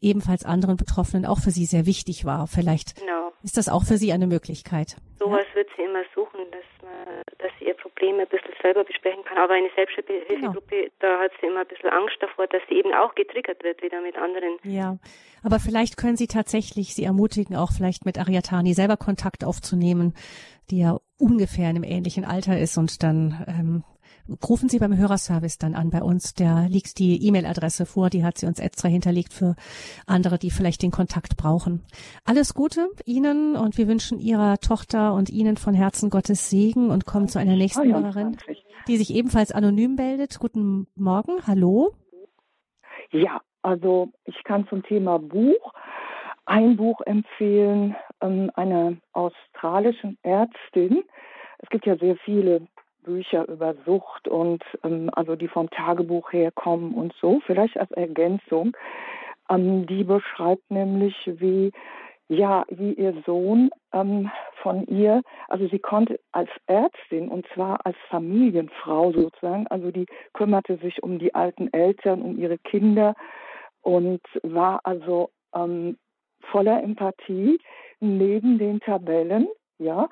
ebenfalls 0.00 0.44
anderen 0.44 0.76
Betroffenen 0.76 1.26
auch 1.26 1.38
für 1.38 1.50
sie 1.50 1.66
sehr 1.66 1.86
wichtig 1.86 2.24
war. 2.24 2.46
Vielleicht 2.46 2.96
genau. 2.96 3.32
ist 3.42 3.56
das 3.56 3.68
auch 3.68 3.84
für 3.84 3.98
sie 3.98 4.12
eine 4.12 4.26
Möglichkeit. 4.26 4.96
Sowas 5.18 5.44
ja? 5.50 5.56
wird 5.56 5.68
sie 5.76 5.82
immer 5.82 6.02
suchen, 6.14 6.40
dass 6.50 6.64
man, 6.82 7.22
dass 7.40 7.50
sie 7.58 7.66
ihr 7.66 7.74
Problem 7.74 8.20
ein 8.20 8.28
bisschen 8.28 8.54
selber 8.62 8.84
besprechen 8.84 9.24
kann. 9.24 9.38
Aber 9.38 9.54
eine 9.54 9.70
Selbsthilfegruppe, 9.74 10.76
genau. 10.76 10.92
da 11.00 11.20
hat 11.20 11.32
sie 11.40 11.46
immer 11.46 11.60
ein 11.60 11.66
bisschen 11.66 11.90
Angst 11.90 12.16
davor, 12.20 12.46
dass 12.46 12.62
sie 12.68 12.76
eben 12.76 12.92
auch 12.94 13.14
getriggert 13.14 13.62
wird 13.62 13.82
wieder 13.82 14.00
mit 14.00 14.16
anderen. 14.16 14.58
Ja, 14.62 14.98
aber 15.42 15.58
vielleicht 15.58 15.96
können 15.96 16.16
Sie 16.16 16.26
tatsächlich 16.26 16.94
sie 16.94 17.04
ermutigen, 17.04 17.56
auch 17.56 17.72
vielleicht 17.72 18.04
mit 18.04 18.18
Ariatani 18.18 18.74
selber 18.74 18.96
Kontakt 18.96 19.44
aufzunehmen, 19.44 20.14
die 20.70 20.80
ja 20.80 20.98
ungefähr 21.18 21.70
in 21.70 21.76
einem 21.76 21.84
ähnlichen 21.84 22.24
Alter 22.24 22.58
ist 22.58 22.76
und 22.78 23.02
dann 23.02 23.44
ähm, 23.48 23.84
rufen 24.48 24.68
Sie 24.68 24.78
beim 24.78 24.96
Hörerservice 24.96 25.58
dann 25.58 25.74
an 25.74 25.90
bei 25.90 26.02
uns. 26.02 26.34
Da 26.34 26.66
liegt 26.66 26.98
die 26.98 27.26
E-Mail-Adresse 27.26 27.86
vor, 27.86 28.10
die 28.10 28.24
hat 28.24 28.38
sie 28.38 28.46
uns 28.46 28.58
extra 28.58 28.88
hinterlegt 28.88 29.32
für 29.32 29.56
andere, 30.06 30.38
die 30.38 30.50
vielleicht 30.50 30.82
den 30.82 30.90
Kontakt 30.90 31.36
brauchen. 31.36 31.84
Alles 32.24 32.54
Gute 32.54 32.88
Ihnen 33.04 33.56
und 33.56 33.78
wir 33.78 33.88
wünschen 33.88 34.18
Ihrer 34.18 34.58
Tochter 34.58 35.14
und 35.14 35.30
Ihnen 35.30 35.56
von 35.56 35.74
Herzen 35.74 36.10
Gottes 36.10 36.50
Segen 36.50 36.90
und 36.90 37.06
kommen 37.06 37.28
zu 37.28 37.38
einer 37.38 37.56
nächsten 37.56 37.92
Hörerin, 37.92 38.36
die 38.86 38.96
sich 38.96 39.14
ebenfalls 39.14 39.52
anonym 39.52 39.94
meldet. 39.94 40.38
Guten 40.38 40.86
Morgen, 40.94 41.46
hallo. 41.46 41.94
Ja, 43.10 43.40
also 43.62 44.12
ich 44.24 44.42
kann 44.44 44.66
zum 44.68 44.82
Thema 44.82 45.18
Buch 45.18 45.72
ein 46.46 46.76
Buch 46.76 47.00
empfehlen, 47.02 47.94
ähm, 48.20 48.50
einer 48.54 48.96
australischen 49.12 50.18
Ärztin. 50.22 51.04
Es 51.58 51.68
gibt 51.68 51.86
ja 51.86 51.96
sehr 51.96 52.16
viele 52.24 52.66
Bücher 53.02 53.48
über 53.48 53.74
Sucht 53.86 54.28
und 54.28 54.62
ähm, 54.84 55.10
also 55.12 55.36
die 55.36 55.48
vom 55.48 55.70
Tagebuch 55.70 56.32
herkommen 56.32 56.94
und 56.94 57.14
so, 57.20 57.40
vielleicht 57.46 57.78
als 57.78 57.90
Ergänzung. 57.92 58.76
Ähm, 59.48 59.86
die 59.86 60.04
beschreibt 60.04 60.70
nämlich, 60.70 61.14
wie 61.26 61.72
ja, 62.30 62.64
wie 62.68 62.92
ihr 62.92 63.20
Sohn 63.26 63.70
ähm, 63.92 64.30
von 64.62 64.86
ihr, 64.86 65.22
also 65.48 65.66
sie 65.66 65.80
konnte 65.80 66.20
als 66.30 66.48
Ärztin 66.68 67.28
und 67.28 67.44
zwar 67.54 67.84
als 67.84 67.96
Familienfrau 68.08 69.10
sozusagen, 69.10 69.66
also 69.66 69.90
die 69.90 70.06
kümmerte 70.32 70.76
sich 70.76 71.02
um 71.02 71.18
die 71.18 71.34
alten 71.34 71.72
Eltern, 71.72 72.22
um 72.22 72.38
ihre 72.38 72.56
Kinder 72.58 73.16
und 73.82 74.20
war 74.44 74.78
also 74.84 75.30
ähm, 75.56 75.98
voller 76.52 76.84
Empathie 76.84 77.58
neben 77.98 78.58
den 78.58 78.78
Tabellen, 78.78 79.48
ja, 79.78 80.08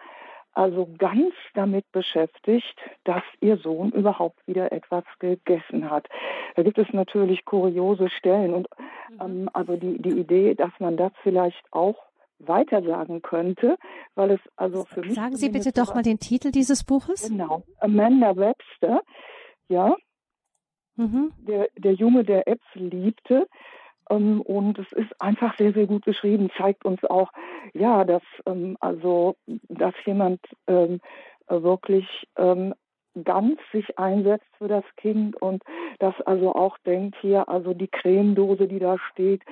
also 0.53 0.89
ganz 0.99 1.35
damit 1.55 1.91
beschäftigt, 1.93 2.77
dass 3.05 3.23
ihr 3.41 3.59
Sohn 3.59 3.93
überhaupt 3.93 4.47
wieder 4.47 4.73
etwas 4.73 5.05
gegessen 5.19 5.91
hat. 5.91 6.09
Da 6.57 6.63
gibt 6.63 6.79
es 6.79 6.89
natürlich 6.93 7.45
kuriose 7.45 8.11
Stellen 8.11 8.55
und 8.55 8.69
mhm. 9.11 9.21
ähm, 9.21 9.51
also 9.53 9.77
die, 9.77 10.01
die 10.01 10.19
Idee, 10.19 10.55
dass 10.55 10.73
man 10.79 10.97
das 10.97 11.13
vielleicht 11.23 11.65
auch 11.71 11.97
weiter 12.39 12.83
sagen 12.83 13.23
könnte, 13.23 13.77
weil 14.15 14.33
es 14.33 14.41
also 14.57 14.85
für 14.85 15.01
mich. 15.01 15.15
Sagen 15.15 15.37
Sie 15.37 15.51
bitte 15.51 15.73
doch 15.73 15.95
mal 15.95 16.03
den 16.03 16.19
Titel 16.19 16.51
dieses 16.51 16.85
Buches. 16.85 17.29
Genau. 17.29 17.63
Amanda 17.81 18.37
Webster, 18.37 19.03
ja. 19.69 19.97
Mhm. 20.97 21.33
Der, 21.39 21.69
der 21.77 21.95
Junge, 21.95 22.25
der 22.25 22.49
Äpfel 22.49 22.89
liebte. 22.89 23.47
Ähm, 24.11 24.41
und 24.41 24.79
es 24.79 24.91
ist 24.93 25.21
einfach 25.21 25.57
sehr, 25.57 25.73
sehr 25.73 25.87
gut 25.87 26.05
geschrieben, 26.05 26.51
zeigt 26.57 26.85
uns 26.85 27.05
auch, 27.05 27.33
ja, 27.75 28.05
dass 28.05 28.23
ähm, 28.47 28.77
also, 28.81 29.37
dass 29.69 29.95
jemand 30.05 30.41
ähm, 30.67 31.01
wirklich 31.49 32.07
ganz 33.25 33.59
sich 33.73 33.99
einsetzt 33.99 34.47
für 34.59 34.69
das 34.69 34.85
Kind 34.97 35.41
und 35.41 35.63
das 35.99 36.15
also 36.23 36.55
auch 36.55 36.79
denkt 36.79 37.17
hier, 37.21 37.49
also 37.49 37.75
die 37.75 37.89
Cremedose, 37.89 38.69
die 38.69 38.79
da 38.79 38.97
steht, 39.11 39.43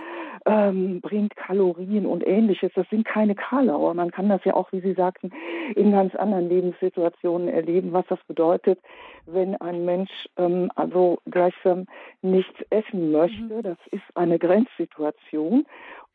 ähm, 0.45 1.01
bringt 1.01 1.37
Kalorien 1.37 2.07
und 2.07 2.27
ähnliches. 2.27 2.73
Das 2.75 2.89
sind 2.91 3.05
keine 3.05 3.35
Karlauer. 3.35 3.95
Man 3.95 4.11
kann 4.11 4.29
das 4.29 4.45
ja 4.45 4.55
auch, 4.55 4.71
wie 4.73 4.81
Sie 4.81 4.95
sagten, 4.95 5.33
in 5.75 5.93
ganz 5.93 6.15
anderen 6.15 6.49
Lebenssituationen 6.49 7.49
erleben, 7.49 7.93
was 7.93 8.07
das 8.09 8.23
bedeutet, 8.27 8.81
wenn 9.27 9.57
ein 9.57 9.85
Mensch 9.85 10.11
ähm, 10.37 10.71
also 10.75 11.19
gleichsam 11.31 11.87
nichts 12.23 12.61
essen 12.71 13.13
möchte. 13.13 13.43
Mhm. 13.43 13.63
Das 13.63 13.79
ist 13.91 14.05
eine 14.15 14.39
Grenzsituation. 14.39 15.67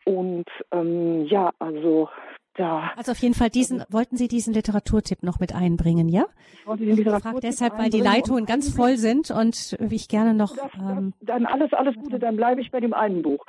Und 0.05 0.47
ähm, 0.71 1.25
ja, 1.25 1.51
also 1.59 2.09
da. 2.55 2.91
Also 2.95 3.11
auf 3.11 3.17
jeden 3.19 3.33
Fall 3.33 3.49
diesen, 3.49 3.83
wollten 3.89 4.17
Sie 4.17 4.27
diesen 4.27 4.53
Literaturtipp 4.53 5.23
noch 5.23 5.39
mit 5.39 5.55
einbringen, 5.55 6.09
ja? 6.09 6.25
Ich 6.53 6.67
wollte 6.67 6.85
den 6.85 6.95
Literaturtipp 6.95 7.31
frage 7.31 7.39
deshalb, 7.41 7.77
weil 7.77 7.89
die 7.89 8.01
Leitungen 8.01 8.45
ganz 8.45 8.73
voll 8.73 8.97
sind 8.97 9.31
und 9.31 9.77
ich 9.89 10.07
gerne 10.07 10.33
noch. 10.33 10.55
Das, 10.55 10.71
das, 10.71 10.97
ähm, 10.97 11.13
dann 11.21 11.45
alles, 11.45 11.73
alles 11.73 11.95
Gute, 11.95 12.19
dann 12.19 12.35
bleibe 12.35 12.61
ich 12.61 12.71
bei 12.71 12.79
dem 12.79 12.93
einen 12.93 13.21
Buch. 13.21 13.45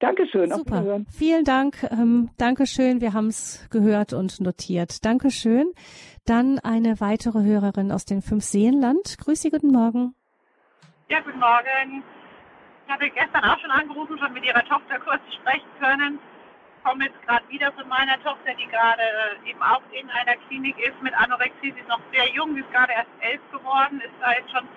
Dankeschön. 0.00 0.50
Super. 0.50 1.00
Vielen 1.10 1.44
Dank. 1.44 1.82
Ähm, 1.90 2.30
Dankeschön. 2.38 3.00
Wir 3.00 3.14
haben 3.14 3.28
es 3.28 3.68
gehört 3.70 4.12
und 4.12 4.40
notiert. 4.40 5.04
Dankeschön. 5.04 5.72
Dann 6.24 6.60
eine 6.60 7.00
weitere 7.00 7.42
Hörerin 7.42 7.90
aus 7.90 8.04
dem 8.04 8.22
Fünfseenland. 8.22 9.18
Grüß 9.18 9.42
Sie, 9.42 9.50
guten 9.50 9.72
Morgen. 9.72 10.14
Ja, 11.08 11.20
guten 11.20 11.40
Morgen. 11.40 12.04
Ich 12.86 12.92
hatte 12.92 13.10
gestern 13.10 13.44
auch 13.44 13.58
schon 13.58 13.70
angerufen, 13.70 14.18
schon 14.18 14.32
mit 14.32 14.44
Ihrer 14.44 14.64
Tochter 14.64 15.00
kurz 15.00 15.20
sprechen 15.34 15.68
können. 15.80 16.18
Ich 16.76 16.84
komme 16.84 17.04
jetzt 17.04 17.20
gerade 17.26 17.48
wieder 17.48 17.72
von 17.72 17.88
meiner 17.88 18.22
Tochter, 18.22 18.54
die 18.54 18.66
gerade 18.68 19.02
äh, 19.02 19.50
eben 19.50 19.60
auch 19.60 19.82
in 19.90 20.08
einer 20.10 20.36
Klinik 20.46 20.78
ist 20.78 21.02
mit 21.02 21.12
Anorexie. 21.12 21.72
Sie 21.74 21.80
ist 21.80 21.88
noch 21.88 22.00
sehr 22.12 22.28
jung, 22.32 22.54
sie 22.54 22.60
ist 22.60 22.70
gerade 22.70 22.92
erst 22.92 23.10
elf 23.20 23.40
geworden, 23.50 24.00
ist 24.00 24.14
da 24.20 24.32
jetzt 24.32 24.50
schon 24.50 24.68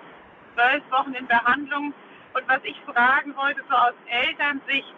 zwölf 0.52 0.82
Wochen 0.90 1.14
in 1.14 1.26
Behandlung. 1.26 1.94
Und 2.34 2.48
was 2.48 2.60
ich 2.64 2.76
fragen 2.84 3.36
wollte, 3.36 3.62
so 3.68 3.74
aus 3.76 3.94
Elternsicht, 4.08 4.92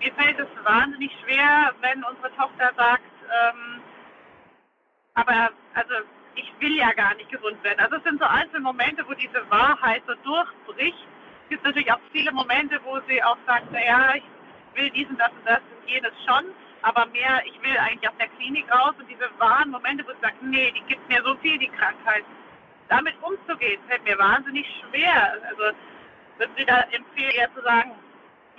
mir 0.00 0.12
fällt 0.14 0.38
es 0.38 0.48
wahnsinnig 0.64 1.12
schwer, 1.22 1.72
wenn 1.80 2.02
unsere 2.04 2.34
Tochter 2.34 2.72
sagt, 2.76 3.04
ähm, 3.30 3.80
aber 5.14 5.50
also 5.74 5.94
ich 6.34 6.52
will 6.58 6.76
ja 6.76 6.92
gar 6.92 7.14
nicht 7.14 7.30
gesund 7.30 7.62
werden. 7.62 7.80
Also 7.80 7.96
es 7.96 8.02
sind 8.04 8.18
so 8.18 8.26
einzelne 8.26 8.60
Momente, 8.60 9.04
wo 9.06 9.14
diese 9.14 9.48
Wahrheit 9.50 10.02
so 10.06 10.14
durchbricht. 10.24 11.06
Es 11.44 11.48
gibt 11.50 11.64
natürlich 11.64 11.92
auch 11.92 12.00
viele 12.12 12.32
Momente, 12.32 12.80
wo 12.84 12.98
sie 13.08 13.22
auch 13.22 13.36
sagt, 13.46 13.70
naja, 13.72 14.14
ich 14.14 14.24
will 14.74 14.90
diesen, 14.90 15.16
das 15.18 15.30
und 15.30 15.46
das 15.46 15.60
und 15.60 15.88
jenes 15.88 16.12
schon, 16.24 16.44
aber 16.82 17.06
mehr, 17.06 17.42
ich 17.44 17.60
will 17.62 17.76
eigentlich 17.76 18.08
aus 18.08 18.16
der 18.18 18.28
Klinik 18.28 18.72
raus 18.72 18.94
und 18.98 19.08
diese 19.10 19.28
wahren 19.38 19.70
Momente, 19.70 20.04
wo 20.06 20.12
sie 20.12 20.20
sagt, 20.22 20.42
nee, 20.42 20.72
die 20.72 20.82
gibt 20.82 21.06
mir 21.08 21.22
so 21.22 21.34
viel, 21.36 21.58
die 21.58 21.68
Krankheit. 21.68 22.24
Damit 22.88 23.14
umzugehen, 23.22 23.80
fällt 23.86 24.04
mir 24.04 24.18
wahnsinnig 24.18 24.66
schwer. 24.80 25.34
Also 25.48 25.76
würden 26.38 26.52
Sie 26.56 26.64
da 26.64 26.80
empfehlen, 26.90 27.32
eher 27.32 27.54
zu 27.54 27.62
sagen, 27.62 27.92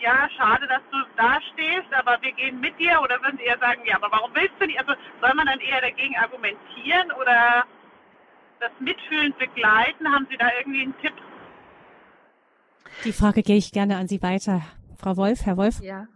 ja, 0.01 0.27
schade, 0.35 0.67
dass 0.67 0.81
du 0.91 0.97
da 1.17 1.39
stehst, 1.53 1.93
aber 1.93 2.21
wir 2.21 2.31
gehen 2.33 2.59
mit 2.59 2.77
dir? 2.79 2.99
Oder 3.01 3.21
würden 3.21 3.37
Sie 3.37 3.45
eher 3.45 3.59
sagen, 3.59 3.81
ja, 3.85 3.95
aber 3.95 4.11
warum 4.11 4.33
willst 4.33 4.53
du 4.59 4.65
nicht? 4.65 4.79
Also 4.79 4.93
soll 5.21 5.33
man 5.35 5.45
dann 5.45 5.59
eher 5.59 5.81
dagegen 5.81 6.15
argumentieren 6.17 7.11
oder 7.11 7.65
das 8.59 8.71
mitfühlend 8.79 9.37
begleiten? 9.37 10.11
Haben 10.11 10.27
Sie 10.29 10.37
da 10.37 10.49
irgendwie 10.59 10.83
einen 10.83 10.97
Tipp? 11.01 11.13
Die 13.05 13.13
Frage 13.13 13.43
gehe 13.43 13.57
ich 13.57 13.71
gerne 13.71 13.97
an 13.97 14.07
Sie 14.07 14.21
weiter. 14.21 14.61
Frau 14.97 15.17
Wolf, 15.17 15.45
Herr 15.45 15.57
Wolf? 15.57 15.79
Ja. 15.81 16.07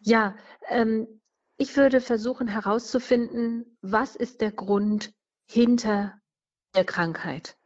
Ja, 0.00 0.34
ähm, 0.68 1.06
ich 1.56 1.76
würde 1.76 2.00
versuchen 2.00 2.48
herauszufinden, 2.48 3.78
was 3.82 4.16
ist 4.16 4.40
der 4.40 4.52
Grund 4.52 5.12
hinter 5.48 6.14
der 6.74 6.84
Krankheit. 6.84 7.56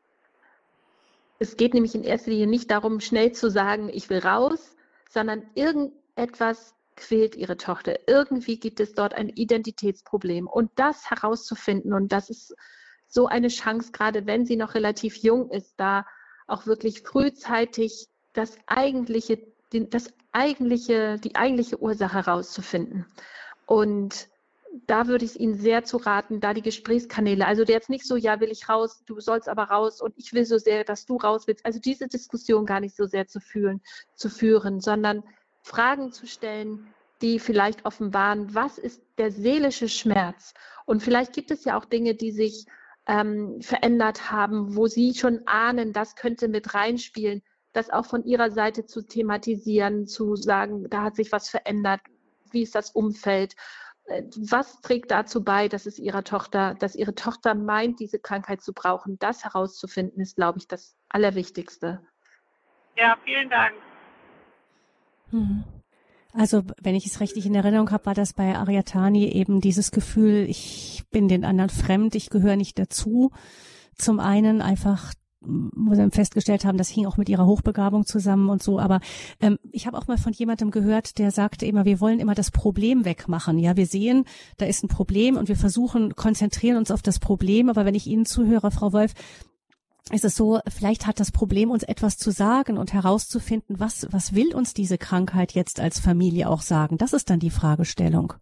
Es 1.38 1.56
geht 1.56 1.74
nämlich 1.74 1.94
in 1.94 2.04
erster 2.04 2.30
Linie 2.30 2.46
nicht 2.46 2.70
darum, 2.70 3.00
schnell 3.00 3.32
zu 3.32 3.50
sagen, 3.50 3.88
ich 3.88 4.10
will 4.10 4.18
raus, 4.18 4.76
sondern 5.10 5.42
irgendetwas 5.54 6.74
quält 6.96 7.34
ihre 7.34 7.56
Tochter. 7.56 8.08
Irgendwie 8.08 8.58
gibt 8.58 8.80
es 8.80 8.94
dort 8.94 9.14
ein 9.14 9.28
Identitätsproblem. 9.28 10.46
Und 10.46 10.70
das 10.76 11.10
herauszufinden, 11.10 11.92
und 11.92 12.12
das 12.12 12.30
ist 12.30 12.54
so 13.06 13.26
eine 13.26 13.48
Chance, 13.48 13.92
gerade 13.92 14.26
wenn 14.26 14.46
sie 14.46 14.56
noch 14.56 14.74
relativ 14.74 15.16
jung 15.16 15.50
ist, 15.50 15.74
da 15.76 16.06
auch 16.46 16.66
wirklich 16.66 17.02
frühzeitig 17.02 18.08
das 18.32 18.56
eigentliche 18.66 19.38
das 19.72 20.12
eigentliche, 20.32 21.18
die 21.18 21.36
eigentliche 21.36 21.80
Ursache 21.80 22.14
herauszufinden. 22.14 23.06
Und 23.66 24.28
da 24.86 25.08
würde 25.08 25.24
ich 25.24 25.38
Ihnen 25.38 25.54
sehr 25.54 25.84
zu 25.84 25.96
raten, 25.96 26.40
da 26.40 26.54
die 26.54 26.62
Gesprächskanäle, 26.62 27.46
also 27.46 27.62
jetzt 27.64 27.90
nicht 27.90 28.06
so, 28.06 28.16
ja, 28.16 28.40
will 28.40 28.50
ich 28.50 28.68
raus, 28.68 29.02
du 29.06 29.20
sollst 29.20 29.48
aber 29.48 29.64
raus 29.64 30.00
und 30.00 30.14
ich 30.16 30.32
will 30.32 30.44
so 30.44 30.58
sehr, 30.58 30.84
dass 30.84 31.06
du 31.06 31.16
raus 31.16 31.46
willst. 31.46 31.66
Also 31.66 31.80
diese 31.80 32.08
Diskussion 32.08 32.66
gar 32.66 32.80
nicht 32.80 32.96
so 32.96 33.06
sehr 33.06 33.26
zu 33.26 33.40
fühlen, 33.40 33.80
zu 34.14 34.28
führen, 34.28 34.80
sondern 34.80 35.24
Fragen 35.62 36.12
zu 36.12 36.26
stellen, 36.26 36.94
die 37.20 37.38
vielleicht 37.38 37.84
offenbaren, 37.84 38.54
was 38.54 38.78
ist 38.78 39.02
der 39.18 39.30
seelische 39.30 39.88
Schmerz? 39.88 40.54
Und 40.86 41.02
vielleicht 41.02 41.32
gibt 41.32 41.50
es 41.50 41.64
ja 41.64 41.78
auch 41.78 41.84
Dinge, 41.84 42.14
die 42.14 42.30
sich 42.30 42.64
ähm, 43.06 43.60
verändert 43.60 44.30
haben, 44.30 44.76
wo 44.76 44.86
Sie 44.86 45.14
schon 45.14 45.42
ahnen, 45.46 45.92
das 45.92 46.16
könnte 46.16 46.48
mit 46.48 46.74
reinspielen, 46.74 47.42
das 47.72 47.90
auch 47.90 48.06
von 48.06 48.24
Ihrer 48.24 48.50
Seite 48.50 48.86
zu 48.86 49.02
thematisieren, 49.02 50.06
zu 50.06 50.36
sagen, 50.36 50.88
da 50.88 51.02
hat 51.02 51.16
sich 51.16 51.32
was 51.32 51.48
verändert, 51.48 52.00
wie 52.52 52.62
ist 52.62 52.74
das 52.74 52.90
Umfeld? 52.90 53.54
Was 54.50 54.80
trägt 54.80 55.10
dazu 55.10 55.44
bei, 55.44 55.68
dass 55.68 55.86
es 55.86 55.98
ihrer 55.98 56.24
Tochter, 56.24 56.74
dass 56.74 56.96
ihre 56.96 57.14
Tochter 57.14 57.54
meint, 57.54 58.00
diese 58.00 58.18
Krankheit 58.18 58.60
zu 58.60 58.72
brauchen? 58.72 59.18
Das 59.18 59.44
herauszufinden, 59.44 60.20
ist, 60.20 60.36
glaube 60.36 60.58
ich, 60.58 60.66
das 60.66 60.96
Allerwichtigste. 61.08 62.00
Ja, 62.96 63.16
vielen 63.24 63.48
Dank. 63.48 63.74
Mhm. 65.30 65.64
Also, 66.32 66.62
wenn 66.80 66.94
ich 66.94 67.06
es 67.06 67.20
richtig 67.20 67.46
in 67.46 67.54
Erinnerung 67.54 67.90
habe, 67.90 68.06
war 68.06 68.14
das 68.14 68.32
bei 68.32 68.54
Ariatani 68.54 69.28
eben 69.28 69.60
dieses 69.60 69.90
Gefühl, 69.90 70.46
ich 70.48 71.04
bin 71.10 71.28
den 71.28 71.44
anderen 71.44 71.70
fremd, 71.70 72.14
ich 72.14 72.30
gehöre 72.30 72.56
nicht 72.56 72.78
dazu. 72.78 73.32
Zum 73.96 74.20
einen 74.20 74.62
einfach 74.62 75.12
wo 75.40 75.94
sie 75.94 76.10
festgestellt 76.10 76.64
haben, 76.64 76.76
das 76.76 76.88
hing 76.88 77.06
auch 77.06 77.16
mit 77.16 77.28
ihrer 77.28 77.46
Hochbegabung 77.46 78.04
zusammen 78.04 78.50
und 78.50 78.62
so. 78.62 78.78
Aber 78.78 79.00
ähm, 79.40 79.58
ich 79.72 79.86
habe 79.86 79.96
auch 79.96 80.06
mal 80.06 80.18
von 80.18 80.32
jemandem 80.32 80.70
gehört, 80.70 81.18
der 81.18 81.30
sagte 81.30 81.66
immer, 81.66 81.84
wir 81.84 82.00
wollen 82.00 82.20
immer 82.20 82.34
das 82.34 82.50
Problem 82.50 83.04
wegmachen. 83.04 83.58
Ja, 83.58 83.76
wir 83.76 83.86
sehen, 83.86 84.24
da 84.58 84.66
ist 84.66 84.84
ein 84.84 84.88
Problem 84.88 85.36
und 85.36 85.48
wir 85.48 85.56
versuchen, 85.56 86.14
konzentrieren 86.14 86.76
uns 86.76 86.90
auf 86.90 87.02
das 87.02 87.18
Problem. 87.18 87.70
Aber 87.70 87.84
wenn 87.84 87.94
ich 87.94 88.06
Ihnen 88.06 88.26
zuhöre, 88.26 88.70
Frau 88.70 88.92
Wolf, 88.92 89.14
ist 90.12 90.24
es 90.24 90.34
so, 90.34 90.60
vielleicht 90.68 91.06
hat 91.06 91.20
das 91.20 91.30
Problem 91.30 91.70
uns 91.70 91.84
etwas 91.84 92.16
zu 92.16 92.30
sagen 92.30 92.78
und 92.78 92.92
herauszufinden, 92.92 93.78
was, 93.78 94.06
was 94.10 94.34
will 94.34 94.54
uns 94.54 94.74
diese 94.74 94.98
Krankheit 94.98 95.52
jetzt 95.52 95.80
als 95.80 96.00
Familie 96.00 96.48
auch 96.48 96.62
sagen? 96.62 96.98
Das 96.98 97.12
ist 97.12 97.30
dann 97.30 97.38
die 97.38 97.50
Fragestellung. 97.50 98.34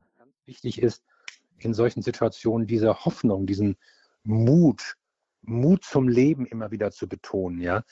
Wichtig 0.46 0.80
ist, 0.80 1.03
in 1.59 1.74
solchen 1.74 2.03
Situationen 2.03 2.66
diese 2.66 3.05
Hoffnung, 3.05 3.46
diesen 3.46 3.76
Mut, 4.24 4.96
Mut 5.49 5.84
zum 5.84 6.09
Leben 6.09 6.46
immer 6.46 6.70
wieder 6.70 6.90
zu 6.90 7.09
betonen, 7.09 7.61
ja. 7.61 7.82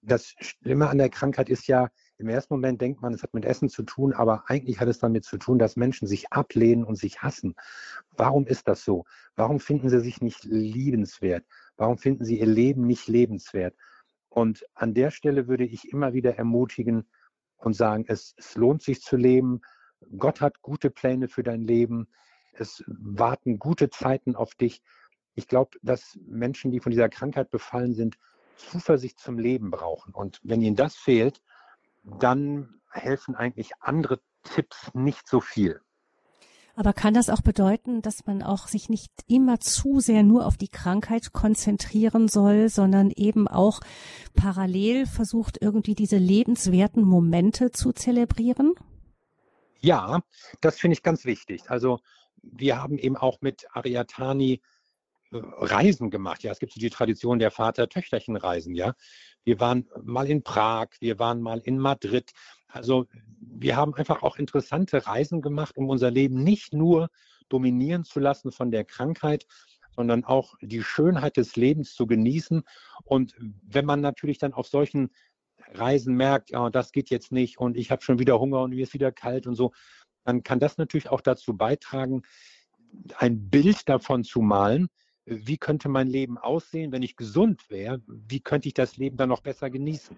Das 0.00 0.34
Schlimme 0.38 0.88
an 0.88 0.98
der 0.98 1.08
Krankheit 1.08 1.48
ist 1.48 1.66
ja, 1.66 1.88
im 2.18 2.28
ersten 2.28 2.54
Moment 2.54 2.80
denkt 2.80 3.02
man, 3.02 3.12
es 3.12 3.22
hat 3.22 3.34
mit 3.34 3.44
Essen 3.44 3.68
zu 3.68 3.82
tun, 3.82 4.12
aber 4.12 4.44
eigentlich 4.48 4.80
hat 4.80 4.88
es 4.88 4.98
damit 4.98 5.24
zu 5.24 5.38
tun, 5.38 5.58
dass 5.58 5.76
Menschen 5.76 6.06
sich 6.06 6.32
ablehnen 6.32 6.84
und 6.84 6.96
sich 6.96 7.22
hassen. 7.22 7.54
Warum 8.16 8.46
ist 8.46 8.68
das 8.68 8.84
so? 8.84 9.04
Warum 9.36 9.58
finden 9.60 9.88
sie 9.88 10.00
sich 10.00 10.20
nicht 10.20 10.44
liebenswert? 10.44 11.44
Warum 11.76 11.98
finden 11.98 12.24
sie 12.24 12.38
ihr 12.38 12.46
Leben 12.46 12.86
nicht 12.86 13.08
lebenswert? 13.08 13.74
Und 14.28 14.64
an 14.74 14.94
der 14.94 15.10
Stelle 15.10 15.48
würde 15.48 15.64
ich 15.64 15.92
immer 15.92 16.12
wieder 16.12 16.36
ermutigen 16.36 17.08
und 17.56 17.74
sagen, 17.74 18.04
es, 18.06 18.34
es 18.36 18.54
lohnt 18.56 18.82
sich 18.82 19.00
zu 19.00 19.16
leben. 19.16 19.60
Gott 20.16 20.40
hat 20.40 20.62
gute 20.62 20.90
Pläne 20.90 21.28
für 21.28 21.42
dein 21.42 21.62
Leben. 21.62 22.08
Es 22.52 22.84
warten 22.86 23.58
gute 23.58 23.90
Zeiten 23.90 24.36
auf 24.36 24.54
dich. 24.54 24.82
Ich 25.38 25.46
glaube, 25.46 25.78
dass 25.82 26.18
Menschen, 26.26 26.72
die 26.72 26.80
von 26.80 26.90
dieser 26.90 27.08
Krankheit 27.08 27.52
befallen 27.52 27.94
sind, 27.94 28.18
Zuversicht 28.56 29.20
zum 29.20 29.38
Leben 29.38 29.70
brauchen. 29.70 30.12
Und 30.12 30.40
wenn 30.42 30.60
ihnen 30.60 30.74
das 30.74 30.96
fehlt, 30.96 31.40
dann 32.02 32.80
helfen 32.90 33.36
eigentlich 33.36 33.70
andere 33.78 34.20
Tipps 34.42 34.90
nicht 34.94 35.28
so 35.28 35.40
viel. 35.40 35.80
Aber 36.74 36.92
kann 36.92 37.14
das 37.14 37.30
auch 37.30 37.40
bedeuten, 37.40 38.02
dass 38.02 38.26
man 38.26 38.42
auch 38.42 38.66
sich 38.66 38.88
nicht 38.88 39.12
immer 39.28 39.60
zu 39.60 40.00
sehr 40.00 40.24
nur 40.24 40.44
auf 40.44 40.56
die 40.56 40.66
Krankheit 40.66 41.32
konzentrieren 41.32 42.26
soll, 42.26 42.68
sondern 42.68 43.12
eben 43.12 43.46
auch 43.46 43.78
parallel 44.34 45.06
versucht, 45.06 45.62
irgendwie 45.62 45.94
diese 45.94 46.18
lebenswerten 46.18 47.04
Momente 47.04 47.70
zu 47.70 47.92
zelebrieren? 47.92 48.74
Ja, 49.78 50.18
das 50.60 50.80
finde 50.80 50.94
ich 50.94 51.04
ganz 51.04 51.24
wichtig. 51.24 51.70
Also 51.70 52.00
wir 52.42 52.82
haben 52.82 52.98
eben 52.98 53.16
auch 53.16 53.40
mit 53.40 53.68
Ariatani 53.72 54.60
Reisen 55.30 56.10
gemacht. 56.10 56.42
Ja, 56.42 56.52
es 56.52 56.58
gibt 56.58 56.72
so 56.72 56.80
die 56.80 56.90
Tradition 56.90 57.38
der 57.38 57.50
Vater-Töchterchen-Reisen. 57.50 58.74
Ja, 58.74 58.94
wir 59.44 59.60
waren 59.60 59.88
mal 60.02 60.28
in 60.28 60.42
Prag, 60.42 60.88
wir 61.00 61.18
waren 61.18 61.40
mal 61.40 61.60
in 61.60 61.78
Madrid. 61.78 62.32
Also 62.68 63.06
wir 63.40 63.76
haben 63.76 63.94
einfach 63.94 64.22
auch 64.22 64.36
interessante 64.36 65.06
Reisen 65.06 65.42
gemacht, 65.42 65.76
um 65.76 65.88
unser 65.88 66.10
Leben 66.10 66.42
nicht 66.42 66.72
nur 66.72 67.08
dominieren 67.48 68.04
zu 68.04 68.20
lassen 68.20 68.52
von 68.52 68.70
der 68.70 68.84
Krankheit, 68.84 69.46
sondern 69.90 70.24
auch 70.24 70.54
die 70.60 70.82
Schönheit 70.82 71.36
des 71.36 71.56
Lebens 71.56 71.94
zu 71.94 72.06
genießen. 72.06 72.62
Und 73.04 73.34
wenn 73.62 73.84
man 73.84 74.00
natürlich 74.00 74.38
dann 74.38 74.52
auf 74.52 74.68
solchen 74.68 75.10
Reisen 75.74 76.14
merkt, 76.14 76.50
ja, 76.50 76.70
das 76.70 76.92
geht 76.92 77.10
jetzt 77.10 77.32
nicht 77.32 77.58
und 77.58 77.76
ich 77.76 77.90
habe 77.90 78.02
schon 78.02 78.18
wieder 78.18 78.38
Hunger 78.38 78.60
und 78.60 78.70
mir 78.70 78.82
ist 78.82 78.94
wieder 78.94 79.12
kalt 79.12 79.46
und 79.46 79.54
so, 79.54 79.72
dann 80.24 80.42
kann 80.42 80.60
das 80.60 80.78
natürlich 80.78 81.08
auch 81.08 81.20
dazu 81.20 81.56
beitragen, 81.56 82.22
ein 83.16 83.50
Bild 83.50 83.88
davon 83.88 84.24
zu 84.24 84.40
malen, 84.40 84.88
wie 85.28 85.58
könnte 85.58 85.88
mein 85.88 86.08
Leben 86.08 86.38
aussehen, 86.38 86.92
wenn 86.92 87.02
ich 87.02 87.16
gesund 87.16 87.70
wäre, 87.70 88.00
wie 88.06 88.40
könnte 88.40 88.68
ich 88.68 88.74
das 88.74 88.96
Leben 88.96 89.16
dann 89.16 89.28
noch 89.28 89.40
besser 89.40 89.70
genießen. 89.70 90.16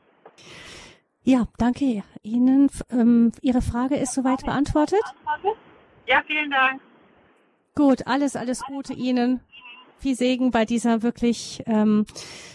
Ja, 1.22 1.48
danke 1.58 2.02
Ihnen. 2.22 2.70
Ähm, 2.90 3.32
Ihre 3.42 3.62
Frage 3.62 3.96
ist 3.96 4.14
soweit 4.14 4.44
beantwortet? 4.44 5.02
Ja, 6.06 6.22
vielen 6.26 6.50
Dank. 6.50 6.80
Gut, 7.74 8.06
alles, 8.06 8.36
alles 8.36 8.62
Gute 8.62 8.94
Ihnen. 8.94 9.40
Viel 10.00 10.16
Segen 10.16 10.50
bei 10.50 10.64
dieser 10.64 11.02
wirklich, 11.02 11.62
ähm, 11.66 12.06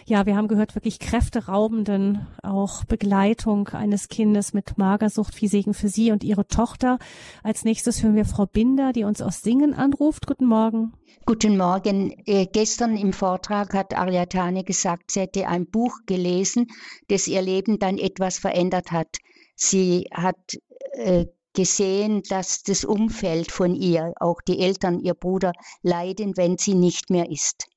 ja, 0.08 0.26
wir 0.26 0.36
haben 0.36 0.48
gehört, 0.48 0.74
wirklich 0.74 0.98
kräfteraubenden 0.98 2.26
auch 2.42 2.86
Begleitung 2.86 3.68
eines 3.68 4.08
Kindes 4.08 4.54
mit 4.54 4.80
Magersucht. 4.80 5.36
Viel 5.36 5.48
Segen 5.48 5.76
für 5.76 5.88
Sie 5.88 6.12
und 6.12 6.24
Ihre 6.24 6.48
Tochter. 6.48 6.98
Als 7.44 7.64
nächstes 7.64 8.02
hören 8.02 8.16
wir 8.16 8.26
Frau 8.26 8.48
Binder, 8.48 8.94
die 8.94 9.04
uns 9.04 9.22
aus 9.22 9.44
Singen 9.44 9.76
anruft. 9.76 10.26
Guten 10.26 10.48
Morgen. 10.48 10.94
Guten 11.28 11.56
Morgen. 11.56 12.16
Äh, 12.26 12.48
gestern 12.52 12.98
im 12.98 13.14
Vortrag 13.14 13.76
hat 13.76 13.96
Ariadne 13.96 14.64
gesagt, 14.64 15.12
sie 15.12 15.20
hätte 15.20 15.48
ein 15.48 15.68
Buch 15.68 16.00
gelesen, 16.08 16.66
das 17.10 17.28
ihr 17.28 17.44
Leben 17.44 17.78
dann 17.78 18.00
etwas 18.00 18.40
verändert 18.40 18.92
hat. 18.92 19.18
Sie 19.56 20.08
hat 20.12 20.58
äh, 20.94 21.28
gesehen, 21.56 22.22
dass 22.30 22.62
das 22.62 22.86
Umfeld 22.86 23.52
von 23.52 23.74
ihr, 23.74 24.14
auch 24.20 24.42
die 24.42 24.60
Eltern, 24.60 25.00
ihr 25.00 25.16
Bruder, 25.16 25.54
leiden, 25.82 26.38
wenn 26.38 26.58
sie 26.58 26.76
nicht 26.76 27.10
mehr 27.10 27.30
ist. 27.32 27.68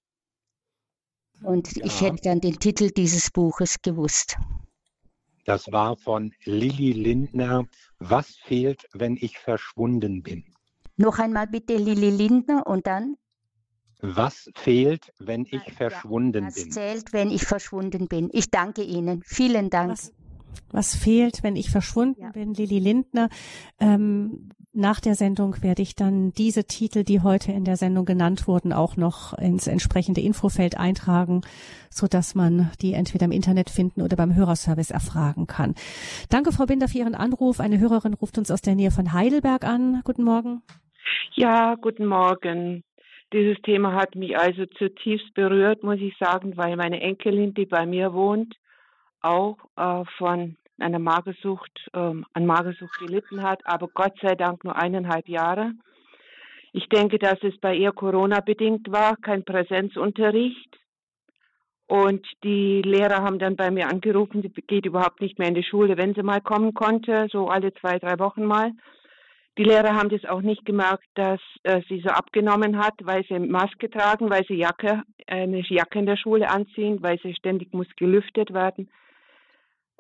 Und 1.43 1.77
ja. 1.77 1.85
ich 1.85 2.01
hätte 2.01 2.23
dann 2.25 2.41
den 2.41 2.59
Titel 2.59 2.91
dieses 2.91 3.31
Buches 3.31 3.81
gewusst. 3.81 4.37
Das 5.45 5.73
war 5.73 5.97
von 5.97 6.33
Lilly 6.45 6.93
Lindner. 6.93 7.65
Was 7.99 8.37
fehlt, 8.45 8.87
wenn 8.93 9.17
ich 9.17 9.39
verschwunden 9.39 10.23
bin? 10.23 10.45
Noch 10.97 11.19
einmal 11.19 11.47
bitte 11.47 11.77
Lilly 11.77 12.11
Lindner 12.11 12.67
und 12.67 12.87
dann? 12.87 13.17
Was 14.01 14.51
fehlt, 14.55 15.13
wenn 15.19 15.43
ich 15.43 15.53
ja, 15.53 15.73
verschwunden 15.75 16.47
was 16.47 16.55
bin? 16.55 16.67
Was 16.67 16.75
zählt, 16.75 17.13
wenn 17.13 17.31
ich 17.31 17.45
verschwunden 17.45 18.09
bin? 18.09 18.29
Ich 18.33 18.51
danke 18.51 18.83
Ihnen. 18.83 19.23
Vielen 19.25 19.71
Dank. 19.71 19.93
Was, 19.93 20.13
was 20.71 20.95
fehlt, 20.95 21.43
wenn 21.43 21.57
ich 21.57 21.71
verschwunden 21.71 22.23
ja. 22.23 22.31
bin? 22.31 22.55
Lilly 22.55 22.79
Lindner. 22.79 23.29
Ähm, 23.81 24.51
nach 24.75 25.01
der 25.01 25.15
Sendung 25.15 25.61
werde 25.63 25.83
ich 25.83 25.97
dann 25.97 26.31
diese 26.33 26.65
Titel, 26.65 27.03
die 27.03 27.21
heute 27.21 27.51
in 27.51 27.65
der 27.65 27.77
Sendung 27.77 28.05
genannt 28.05 28.47
wurden, 28.47 28.73
auch 28.73 28.97
noch 28.97 29.37
ins 29.37 29.67
entsprechende 29.67 30.21
Infofeld 30.21 30.79
eintragen, 30.79 31.41
so 31.91 32.07
dass 32.07 32.35
man 32.35 32.71
die 32.81 32.93
entweder 32.93 33.25
im 33.25 33.33
Internet 33.33 33.71
finden 33.71 34.03
oder 34.03 34.17
beim 34.17 34.37
Hörerservice 34.37 34.91
erfragen 34.91 35.47
kann. 35.47 35.75
Danke, 36.31 36.53
Frau 36.53 36.67
Binder, 36.67 36.87
für 36.87 36.99
Ihren 36.99 37.15
Anruf. 37.15 37.61
Eine 37.61 37.81
Hörerin 37.81 38.15
ruft 38.15 38.39
uns 38.39 38.51
aus 38.51 38.61
der 38.61 38.75
Nähe 38.77 38.91
von 38.91 39.13
Heidelberg 39.13 39.65
an. 39.65 40.03
Guten 40.05 40.23
Morgen. 40.23 40.63
Ja, 41.35 41.75
guten 41.75 42.07
Morgen. 42.07 42.85
Dieses 43.33 43.61
Thema 43.63 43.95
hat 43.95 44.15
mich 44.15 44.39
also 44.39 44.65
zutiefst 44.67 45.35
berührt, 45.35 45.83
muss 45.83 45.99
ich 45.99 46.15
sagen, 46.19 46.57
weil 46.57 46.77
meine 46.77 47.01
Enkelin, 47.01 47.53
die 47.53 47.67
bei 47.67 47.85
mir 47.85 48.13
wohnt, 48.13 48.55
auch 49.23 49.57
äh, 49.77 50.05
von 50.17 50.57
einer 50.79 50.99
Magersucht, 50.99 51.91
ähm, 51.95 52.25
an 52.33 52.47
Magersucht 52.47 52.99
gelitten 52.99 53.43
hat, 53.43 53.61
aber 53.65 53.89
Gott 53.89 54.15
sei 54.23 54.35
Dank 54.35 54.65
nur 54.65 54.77
eineinhalb 54.77 55.29
Jahre. 55.29 55.73
Ich 56.73 56.89
denke, 56.89 57.19
dass 57.19 57.43
es 57.43 57.59
bei 57.59 57.75
ihr 57.75 57.93
Corona-bedingt 57.93 58.93
war, 58.93 59.17
kein 59.17 59.45
Präsenzunterricht. 59.45 60.79
Und 61.87 62.27
die 62.45 62.83
Lehrer 62.83 63.23
haben 63.23 63.39
dann 63.39 63.57
bei 63.57 63.71
mir 63.71 63.89
angerufen, 63.89 64.43
sie 64.43 64.51
geht 64.51 64.85
überhaupt 64.85 65.23
nicht 65.23 65.39
mehr 65.39 65.49
in 65.49 65.55
die 65.55 65.65
Schule, 65.65 65.97
wenn 65.97 66.15
sie 66.15 66.23
mal 66.23 66.43
kommen 66.43 66.75
konnte, 66.75 67.29
so 67.33 67.49
alle 67.49 67.73
zwei, 67.75 67.99
drei 67.99 68.19
Wochen 68.19 68.45
mal. 68.45 68.73
Die 69.57 69.65
Lehrer 69.65 69.97
haben 69.97 70.11
das 70.11 70.25
auch 70.27 70.43
nicht 70.43 70.67
gemerkt, 70.67 71.07
dass 71.15 71.41
äh, 71.63 71.81
sie 71.89 72.01
so 72.01 72.11
abgenommen 72.11 72.79
hat, 72.79 72.95
weil 73.03 73.25
sie 73.25 73.39
Maske 73.41 73.91
tragen, 73.91 74.31
weil 74.31 74.45
sie 74.47 74.55
Jacke, 74.55 75.03
eine 75.27 75.63
Jacke 75.63 75.99
in 75.99 76.07
der 76.07 76.17
Schule 76.19 76.49
anziehen, 76.49 77.03
weil 77.03 77.19
sie 77.21 77.35
ständig 77.35 77.73
muss 77.73 77.89
gelüftet 77.97 78.53
werden. 78.53 78.91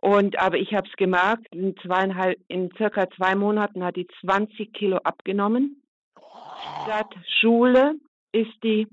Und 0.01 0.39
aber 0.39 0.59
ich 0.59 0.75
habe 0.75 0.89
es 0.89 0.97
gemerkt, 0.97 1.47
in 1.53 1.77
zweieinhalb, 1.79 2.39
in 2.49 2.71
circa 2.77 3.11
zwei 3.11 3.35
Monaten 3.35 3.83
hat 3.83 3.97
die 3.97 4.07
20 4.21 4.73
Kilo 4.73 4.99
abgenommen. 4.99 5.83
Statt 6.85 7.15
Schule 7.41 7.95
ist 8.33 8.63
die 8.63 8.87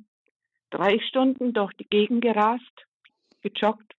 drei 0.72 1.00
Stunden 1.08 1.54
durch 1.54 1.74
die 1.74 1.88
Gegend 1.88 2.22
gerast, 2.22 2.86
gejoggt, 3.42 3.94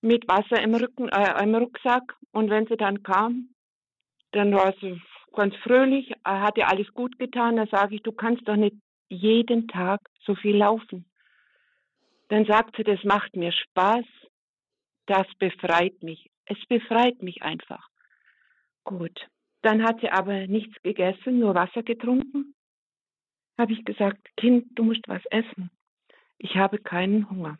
mit 0.00 0.26
Wasser 0.28 0.60
im 0.62 0.74
Rücken, 0.74 1.08
äh, 1.08 1.42
im 1.42 1.54
Rucksack. 1.54 2.16
Und 2.32 2.50
wenn 2.50 2.66
sie 2.66 2.76
dann 2.76 3.02
kam, 3.04 3.50
dann 4.32 4.52
war 4.52 4.74
sie 4.80 5.00
ganz 5.34 5.54
fröhlich, 5.62 6.12
hat 6.24 6.58
ihr 6.58 6.68
alles 6.68 6.92
gut 6.92 7.18
getan. 7.18 7.56
Da 7.56 7.66
sage 7.66 7.94
ich, 7.94 8.02
du 8.02 8.12
kannst 8.12 8.48
doch 8.48 8.56
nicht 8.56 8.76
jeden 9.08 9.68
Tag 9.68 10.00
so 10.24 10.34
viel 10.34 10.56
laufen. 10.56 11.04
Dann 12.28 12.46
sagt 12.46 12.76
sie, 12.76 12.82
das 12.82 13.02
macht 13.04 13.36
mir 13.36 13.52
Spaß, 13.52 14.06
das 15.06 15.26
befreit 15.38 16.02
mich. 16.02 16.31
Es 16.46 16.58
befreit 16.66 17.22
mich 17.22 17.42
einfach. 17.42 17.88
Gut. 18.84 19.28
Dann 19.62 19.84
hat 19.84 20.00
sie 20.00 20.10
aber 20.10 20.46
nichts 20.46 20.80
gegessen, 20.82 21.38
nur 21.38 21.54
Wasser 21.54 21.82
getrunken. 21.82 22.54
Habe 23.56 23.72
ich 23.72 23.84
gesagt, 23.84 24.18
Kind, 24.36 24.66
du 24.74 24.84
musst 24.84 25.06
was 25.06 25.24
essen. 25.26 25.70
Ich 26.38 26.56
habe 26.56 26.78
keinen 26.78 27.30
Hunger. 27.30 27.58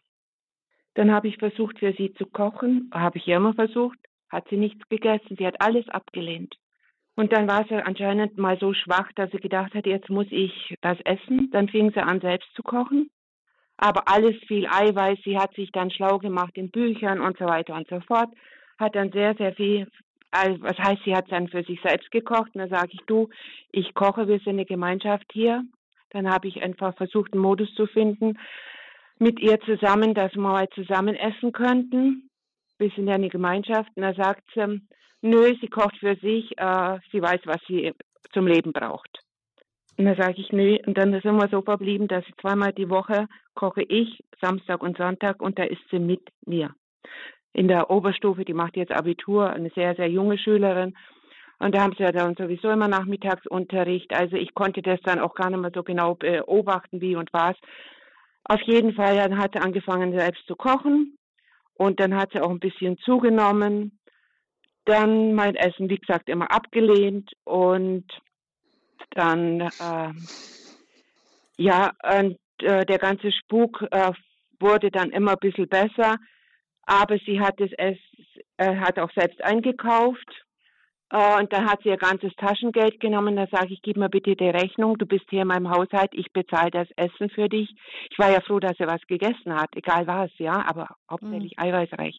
Dann 0.94 1.12
habe 1.12 1.28
ich 1.28 1.38
versucht, 1.38 1.78
für 1.78 1.92
sie 1.92 2.12
zu 2.14 2.26
kochen. 2.26 2.90
Habe 2.92 3.18
ich 3.18 3.28
immer 3.28 3.54
versucht. 3.54 3.98
Hat 4.28 4.48
sie 4.48 4.56
nichts 4.56 4.88
gegessen. 4.88 5.36
Sie 5.36 5.46
hat 5.46 5.60
alles 5.60 5.88
abgelehnt. 5.88 6.56
Und 7.14 7.32
dann 7.32 7.46
war 7.46 7.64
sie 7.68 7.74
anscheinend 7.74 8.38
mal 8.38 8.58
so 8.58 8.72
schwach, 8.72 9.10
dass 9.14 9.30
sie 9.30 9.38
gedacht 9.38 9.74
hat, 9.74 9.86
jetzt 9.86 10.08
muss 10.08 10.26
ich 10.30 10.74
das 10.80 10.98
essen. 11.04 11.50
Dann 11.50 11.68
fing 11.68 11.92
sie 11.92 12.02
an, 12.02 12.20
selbst 12.20 12.52
zu 12.54 12.62
kochen. 12.62 13.10
Aber 13.76 14.08
alles 14.08 14.36
viel 14.48 14.66
Eiweiß. 14.66 15.18
Sie 15.24 15.38
hat 15.38 15.54
sich 15.54 15.70
dann 15.72 15.90
schlau 15.90 16.18
gemacht 16.18 16.56
in 16.56 16.70
Büchern 16.70 17.20
und 17.20 17.38
so 17.38 17.44
weiter 17.44 17.74
und 17.74 17.88
so 17.88 18.00
fort. 18.00 18.30
Hat 18.82 18.96
dann 18.96 19.12
sehr, 19.12 19.34
sehr 19.36 19.54
viel, 19.54 19.86
also 20.32 20.60
was 20.62 20.76
heißt, 20.76 21.02
sie 21.04 21.14
hat 21.14 21.30
dann 21.30 21.46
für 21.48 21.62
sich 21.62 21.80
selbst 21.82 22.10
gekocht. 22.10 22.54
Und 22.54 22.60
dann 22.62 22.70
sage 22.70 22.90
ich, 22.92 23.00
du, 23.06 23.28
ich 23.70 23.94
koche, 23.94 24.26
wir 24.26 24.38
sind 24.40 24.54
eine 24.54 24.64
Gemeinschaft 24.64 25.26
hier. 25.32 25.62
Dann 26.10 26.28
habe 26.28 26.48
ich 26.48 26.62
einfach 26.62 26.96
versucht, 26.96 27.32
einen 27.32 27.42
Modus 27.42 27.72
zu 27.74 27.86
finden 27.86 28.38
mit 29.18 29.38
ihr 29.40 29.60
zusammen, 29.60 30.14
dass 30.14 30.34
wir 30.34 30.42
mal 30.42 30.68
zusammen 30.70 31.14
essen 31.14 31.52
könnten. 31.52 32.28
Wir 32.78 32.90
sind 32.90 33.06
ja 33.06 33.14
eine 33.14 33.28
Gemeinschaft. 33.28 33.90
Und 33.94 34.02
da 34.02 34.14
sagt 34.14 34.42
sie, 34.54 34.80
nö, 35.20 35.54
sie 35.60 35.68
kocht 35.68 35.96
für 35.98 36.16
sich, 36.16 36.58
äh, 36.58 36.98
sie 37.12 37.22
weiß, 37.22 37.42
was 37.44 37.60
sie 37.68 37.92
zum 38.32 38.48
Leben 38.48 38.72
braucht. 38.72 39.22
Und 39.96 40.06
dann 40.06 40.16
sage 40.16 40.40
ich, 40.40 40.50
nö, 40.50 40.78
und 40.86 40.98
dann 40.98 41.12
sind 41.12 41.36
wir 41.36 41.48
so 41.50 41.62
verblieben, 41.62 42.08
dass 42.08 42.24
zweimal 42.40 42.72
die 42.72 42.90
Woche 42.90 43.28
koche 43.54 43.82
ich, 43.82 44.24
Samstag 44.40 44.82
und 44.82 44.96
Sonntag, 44.96 45.40
und 45.40 45.58
da 45.58 45.64
ist 45.64 45.82
sie 45.90 45.98
mit 45.98 46.22
mir. 46.46 46.74
In 47.52 47.68
der 47.68 47.90
Oberstufe, 47.90 48.44
die 48.44 48.54
macht 48.54 48.76
jetzt 48.76 48.92
Abitur, 48.92 49.50
eine 49.50 49.70
sehr, 49.70 49.94
sehr 49.94 50.08
junge 50.08 50.38
Schülerin. 50.38 50.96
Und 51.58 51.74
da 51.74 51.82
haben 51.82 51.94
sie 51.96 52.02
ja 52.02 52.10
dann 52.10 52.34
sowieso 52.34 52.70
immer 52.70 52.88
Nachmittagsunterricht. 52.88 54.12
Also 54.14 54.36
ich 54.36 54.52
konnte 54.54 54.82
das 54.82 55.00
dann 55.04 55.20
auch 55.20 55.34
gar 55.34 55.48
nicht 55.48 55.60
mehr 55.60 55.70
so 55.72 55.82
genau 55.82 56.14
beobachten, 56.14 57.00
wie 57.00 57.14
und 57.14 57.32
was. 57.32 57.56
Auf 58.44 58.60
jeden 58.62 58.94
Fall 58.94 59.16
dann 59.16 59.38
hat 59.38 59.52
sie 59.52 59.60
angefangen, 59.60 60.18
selbst 60.18 60.44
zu 60.46 60.56
kochen. 60.56 61.16
Und 61.74 62.00
dann 62.00 62.16
hat 62.16 62.32
sie 62.32 62.40
auch 62.40 62.50
ein 62.50 62.58
bisschen 62.58 62.98
zugenommen. 62.98 63.98
Dann 64.86 65.34
mein 65.34 65.54
Essen, 65.54 65.88
wie 65.88 65.98
gesagt, 65.98 66.28
immer 66.28 66.50
abgelehnt. 66.50 67.30
Und 67.44 68.06
dann, 69.10 69.60
äh, 69.60 70.12
ja, 71.58 71.92
und, 72.18 72.38
äh, 72.60 72.84
der 72.86 72.98
ganze 72.98 73.30
Spuk 73.30 73.84
äh, 73.90 74.10
wurde 74.58 74.90
dann 74.90 75.10
immer 75.10 75.32
ein 75.32 75.40
bisschen 75.40 75.68
besser. 75.68 76.16
Aber 76.84 77.18
sie 77.18 77.40
hat 77.40 77.60
es, 77.60 77.70
es 77.78 77.98
äh, 78.56 78.76
hat 78.76 78.98
auch 78.98 79.10
selbst 79.12 79.42
eingekauft 79.44 80.28
äh, 81.12 81.40
und 81.40 81.52
dann 81.52 81.66
hat 81.66 81.82
sie 81.82 81.90
ihr 81.90 81.98
ganzes 81.98 82.34
Taschengeld 82.36 82.98
genommen. 82.98 83.36
Da 83.36 83.46
sage 83.50 83.74
ich, 83.74 83.82
gib 83.82 83.96
mir 83.96 84.08
bitte 84.08 84.34
die 84.34 84.48
Rechnung. 84.48 84.96
Du 84.96 85.06
bist 85.06 85.26
hier 85.28 85.42
in 85.42 85.48
meinem 85.48 85.70
Haushalt. 85.70 86.10
Ich 86.12 86.32
bezahle 86.32 86.70
das 86.70 86.88
Essen 86.96 87.28
für 87.30 87.48
dich. 87.48 87.70
Ich 88.10 88.18
war 88.18 88.30
ja 88.30 88.40
froh, 88.40 88.58
dass 88.58 88.80
er 88.80 88.88
was 88.88 89.06
gegessen 89.06 89.54
hat. 89.54 89.68
Egal 89.76 90.06
was, 90.06 90.30
ja, 90.38 90.64
aber 90.66 90.88
hauptsächlich 91.10 91.54
mhm. 91.56 91.64
eiweißreich. 91.64 92.18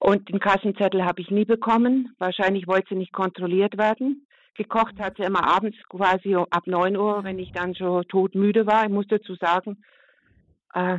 Und 0.00 0.28
den 0.28 0.40
Kassenzettel 0.40 1.04
habe 1.04 1.20
ich 1.20 1.30
nie 1.30 1.44
bekommen. 1.44 2.14
Wahrscheinlich 2.18 2.66
wollte 2.66 2.88
sie 2.90 2.96
nicht 2.96 3.12
kontrolliert 3.12 3.78
werden. 3.78 4.26
Gekocht 4.54 4.98
hat 4.98 5.16
sie 5.16 5.22
immer 5.22 5.46
abends 5.46 5.76
quasi 5.88 6.34
ab 6.34 6.66
9 6.66 6.96
Uhr, 6.96 7.22
wenn 7.22 7.38
ich 7.38 7.52
dann 7.52 7.76
schon 7.76 8.02
todmüde 8.08 8.66
war. 8.66 8.84
Ich 8.84 8.90
muss 8.90 9.06
dazu 9.06 9.36
sagen, 9.36 9.84
äh, 10.74 10.98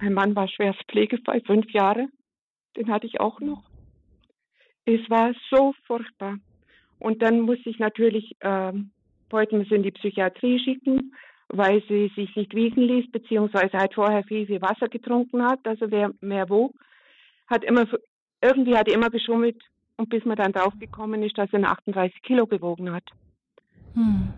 mein 0.00 0.14
Mann 0.14 0.36
war 0.36 0.48
schwerst 0.48 0.82
pflegefrei, 0.90 1.40
fünf 1.40 1.70
Jahre. 1.72 2.08
Den 2.76 2.90
hatte 2.90 3.06
ich 3.06 3.20
auch 3.20 3.40
noch. 3.40 3.62
Es 4.84 5.00
war 5.10 5.32
so 5.50 5.74
furchtbar. 5.86 6.36
Und 6.98 7.22
dann 7.22 7.40
muss 7.40 7.58
ich 7.64 7.78
natürlich 7.78 8.36
äh, 8.40 8.72
heute 9.32 9.56
in 9.56 9.82
die 9.82 9.90
Psychiatrie 9.92 10.58
schicken, 10.58 11.14
weil 11.48 11.82
sie 11.88 12.10
sich 12.14 12.34
nicht 12.36 12.54
wiegen 12.54 12.82
ließ, 12.82 13.10
beziehungsweise 13.10 13.78
halt 13.78 13.94
vorher 13.94 14.24
viel, 14.24 14.46
viel 14.46 14.60
Wasser 14.60 14.88
getrunken 14.88 15.44
hat, 15.44 15.60
also 15.64 15.90
wer 15.90 16.10
mehr 16.20 16.48
wog, 16.48 16.74
hat 17.46 17.64
immer, 17.64 17.86
irgendwie 18.42 18.76
hat 18.76 18.88
er 18.88 18.94
immer 18.94 19.10
geschummelt 19.10 19.62
und 19.96 20.10
bis 20.10 20.24
man 20.24 20.36
dann 20.36 20.52
draufgekommen 20.52 21.22
ist, 21.22 21.38
dass 21.38 21.52
er 21.52 21.64
38 21.64 22.22
Kilo 22.22 22.46
gewogen 22.46 22.92
hat. 22.92 23.04
Hm. 23.94 24.32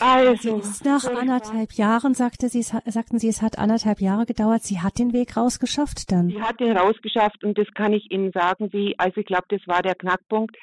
Also, 0.00 0.60
nach 0.84 1.04
anderthalb 1.04 1.72
Jahren, 1.72 2.14
sagte 2.14 2.48
sie, 2.48 2.62
sagten 2.62 3.18
Sie, 3.18 3.28
es 3.28 3.40
hat 3.40 3.58
anderthalb 3.58 4.00
Jahre 4.00 4.26
gedauert. 4.26 4.62
Sie 4.62 4.80
hat 4.80 4.98
den 4.98 5.12
Weg 5.12 5.36
rausgeschafft 5.36 6.10
dann. 6.10 6.28
Sie 6.28 6.42
hat 6.42 6.60
den 6.60 6.76
rausgeschafft 6.76 7.44
und 7.44 7.56
das 7.56 7.68
kann 7.74 7.92
ich 7.92 8.10
Ihnen 8.10 8.32
sagen, 8.32 8.72
wie, 8.72 8.94
also 8.98 9.20
ich 9.20 9.26
glaube, 9.26 9.46
das 9.48 9.60
war 9.66 9.82
der 9.82 9.94
Knackpunkt. 9.94 10.56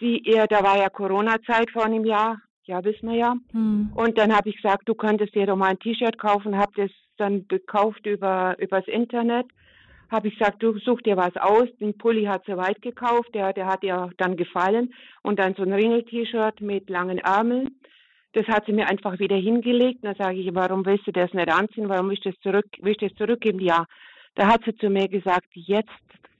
Sie, 0.00 0.18
ihr, 0.18 0.46
da 0.46 0.62
war 0.64 0.78
ja 0.78 0.88
Corona-Zeit 0.88 1.70
vor 1.70 1.84
einem 1.84 2.04
Jahr, 2.04 2.40
ja, 2.64 2.82
wissen 2.84 3.08
wir 3.10 3.16
ja. 3.16 3.34
Hm. 3.52 3.92
Und 3.94 4.18
dann 4.18 4.34
habe 4.34 4.48
ich 4.48 4.56
gesagt, 4.56 4.88
du 4.88 4.94
könntest 4.94 5.34
dir 5.34 5.46
doch 5.46 5.56
mal 5.56 5.70
ein 5.70 5.78
T-Shirt 5.78 6.18
kaufen, 6.18 6.56
habe 6.56 6.72
das 6.76 6.90
dann 7.18 7.46
gekauft 7.48 8.06
über 8.06 8.56
übers 8.58 8.86
Internet. 8.86 9.46
Habe 10.10 10.28
ich 10.28 10.38
gesagt, 10.38 10.62
du 10.62 10.76
such 10.78 11.02
dir 11.02 11.16
was 11.16 11.36
aus. 11.36 11.68
Den 11.78 11.96
Pulli 11.96 12.24
hat 12.24 12.44
sie 12.46 12.56
weit 12.56 12.82
gekauft, 12.82 13.32
der, 13.32 13.52
der 13.52 13.66
hat 13.66 13.84
ihr 13.84 14.10
dann 14.16 14.36
gefallen. 14.36 14.92
Und 15.22 15.38
dann 15.38 15.54
so 15.54 15.62
ein 15.62 15.72
Ringel-T-Shirt 15.72 16.60
mit 16.60 16.90
langen 16.90 17.18
Ärmeln 17.18 17.76
das 18.32 18.46
hat 18.46 18.66
sie 18.66 18.72
mir 18.72 18.88
einfach 18.88 19.18
wieder 19.18 19.36
hingelegt. 19.36 20.00
Da 20.02 20.14
sage 20.14 20.38
ich, 20.38 20.54
warum 20.54 20.84
willst 20.86 21.06
du 21.06 21.12
das 21.12 21.32
nicht 21.32 21.50
anziehen? 21.50 21.88
Warum 21.88 22.10
willst 22.10 22.24
du 22.24 22.30
das, 22.30 22.40
zurück, 22.40 22.66
willst 22.80 23.02
du 23.02 23.08
das 23.08 23.16
zurückgeben? 23.16 23.60
Ja, 23.60 23.86
da 24.34 24.46
hat 24.46 24.62
sie 24.64 24.76
zu 24.76 24.88
mir 24.88 25.08
gesagt, 25.08 25.48
jetzt 25.54 25.88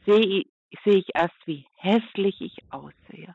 sehe 0.07 0.21
ich, 0.21 0.47
sehe 0.85 0.99
ich 0.99 1.09
erst, 1.15 1.35
wie 1.47 1.67
hässlich 1.77 2.41
ich 2.41 2.57
aussehe. 2.71 3.35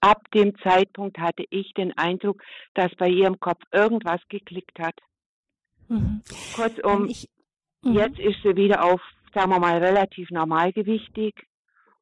Ab 0.00 0.30
dem 0.34 0.56
Zeitpunkt 0.60 1.18
hatte 1.18 1.44
ich 1.50 1.74
den 1.74 1.96
Eindruck, 1.98 2.42
dass 2.74 2.94
bei 2.96 3.08
ihrem 3.08 3.38
Kopf 3.38 3.62
irgendwas 3.70 4.20
geklickt 4.30 4.78
hat. 4.78 4.94
Mhm. 5.88 6.22
Kurzum, 6.54 7.06
ich, 7.06 7.28
mhm. 7.82 7.92
jetzt 7.94 8.18
ist 8.18 8.42
sie 8.42 8.56
wieder 8.56 8.82
auf, 8.82 9.02
sagen 9.34 9.50
wir 9.50 9.60
mal, 9.60 9.76
relativ 9.76 10.30
normalgewichtig. 10.30 11.34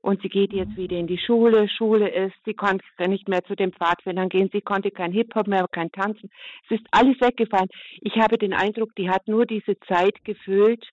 Und 0.00 0.22
sie 0.22 0.28
geht 0.28 0.52
jetzt 0.52 0.76
wieder 0.76 0.96
in 0.96 1.06
die 1.06 1.18
Schule. 1.18 1.68
Schule 1.68 2.08
ist, 2.08 2.36
sie 2.44 2.54
konnte 2.54 2.84
nicht 3.08 3.28
mehr 3.28 3.42
zu 3.44 3.56
den 3.56 3.72
Pfadfindern 3.72 4.28
gehen. 4.28 4.48
Sie 4.52 4.60
konnte 4.60 4.90
kein 4.90 5.12
Hip-Hop 5.12 5.48
mehr, 5.48 5.66
kein 5.70 5.90
Tanzen. 5.90 6.30
Es 6.64 6.78
ist 6.78 6.86
alles 6.92 7.20
weggefallen. 7.20 7.68
Ich 8.00 8.16
habe 8.16 8.38
den 8.38 8.52
Eindruck, 8.52 8.94
die 8.96 9.10
hat 9.10 9.26
nur 9.26 9.44
diese 9.44 9.78
Zeit 9.80 10.24
gefüllt, 10.24 10.88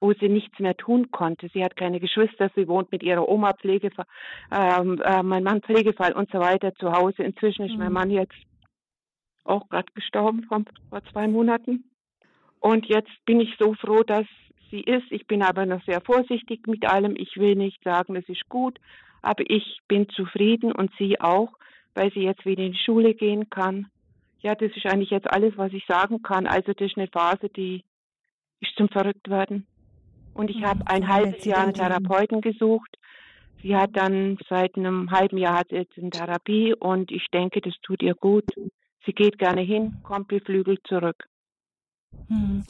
wo 0.00 0.12
sie 0.12 0.28
nichts 0.28 0.58
mehr 0.58 0.76
tun 0.76 1.10
konnte. 1.10 1.48
Sie 1.52 1.64
hat 1.64 1.76
keine 1.76 1.98
Geschwister, 1.98 2.50
sie 2.54 2.68
wohnt 2.68 2.92
mit 2.92 3.02
ihrer 3.02 3.28
Oma 3.28 3.52
Pflegefall, 3.54 4.06
ähm, 4.52 5.00
äh, 5.02 5.22
mein 5.22 5.42
Mann 5.42 5.62
Pflegefall 5.62 6.12
und 6.12 6.30
so 6.30 6.38
weiter 6.38 6.74
zu 6.74 6.92
Hause. 6.92 7.22
Inzwischen 7.22 7.64
ist 7.66 7.72
mhm. 7.72 7.78
mein 7.78 7.92
Mann 7.92 8.10
jetzt 8.10 8.36
auch 9.44 9.68
gerade 9.68 9.90
gestorben 9.94 10.44
vor, 10.44 10.62
vor 10.90 11.02
zwei 11.12 11.26
Monaten. 11.26 11.90
Und 12.60 12.86
jetzt 12.86 13.12
bin 13.24 13.40
ich 13.40 13.54
so 13.58 13.74
froh, 13.74 14.02
dass 14.02 14.26
sie 14.74 14.80
ist. 14.80 15.10
Ich 15.10 15.26
bin 15.26 15.42
aber 15.42 15.66
noch 15.66 15.82
sehr 15.84 16.00
vorsichtig 16.00 16.66
mit 16.66 16.84
allem. 16.84 17.14
Ich 17.16 17.36
will 17.36 17.54
nicht 17.54 17.82
sagen, 17.84 18.16
es 18.16 18.28
ist 18.28 18.48
gut, 18.48 18.78
aber 19.22 19.44
ich 19.48 19.78
bin 19.86 20.08
zufrieden 20.08 20.72
und 20.72 20.90
sie 20.98 21.20
auch, 21.20 21.52
weil 21.94 22.12
sie 22.12 22.22
jetzt 22.22 22.44
wieder 22.44 22.64
in 22.64 22.72
die 22.72 22.84
Schule 22.84 23.14
gehen 23.14 23.48
kann. 23.50 23.86
Ja, 24.40 24.54
das 24.54 24.72
ist 24.76 24.84
eigentlich 24.86 25.10
jetzt 25.10 25.30
alles, 25.30 25.56
was 25.56 25.72
ich 25.72 25.86
sagen 25.86 26.22
kann. 26.22 26.46
Also 26.46 26.72
das 26.72 26.90
ist 26.90 26.98
eine 26.98 27.06
Phase, 27.06 27.48
die 27.48 27.84
ist 28.60 28.74
zum 28.76 28.88
Verrücktwerden. 28.88 29.66
Und 30.34 30.50
ich 30.50 30.62
habe 30.64 30.80
ein 30.86 31.08
halbes 31.08 31.44
Jahr 31.44 31.62
einen 31.62 31.74
Therapeuten 31.74 32.40
gesucht. 32.40 32.98
Sie 33.62 33.76
hat 33.76 33.90
dann 33.94 34.36
seit 34.48 34.76
einem 34.76 35.10
halben 35.12 35.38
Jahr 35.38 35.60
hat 35.60 35.70
jetzt 35.70 35.96
eine 35.96 36.10
Therapie 36.10 36.74
und 36.74 37.12
ich 37.12 37.26
denke, 37.32 37.60
das 37.60 37.74
tut 37.82 38.02
ihr 38.02 38.14
gut. 38.14 38.50
Sie 39.06 39.12
geht 39.12 39.38
gerne 39.38 39.62
hin, 39.62 39.98
kommt 40.02 40.28
beflügelt 40.28 40.80
zurück. 40.86 41.28
Hm. 42.28 42.64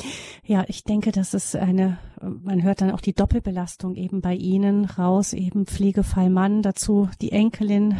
Ja, 0.44 0.64
ich 0.68 0.84
denke, 0.84 1.12
das 1.12 1.34
ist 1.34 1.56
eine, 1.56 1.98
man 2.20 2.62
hört 2.62 2.80
dann 2.80 2.90
auch 2.90 3.00
die 3.00 3.14
Doppelbelastung 3.14 3.94
eben 3.94 4.20
bei 4.20 4.34
Ihnen 4.34 4.84
raus, 4.84 5.32
eben 5.32 5.66
Pflegefall 5.66 6.30
Mann, 6.30 6.62
dazu 6.62 7.08
die 7.20 7.32
Enkelin, 7.32 7.94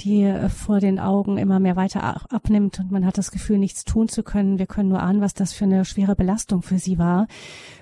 die 0.00 0.32
vor 0.48 0.80
den 0.80 0.98
Augen 0.98 1.38
immer 1.38 1.60
mehr 1.60 1.76
weiter 1.76 2.32
abnimmt 2.32 2.80
und 2.80 2.90
man 2.90 3.06
hat 3.06 3.18
das 3.18 3.30
Gefühl, 3.30 3.58
nichts 3.58 3.84
tun 3.84 4.08
zu 4.08 4.22
können. 4.22 4.58
Wir 4.58 4.66
können 4.66 4.88
nur 4.88 5.02
ahnen, 5.02 5.20
was 5.20 5.34
das 5.34 5.52
für 5.52 5.64
eine 5.64 5.84
schwere 5.84 6.16
Belastung 6.16 6.62
für 6.62 6.78
Sie 6.78 6.98
war. 6.98 7.26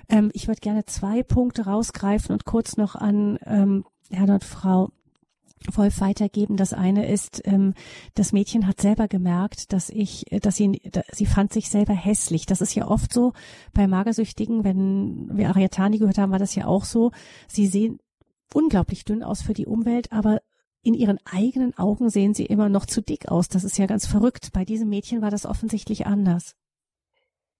Ähm, 0.09 0.29
ich 0.33 0.47
würde 0.47 0.61
gerne 0.61 0.85
zwei 0.85 1.23
Punkte 1.23 1.65
rausgreifen 1.65 2.33
und 2.33 2.45
kurz 2.45 2.77
noch 2.77 2.95
an 2.95 3.39
ähm, 3.45 3.85
Herr 4.11 4.29
und 4.29 4.43
Frau 4.43 4.91
Wolf 5.71 6.01
weitergeben. 6.01 6.57
Das 6.57 6.73
eine 6.73 7.09
ist, 7.09 7.41
ähm, 7.45 7.73
das 8.15 8.33
Mädchen 8.33 8.67
hat 8.67 8.81
selber 8.81 9.07
gemerkt, 9.07 9.73
dass 9.73 9.89
ich, 9.89 10.25
dass 10.41 10.55
sie, 10.55 10.81
dass 10.91 11.05
sie 11.11 11.25
fand 11.25 11.53
sich 11.53 11.69
selber 11.69 11.93
hässlich. 11.93 12.45
Das 12.45 12.61
ist 12.61 12.75
ja 12.75 12.87
oft 12.87 13.13
so 13.13 13.33
bei 13.73 13.87
Magersüchtigen, 13.87 14.63
wenn 14.63 15.29
wir 15.37 15.49
Ariatani 15.49 15.97
gehört 15.97 16.17
haben, 16.17 16.31
war 16.31 16.39
das 16.39 16.55
ja 16.55 16.65
auch 16.65 16.85
so. 16.85 17.11
Sie 17.47 17.67
sehen 17.67 17.99
unglaublich 18.53 19.05
dünn 19.05 19.23
aus 19.23 19.41
für 19.41 19.53
die 19.53 19.65
Umwelt, 19.65 20.11
aber 20.11 20.41
in 20.83 20.93
ihren 20.93 21.19
eigenen 21.25 21.77
Augen 21.77 22.09
sehen 22.09 22.33
sie 22.33 22.45
immer 22.45 22.69
noch 22.69 22.85
zu 22.85 23.01
dick 23.01 23.29
aus. 23.29 23.47
Das 23.47 23.63
ist 23.63 23.77
ja 23.77 23.85
ganz 23.85 24.05
verrückt. 24.05 24.51
Bei 24.53 24.65
diesem 24.65 24.89
Mädchen 24.89 25.21
war 25.21 25.31
das 25.31 25.45
offensichtlich 25.45 26.05
anders. 26.05 26.55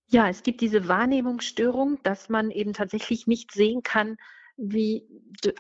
Ja, 0.08 0.28
es 0.28 0.44
gibt 0.44 0.62
diese 0.62 0.88
Wahrnehmungsstörung, 0.88 1.98
dass 2.04 2.30
man 2.30 2.52
eben 2.52 2.74
tatsächlich 2.74 3.26
nicht 3.26 3.52
sehen 3.52 3.82
kann, 3.82 4.18
wie 4.58 5.08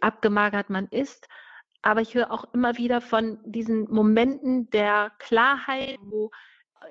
abgemagert 0.01 0.69
man 0.69 0.87
ist. 0.87 1.27
Aber 1.83 2.01
ich 2.01 2.15
höre 2.15 2.31
auch 2.31 2.45
immer 2.53 2.77
wieder 2.77 3.01
von 3.01 3.37
diesen 3.45 3.91
Momenten 3.91 4.69
der 4.71 5.11
Klarheit, 5.19 5.99
wo 6.01 6.31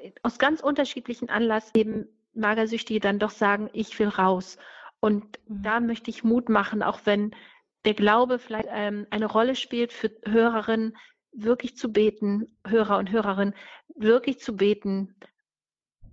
äh, 0.01 0.12
aus 0.22 0.38
ganz 0.38 0.61
unterschiedlichen 0.61 1.28
Anlass 1.28 1.70
eben 1.74 2.07
Magersüchtige 2.34 3.01
dann 3.01 3.18
doch 3.18 3.30
sagen, 3.30 3.68
ich 3.72 3.99
will 3.99 4.09
raus. 4.09 4.59
Und 5.01 5.24
mhm. 5.49 5.62
da 5.62 5.80
möchte 5.80 6.11
ich 6.11 6.22
Mut 6.22 6.49
machen, 6.49 6.82
auch 6.82 7.01
wenn 7.05 7.34
der 7.84 7.95
Glaube 7.95 8.38
vielleicht 8.38 8.68
ähm, 8.70 9.07
eine 9.11 9.26
Rolle 9.26 9.57
spielt 9.57 9.93
für 9.93 10.12
Hörerinnen, 10.24 10.97
wirklich 11.32 11.76
zu 11.76 11.93
beten, 11.93 12.57
Hörer 12.66 12.99
und 12.99 13.11
Hörerinnen, 13.11 13.55
wirklich 13.97 14.38
zu 14.38 14.57
beten, 14.57 15.14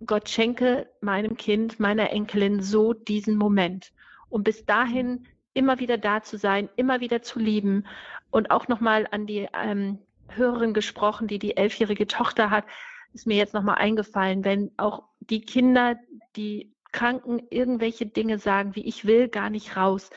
Gott 0.06 0.30
schenke 0.30 0.90
meinem 1.02 1.36
Kind, 1.36 1.80
meiner 1.80 2.12
Enkelin 2.12 2.62
so 2.62 2.94
diesen 2.94 3.36
Moment. 3.36 3.92
Und 4.30 4.44
bis 4.44 4.66
dahin 4.66 5.28
immer 5.54 5.80
wieder 5.80 5.98
da 5.98 6.22
zu 6.24 6.38
sein, 6.38 6.70
immer 6.76 7.00
wieder 7.00 7.22
zu 7.22 7.40
lieben. 7.40 7.86
Und 8.32 8.52
auch 8.52 8.68
nochmal 8.68 9.08
an 9.12 9.26
die 9.26 9.48
ähm, 9.54 10.00
Hörerin 10.30 10.74
gesprochen, 10.74 11.28
die 11.28 11.40
die 11.40 11.58
elfjährige 11.58 12.08
Tochter 12.08 12.50
hat, 12.50 12.66
ist 13.14 13.28
mir 13.28 13.38
jetzt 13.38 13.54
nochmal 13.54 13.76
eingefallen, 13.76 14.46
wenn 14.46 14.72
auch 14.78 15.04
die 15.20 15.42
Kinder, 15.42 15.98
die 16.36 16.74
Kranken 16.92 17.42
irgendwelche 17.50 18.06
Dinge 18.06 18.40
sagen, 18.40 18.76
wie 18.76 18.86
ich 18.86 19.06
will 19.06 19.28
gar 19.28 19.50
nicht 19.50 19.76
raus. 19.76 20.10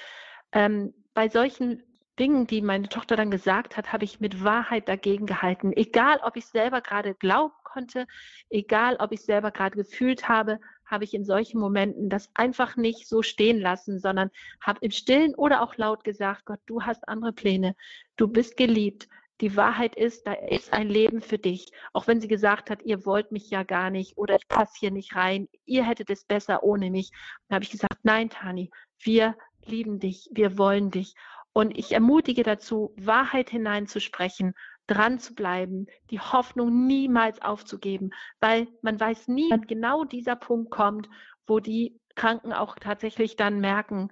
Ähm, 0.52 0.94
bei 1.14 1.28
solchen 1.28 1.82
Dingen, 2.18 2.46
die 2.46 2.60
meine 2.60 2.88
Tochter 2.88 3.16
dann 3.16 3.30
gesagt 3.30 3.76
hat, 3.76 3.92
habe 3.92 4.04
ich 4.04 4.20
mit 4.20 4.44
Wahrheit 4.44 4.88
dagegen 4.88 5.26
gehalten. 5.26 5.72
Egal, 5.72 6.20
ob 6.22 6.36
ich 6.36 6.46
selber 6.46 6.80
gerade 6.80 7.14
glauben 7.14 7.54
konnte, 7.64 8.06
egal, 8.50 8.96
ob 8.96 9.12
ich 9.12 9.22
selber 9.22 9.50
gerade 9.50 9.76
gefühlt 9.76 10.28
habe, 10.28 10.60
habe 10.92 11.04
ich 11.04 11.14
in 11.14 11.24
solchen 11.24 11.58
Momenten 11.58 12.08
das 12.08 12.30
einfach 12.34 12.76
nicht 12.76 13.08
so 13.08 13.22
stehen 13.22 13.58
lassen, 13.58 13.98
sondern 13.98 14.30
habe 14.60 14.78
im 14.82 14.92
Stillen 14.92 15.34
oder 15.34 15.62
auch 15.62 15.76
laut 15.76 16.04
gesagt, 16.04 16.44
Gott, 16.44 16.60
du 16.66 16.82
hast 16.82 17.08
andere 17.08 17.32
Pläne, 17.32 17.74
du 18.16 18.28
bist 18.28 18.56
geliebt. 18.56 19.08
Die 19.40 19.56
Wahrheit 19.56 19.96
ist, 19.96 20.26
da 20.26 20.34
ist 20.34 20.72
ein 20.72 20.88
Leben 20.88 21.20
für 21.20 21.38
dich. 21.38 21.72
Auch 21.92 22.06
wenn 22.06 22.20
sie 22.20 22.28
gesagt 22.28 22.70
hat, 22.70 22.82
ihr 22.84 23.04
wollt 23.04 23.32
mich 23.32 23.50
ja 23.50 23.64
gar 23.64 23.90
nicht 23.90 24.16
oder 24.16 24.36
ich 24.36 24.46
passe 24.46 24.74
hier 24.78 24.92
nicht 24.92 25.16
rein, 25.16 25.48
ihr 25.64 25.82
hättet 25.82 26.10
es 26.10 26.24
besser 26.24 26.62
ohne 26.62 26.90
mich. 26.90 27.10
Dann 27.48 27.56
habe 27.56 27.64
ich 27.64 27.70
gesagt, 27.72 27.98
nein, 28.04 28.30
Tani, 28.30 28.70
wir 29.00 29.34
lieben 29.64 29.98
dich, 29.98 30.28
wir 30.30 30.58
wollen 30.58 30.90
dich. 30.90 31.14
Und 31.54 31.76
ich 31.76 31.92
ermutige 31.92 32.44
dazu, 32.44 32.94
Wahrheit 32.96 33.50
hineinzusprechen 33.50 34.54
dran 34.86 35.18
zu 35.18 35.34
bleiben, 35.34 35.86
die 36.10 36.20
Hoffnung 36.20 36.86
niemals 36.86 37.40
aufzugeben, 37.40 38.10
weil 38.40 38.68
man 38.82 38.98
weiß 38.98 39.28
nie, 39.28 39.50
wann 39.50 39.66
genau 39.66 40.04
dieser 40.04 40.36
Punkt 40.36 40.70
kommt, 40.70 41.08
wo 41.46 41.60
die 41.60 42.00
Kranken 42.14 42.52
auch 42.52 42.76
tatsächlich 42.76 43.36
dann 43.36 43.60
merken, 43.60 44.10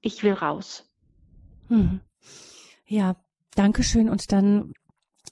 ich 0.00 0.22
will 0.22 0.32
raus. 0.32 0.90
Hm. 1.68 2.00
Ja, 2.86 3.16
danke 3.54 3.82
schön. 3.82 4.08
Und 4.08 4.32
dann 4.32 4.72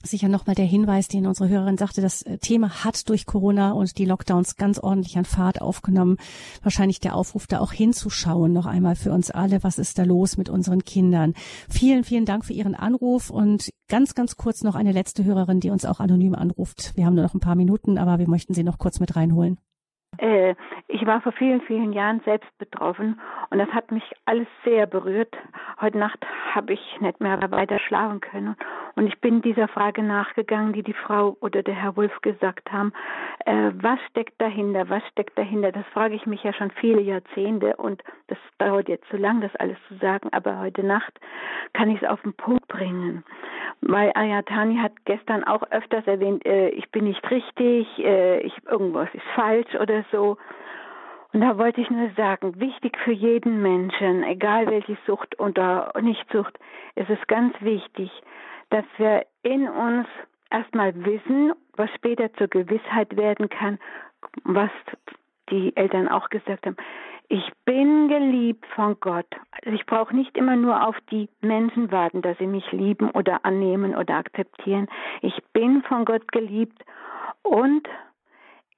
sicher 0.03 0.29
nochmal 0.29 0.55
der 0.55 0.65
Hinweis, 0.65 1.07
den 1.07 1.27
unsere 1.27 1.49
Hörerin 1.49 1.77
sagte, 1.77 2.01
das 2.01 2.21
äh, 2.21 2.37
Thema 2.37 2.83
hat 2.83 3.09
durch 3.09 3.25
Corona 3.25 3.71
und 3.71 3.97
die 3.97 4.05
Lockdowns 4.05 4.55
ganz 4.55 4.79
ordentlich 4.79 5.17
an 5.17 5.25
Fahrt 5.25 5.61
aufgenommen. 5.61 6.17
Wahrscheinlich 6.63 6.99
der 6.99 7.15
Aufruf, 7.15 7.47
da 7.47 7.59
auch 7.59 7.71
hinzuschauen, 7.71 8.53
noch 8.53 8.65
einmal 8.65 8.95
für 8.95 9.11
uns 9.11 9.31
alle, 9.31 9.63
was 9.63 9.77
ist 9.77 9.97
da 9.97 10.03
los 10.03 10.37
mit 10.37 10.49
unseren 10.49 10.83
Kindern. 10.83 11.33
Vielen, 11.69 12.03
vielen 12.03 12.25
Dank 12.25 12.45
für 12.45 12.53
Ihren 12.53 12.75
Anruf 12.75 13.29
und 13.29 13.69
ganz, 13.87 14.15
ganz 14.15 14.37
kurz 14.37 14.63
noch 14.63 14.75
eine 14.75 14.91
letzte 14.91 15.23
Hörerin, 15.23 15.59
die 15.59 15.69
uns 15.69 15.85
auch 15.85 15.99
anonym 15.99 16.35
anruft. 16.35 16.93
Wir 16.95 17.05
haben 17.05 17.15
nur 17.15 17.23
noch 17.23 17.33
ein 17.33 17.39
paar 17.39 17.55
Minuten, 17.55 17.97
aber 17.97 18.19
wir 18.19 18.29
möchten 18.29 18.53
Sie 18.53 18.63
noch 18.63 18.77
kurz 18.77 18.99
mit 18.99 19.15
reinholen. 19.15 19.57
Äh, 20.19 20.55
ich 20.87 21.05
war 21.05 21.21
vor 21.21 21.31
vielen, 21.31 21.61
vielen 21.61 21.93
Jahren 21.93 22.19
selbst 22.25 22.49
betroffen 22.57 23.19
und 23.49 23.57
das 23.59 23.69
hat 23.69 23.91
mich 23.91 24.03
alles 24.25 24.47
sehr 24.65 24.85
berührt. 24.85 25.35
Heute 25.79 25.97
Nacht 25.97 26.25
habe 26.53 26.73
ich 26.73 26.99
nicht 26.99 27.21
mehr 27.21 27.39
weiter 27.51 27.79
schlafen 27.79 28.19
können 28.19 28.55
und 28.95 29.07
ich 29.07 29.19
bin 29.21 29.41
dieser 29.41 29.69
Frage 29.69 30.03
nachgegangen, 30.03 30.73
die 30.73 30.83
die 30.83 30.93
Frau 30.93 31.37
oder 31.39 31.63
der 31.63 31.75
Herr 31.75 31.95
Wolf 31.95 32.19
gesagt 32.21 32.71
haben. 32.71 32.91
Äh, 33.45 33.71
was 33.75 33.99
steckt 34.09 34.41
dahinter? 34.41 34.89
Was 34.89 35.03
steckt 35.11 35.37
dahinter? 35.37 35.71
Das 35.71 35.85
frage 35.93 36.15
ich 36.15 36.25
mich 36.25 36.43
ja 36.43 36.51
schon 36.51 36.71
viele 36.71 37.01
Jahrzehnte 37.01 37.77
und 37.77 38.03
das 38.27 38.37
dauert 38.57 38.89
jetzt 38.89 39.07
zu 39.09 39.17
lang, 39.17 39.39
das 39.39 39.55
alles 39.55 39.77
zu 39.87 39.95
sagen, 39.95 40.29
aber 40.33 40.59
heute 40.59 40.83
Nacht 40.83 41.17
kann 41.73 41.89
ich 41.89 42.01
es 42.01 42.09
auf 42.09 42.21
den 42.23 42.33
Punkt 42.33 42.67
bringen. 42.67 43.23
Weil 43.81 44.11
Ayatani 44.13 44.77
hat 44.77 44.91
gestern 45.05 45.43
auch 45.43 45.63
öfters 45.71 46.05
erwähnt, 46.05 46.45
äh, 46.45 46.69
ich 46.69 46.91
bin 46.91 47.05
nicht 47.05 47.29
richtig, 47.31 47.87
äh, 47.99 48.39
ich, 48.41 48.53
irgendwas 48.65 49.07
ist 49.13 49.25
falsch 49.35 49.73
oder 49.75 50.03
so. 50.11 50.37
Und 51.31 51.41
da 51.41 51.57
wollte 51.57 51.79
ich 51.81 51.89
nur 51.89 52.09
sagen, 52.17 52.59
wichtig 52.59 52.97
für 53.03 53.11
jeden 53.11 53.61
Menschen, 53.61 54.23
egal 54.23 54.67
welche 54.67 54.97
Sucht 55.05 55.39
oder 55.39 55.93
Nichtsucht, 56.01 56.57
ist 56.95 57.09
es 57.09 57.19
ganz 57.27 57.53
wichtig, 57.61 58.11
dass 58.69 58.85
wir 58.97 59.25
in 59.43 59.69
uns 59.69 60.07
erstmal 60.49 60.93
wissen, 61.05 61.53
was 61.75 61.89
später 61.95 62.33
zur 62.33 62.47
Gewissheit 62.47 63.15
werden 63.15 63.47
kann, 63.49 63.79
was 64.43 64.71
die 65.49 65.75
Eltern 65.75 66.07
auch 66.07 66.29
gesagt 66.29 66.65
haben. 66.65 66.77
Ich 67.31 67.47
bin 67.63 68.07
geliebt 68.07 68.65
von 68.73 68.99
Gott. 68.99 69.27
Also 69.51 69.75
ich 69.75 69.85
brauche 69.85 70.15
nicht 70.15 70.35
immer 70.35 70.55
nur 70.55 70.87
auf 70.87 70.95
die 71.11 71.29
Menschen 71.41 71.91
warten, 71.91 72.23
dass 72.23 72.35
sie 72.39 72.47
mich 72.47 72.71
lieben 72.71 73.11
oder 73.11 73.45
annehmen 73.45 73.95
oder 73.95 74.15
akzeptieren. 74.15 74.87
Ich 75.21 75.37
bin 75.53 75.83
von 75.83 76.05
Gott 76.05 76.31
geliebt 76.31 76.83
und 77.43 77.87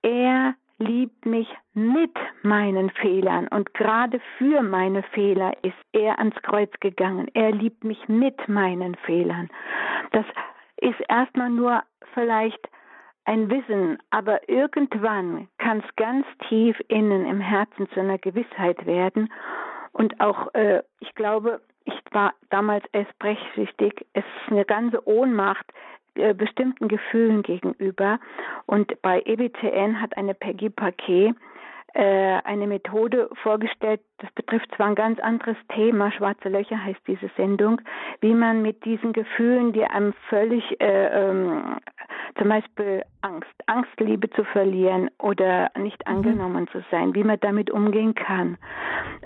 er 0.02 0.56
liebt 0.80 1.26
mich 1.26 1.48
mit 1.74 2.12
meinen 2.42 2.90
Fehlern 2.90 3.48
und 3.48 3.74
gerade 3.74 4.20
für 4.38 4.62
meine 4.64 5.04
Fehler 5.04 5.54
ist 5.64 5.78
er 5.94 6.20
ans 6.20 6.36
Kreuz 6.42 6.72
gegangen. 6.82 7.30
Er 7.34 7.52
liebt 7.52 7.86
mich 7.86 8.10
mit 8.10 8.50
meinen 8.50 8.96
Fehlern. 8.96 9.50
Das 10.12 10.26
ist 10.78 11.00
erstmal 11.08 11.52
nur 11.52 11.84
vielleicht 12.14 12.68
ein 13.26 13.50
Wissen, 13.50 13.98
aber 14.10 14.50
irgendwann 14.50 15.48
kann 15.58 15.84
es 15.86 15.96
ganz 15.96 16.26
tief 16.50 16.80
innen 16.88 17.26
im 17.26 17.40
Herzen 17.40 17.90
zu 17.90 18.00
einer 18.00 18.18
Gewissheit 18.18 18.86
werden. 18.86 19.32
Und 19.94 20.20
auch, 20.20 20.54
äh, 20.54 20.82
ich 21.00 21.14
glaube, 21.16 21.62
ich 21.86 21.94
war 22.12 22.34
damals 22.50 22.86
erst 22.94 23.18
brechsüchtig. 23.20 24.06
Es 24.14 24.24
ist 24.24 24.52
eine 24.52 24.66
ganze 24.66 25.08
Ohnmacht 25.08 25.66
äh, 26.16 26.34
bestimmten 26.34 26.88
Gefühlen 26.88 27.42
gegenüber. 27.42 28.20
Und 28.66 29.02
bei 29.02 29.22
EBCN 29.26 30.02
hat 30.02 30.18
eine 30.18 30.34
Peggy 30.34 30.70
Paquet 30.70 31.34
eine 31.94 32.68
Methode 32.68 33.30
vorgestellt, 33.44 34.02
das 34.22 34.32
betrifft 34.34 34.74
zwar 34.76 34.88
ein 34.88 34.96
ganz 34.96 35.20
anderes 35.20 35.58
Thema, 35.74 36.12
Schwarze 36.12 36.48
Löcher 36.50 36.84
heißt 36.84 37.02
diese 37.08 37.30
Sendung, 37.36 37.82
wie 38.22 38.34
man 38.34 38.62
mit 38.62 38.86
diesen 38.86 39.14
Gefühlen, 39.14 39.74
die 39.74 39.84
einem 39.84 40.14
völlig, 40.30 40.64
äh, 40.80 41.08
ähm, 41.08 41.78
zum 42.38 42.50
Beispiel 42.50 43.04
Angst, 43.22 43.50
Angst, 43.66 44.00
Liebe 44.00 44.30
zu 44.30 44.44
verlieren 44.44 45.10
oder 45.18 45.72
nicht 45.78 46.08
mhm. 46.08 46.16
angenommen 46.16 46.68
zu 46.72 46.84
sein, 46.92 47.16
wie 47.16 47.24
man 47.24 47.40
damit 47.40 47.72
umgehen 47.72 48.14
kann. 48.14 48.58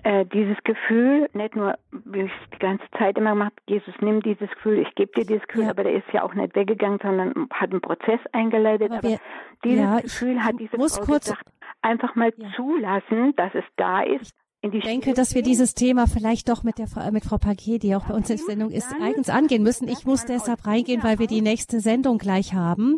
Äh, 0.03 0.26
dieses 0.26 0.57
Gefühl, 0.63 1.30
nicht 1.34 1.55
nur, 1.55 1.76
wie 1.91 2.22
ich 2.22 2.32
die 2.53 2.59
ganze 2.59 2.86
Zeit 2.97 3.18
immer 3.18 3.32
gemacht, 3.32 3.53
Jesus, 3.68 3.93
nimm 3.99 4.22
dieses 4.22 4.49
Gefühl, 4.49 4.80
ich 4.80 4.95
gebe 4.95 5.11
dir 5.11 5.26
dieses 5.26 5.45
Gefühl, 5.47 5.66
ja. 5.66 5.72
aber 5.72 5.84
der 5.84 5.93
ist 5.93 6.07
ja 6.13 6.24
auch 6.24 6.34
nicht 6.34 6.55
weggegangen, 6.55 6.99
sondern 7.01 7.47
hat 7.51 7.72
einen 7.72 7.82
Prozess 7.82 8.20
eingeleitet. 8.32 8.91
Aber, 8.91 9.07
aber 9.07 9.18
dieses 9.63 9.84
ja, 9.84 9.99
Gefühl 9.99 10.43
hat 10.43 10.55
diese 10.59 10.78
muss 10.78 10.97
Frau 10.97 11.05
kurz, 11.05 11.26
gesagt, 11.26 11.43
einfach 11.86 12.15
mal 12.15 12.33
ja. 12.36 12.49
zulassen, 12.55 13.33
dass 13.36 13.53
es 13.53 13.63
da 13.77 14.01
ist. 14.01 14.33
Ich 14.73 14.83
denke, 14.83 15.13
dass 15.13 15.36
wir 15.36 15.43
dieses 15.43 15.75
Thema 15.75 16.07
vielleicht 16.07 16.49
doch 16.49 16.63
mit 16.63 16.79
der 16.79 16.88
mit 17.11 17.23
Frau 17.23 17.38
Paquet, 17.38 17.77
die 17.77 17.95
auch 17.95 18.07
bei 18.07 18.15
uns 18.15 18.31
in 18.31 18.38
der 18.38 18.45
Sendung 18.47 18.71
ist, 18.71 18.95
eigens 18.99 19.29
angehen 19.29 19.61
müssen. 19.61 19.88
Ich 19.88 20.05
muss 20.05 20.25
deshalb 20.25 20.65
reingehen, 20.65 21.03
weil 21.03 21.19
wir 21.19 21.27
die 21.27 21.41
nächste 21.41 21.81
Sendung 21.81 22.17
gleich 22.17 22.55
haben. 22.55 22.97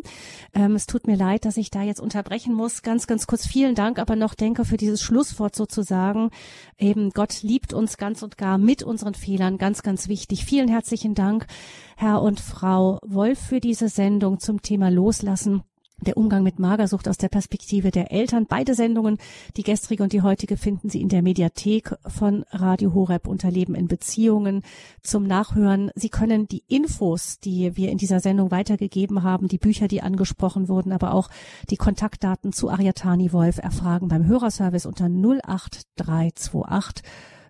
Ähm, 0.54 0.76
es 0.76 0.86
tut 0.86 1.06
mir 1.06 1.16
leid, 1.16 1.44
dass 1.44 1.58
ich 1.58 1.70
da 1.70 1.82
jetzt 1.82 2.00
unterbrechen 2.00 2.54
muss. 2.54 2.80
Ganz, 2.80 3.06
ganz 3.06 3.26
kurz 3.26 3.46
vielen 3.46 3.74
Dank, 3.74 3.98
aber 3.98 4.16
noch 4.16 4.34
denke 4.34 4.64
für 4.64 4.78
dieses 4.78 5.02
Schlusswort 5.02 5.54
sozusagen. 5.54 6.30
Eben 6.78 7.10
Gott 7.10 7.42
liebt 7.42 7.74
uns 7.74 7.98
ganz 7.98 8.22
und 8.22 8.38
gar 8.38 8.56
mit 8.56 8.82
unseren 8.82 9.14
Fehlern. 9.14 9.58
Ganz, 9.58 9.82
ganz 9.82 10.08
wichtig. 10.08 10.46
Vielen 10.46 10.68
herzlichen 10.68 11.14
Dank, 11.14 11.46
Herr 11.98 12.22
und 12.22 12.40
Frau 12.40 12.98
Wolf, 13.06 13.38
für 13.38 13.60
diese 13.60 13.90
Sendung 13.90 14.38
zum 14.38 14.62
Thema 14.62 14.90
Loslassen 14.90 15.64
der 16.00 16.16
Umgang 16.16 16.42
mit 16.42 16.58
Magersucht 16.58 17.08
aus 17.08 17.18
der 17.18 17.28
Perspektive 17.28 17.90
der 17.90 18.12
Eltern. 18.12 18.46
Beide 18.46 18.74
Sendungen, 18.74 19.18
die 19.56 19.62
gestrige 19.62 20.02
und 20.02 20.12
die 20.12 20.22
heutige, 20.22 20.56
finden 20.56 20.88
Sie 20.88 21.00
in 21.00 21.08
der 21.08 21.22
Mediathek 21.22 21.94
von 22.06 22.44
Radio 22.50 22.94
Horeb 22.94 23.26
unter 23.26 23.50
Leben 23.50 23.74
in 23.74 23.88
Beziehungen 23.88 24.62
zum 25.02 25.24
Nachhören. 25.24 25.90
Sie 25.94 26.08
können 26.08 26.46
die 26.46 26.62
Infos, 26.68 27.40
die 27.40 27.76
wir 27.76 27.90
in 27.90 27.98
dieser 27.98 28.20
Sendung 28.20 28.50
weitergegeben 28.50 29.22
haben, 29.22 29.48
die 29.48 29.58
Bücher, 29.58 29.88
die 29.88 30.02
angesprochen 30.02 30.68
wurden, 30.68 30.92
aber 30.92 31.14
auch 31.14 31.30
die 31.70 31.76
Kontaktdaten 31.76 32.52
zu 32.52 32.70
Ariatani 32.70 33.32
Wolf 33.32 33.58
erfragen 33.58 34.08
beim 34.08 34.26
Hörerservice 34.26 34.86
unter 34.86 35.06
08328 35.06 37.04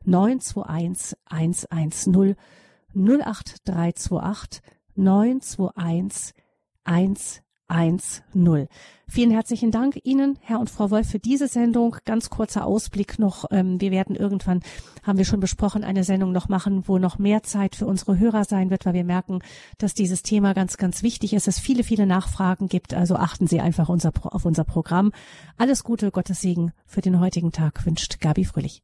921 0.05 1.19
110 1.27 2.37
08328 2.95 4.63
921 4.97 6.35
110 6.85 7.48
1-0. 7.69 8.69
Vielen 9.11 9.31
herzlichen 9.31 9.71
Dank 9.71 9.99
Ihnen, 10.05 10.39
Herr 10.43 10.61
und 10.61 10.69
Frau 10.69 10.91
Wolf, 10.91 11.09
für 11.09 11.19
diese 11.19 11.49
Sendung. 11.49 11.97
Ganz 12.05 12.31
kurzer 12.31 12.67
Ausblick 12.67 13.19
noch. 13.19 13.47
Ähm, 13.51 13.81
wir 13.81 13.91
werden 13.91 14.17
irgendwann, 14.17 14.61
haben 15.03 15.19
wir 15.19 15.25
schon 15.25 15.41
besprochen, 15.41 15.85
eine 15.85 16.05
Sendung 16.05 16.33
noch 16.33 16.49
machen, 16.49 16.85
wo 16.87 16.99
noch 16.99 17.19
mehr 17.19 17.43
Zeit 17.43 17.77
für 17.77 17.87
unsere 17.87 18.19
Hörer 18.19 18.45
sein 18.45 18.71
wird, 18.71 18.85
weil 18.85 18.95
wir 18.95 19.05
merken, 19.05 19.41
dass 19.79 19.95
dieses 19.95 20.23
Thema 20.23 20.53
ganz, 20.53 20.77
ganz 20.77 21.03
wichtig 21.03 21.33
ist, 21.33 21.49
es 21.49 21.59
viele, 21.59 21.85
viele 21.85 22.07
Nachfragen 22.07 22.69
gibt. 22.69 22.95
Also 22.95 23.17
achten 23.17 23.47
Sie 23.47 23.61
einfach 23.61 23.89
unser, 23.89 24.13
auf 24.23 24.45
unser 24.45 24.65
Programm. 24.65 25.13
Alles 25.57 25.85
Gute, 25.85 26.11
Gottes 26.11 26.41
Segen 26.41 26.73
für 26.87 27.01
den 27.01 27.21
heutigen 27.21 27.53
Tag 27.53 27.85
wünscht 27.87 28.21
Gabi 28.21 28.45
Fröhlich. 28.45 28.83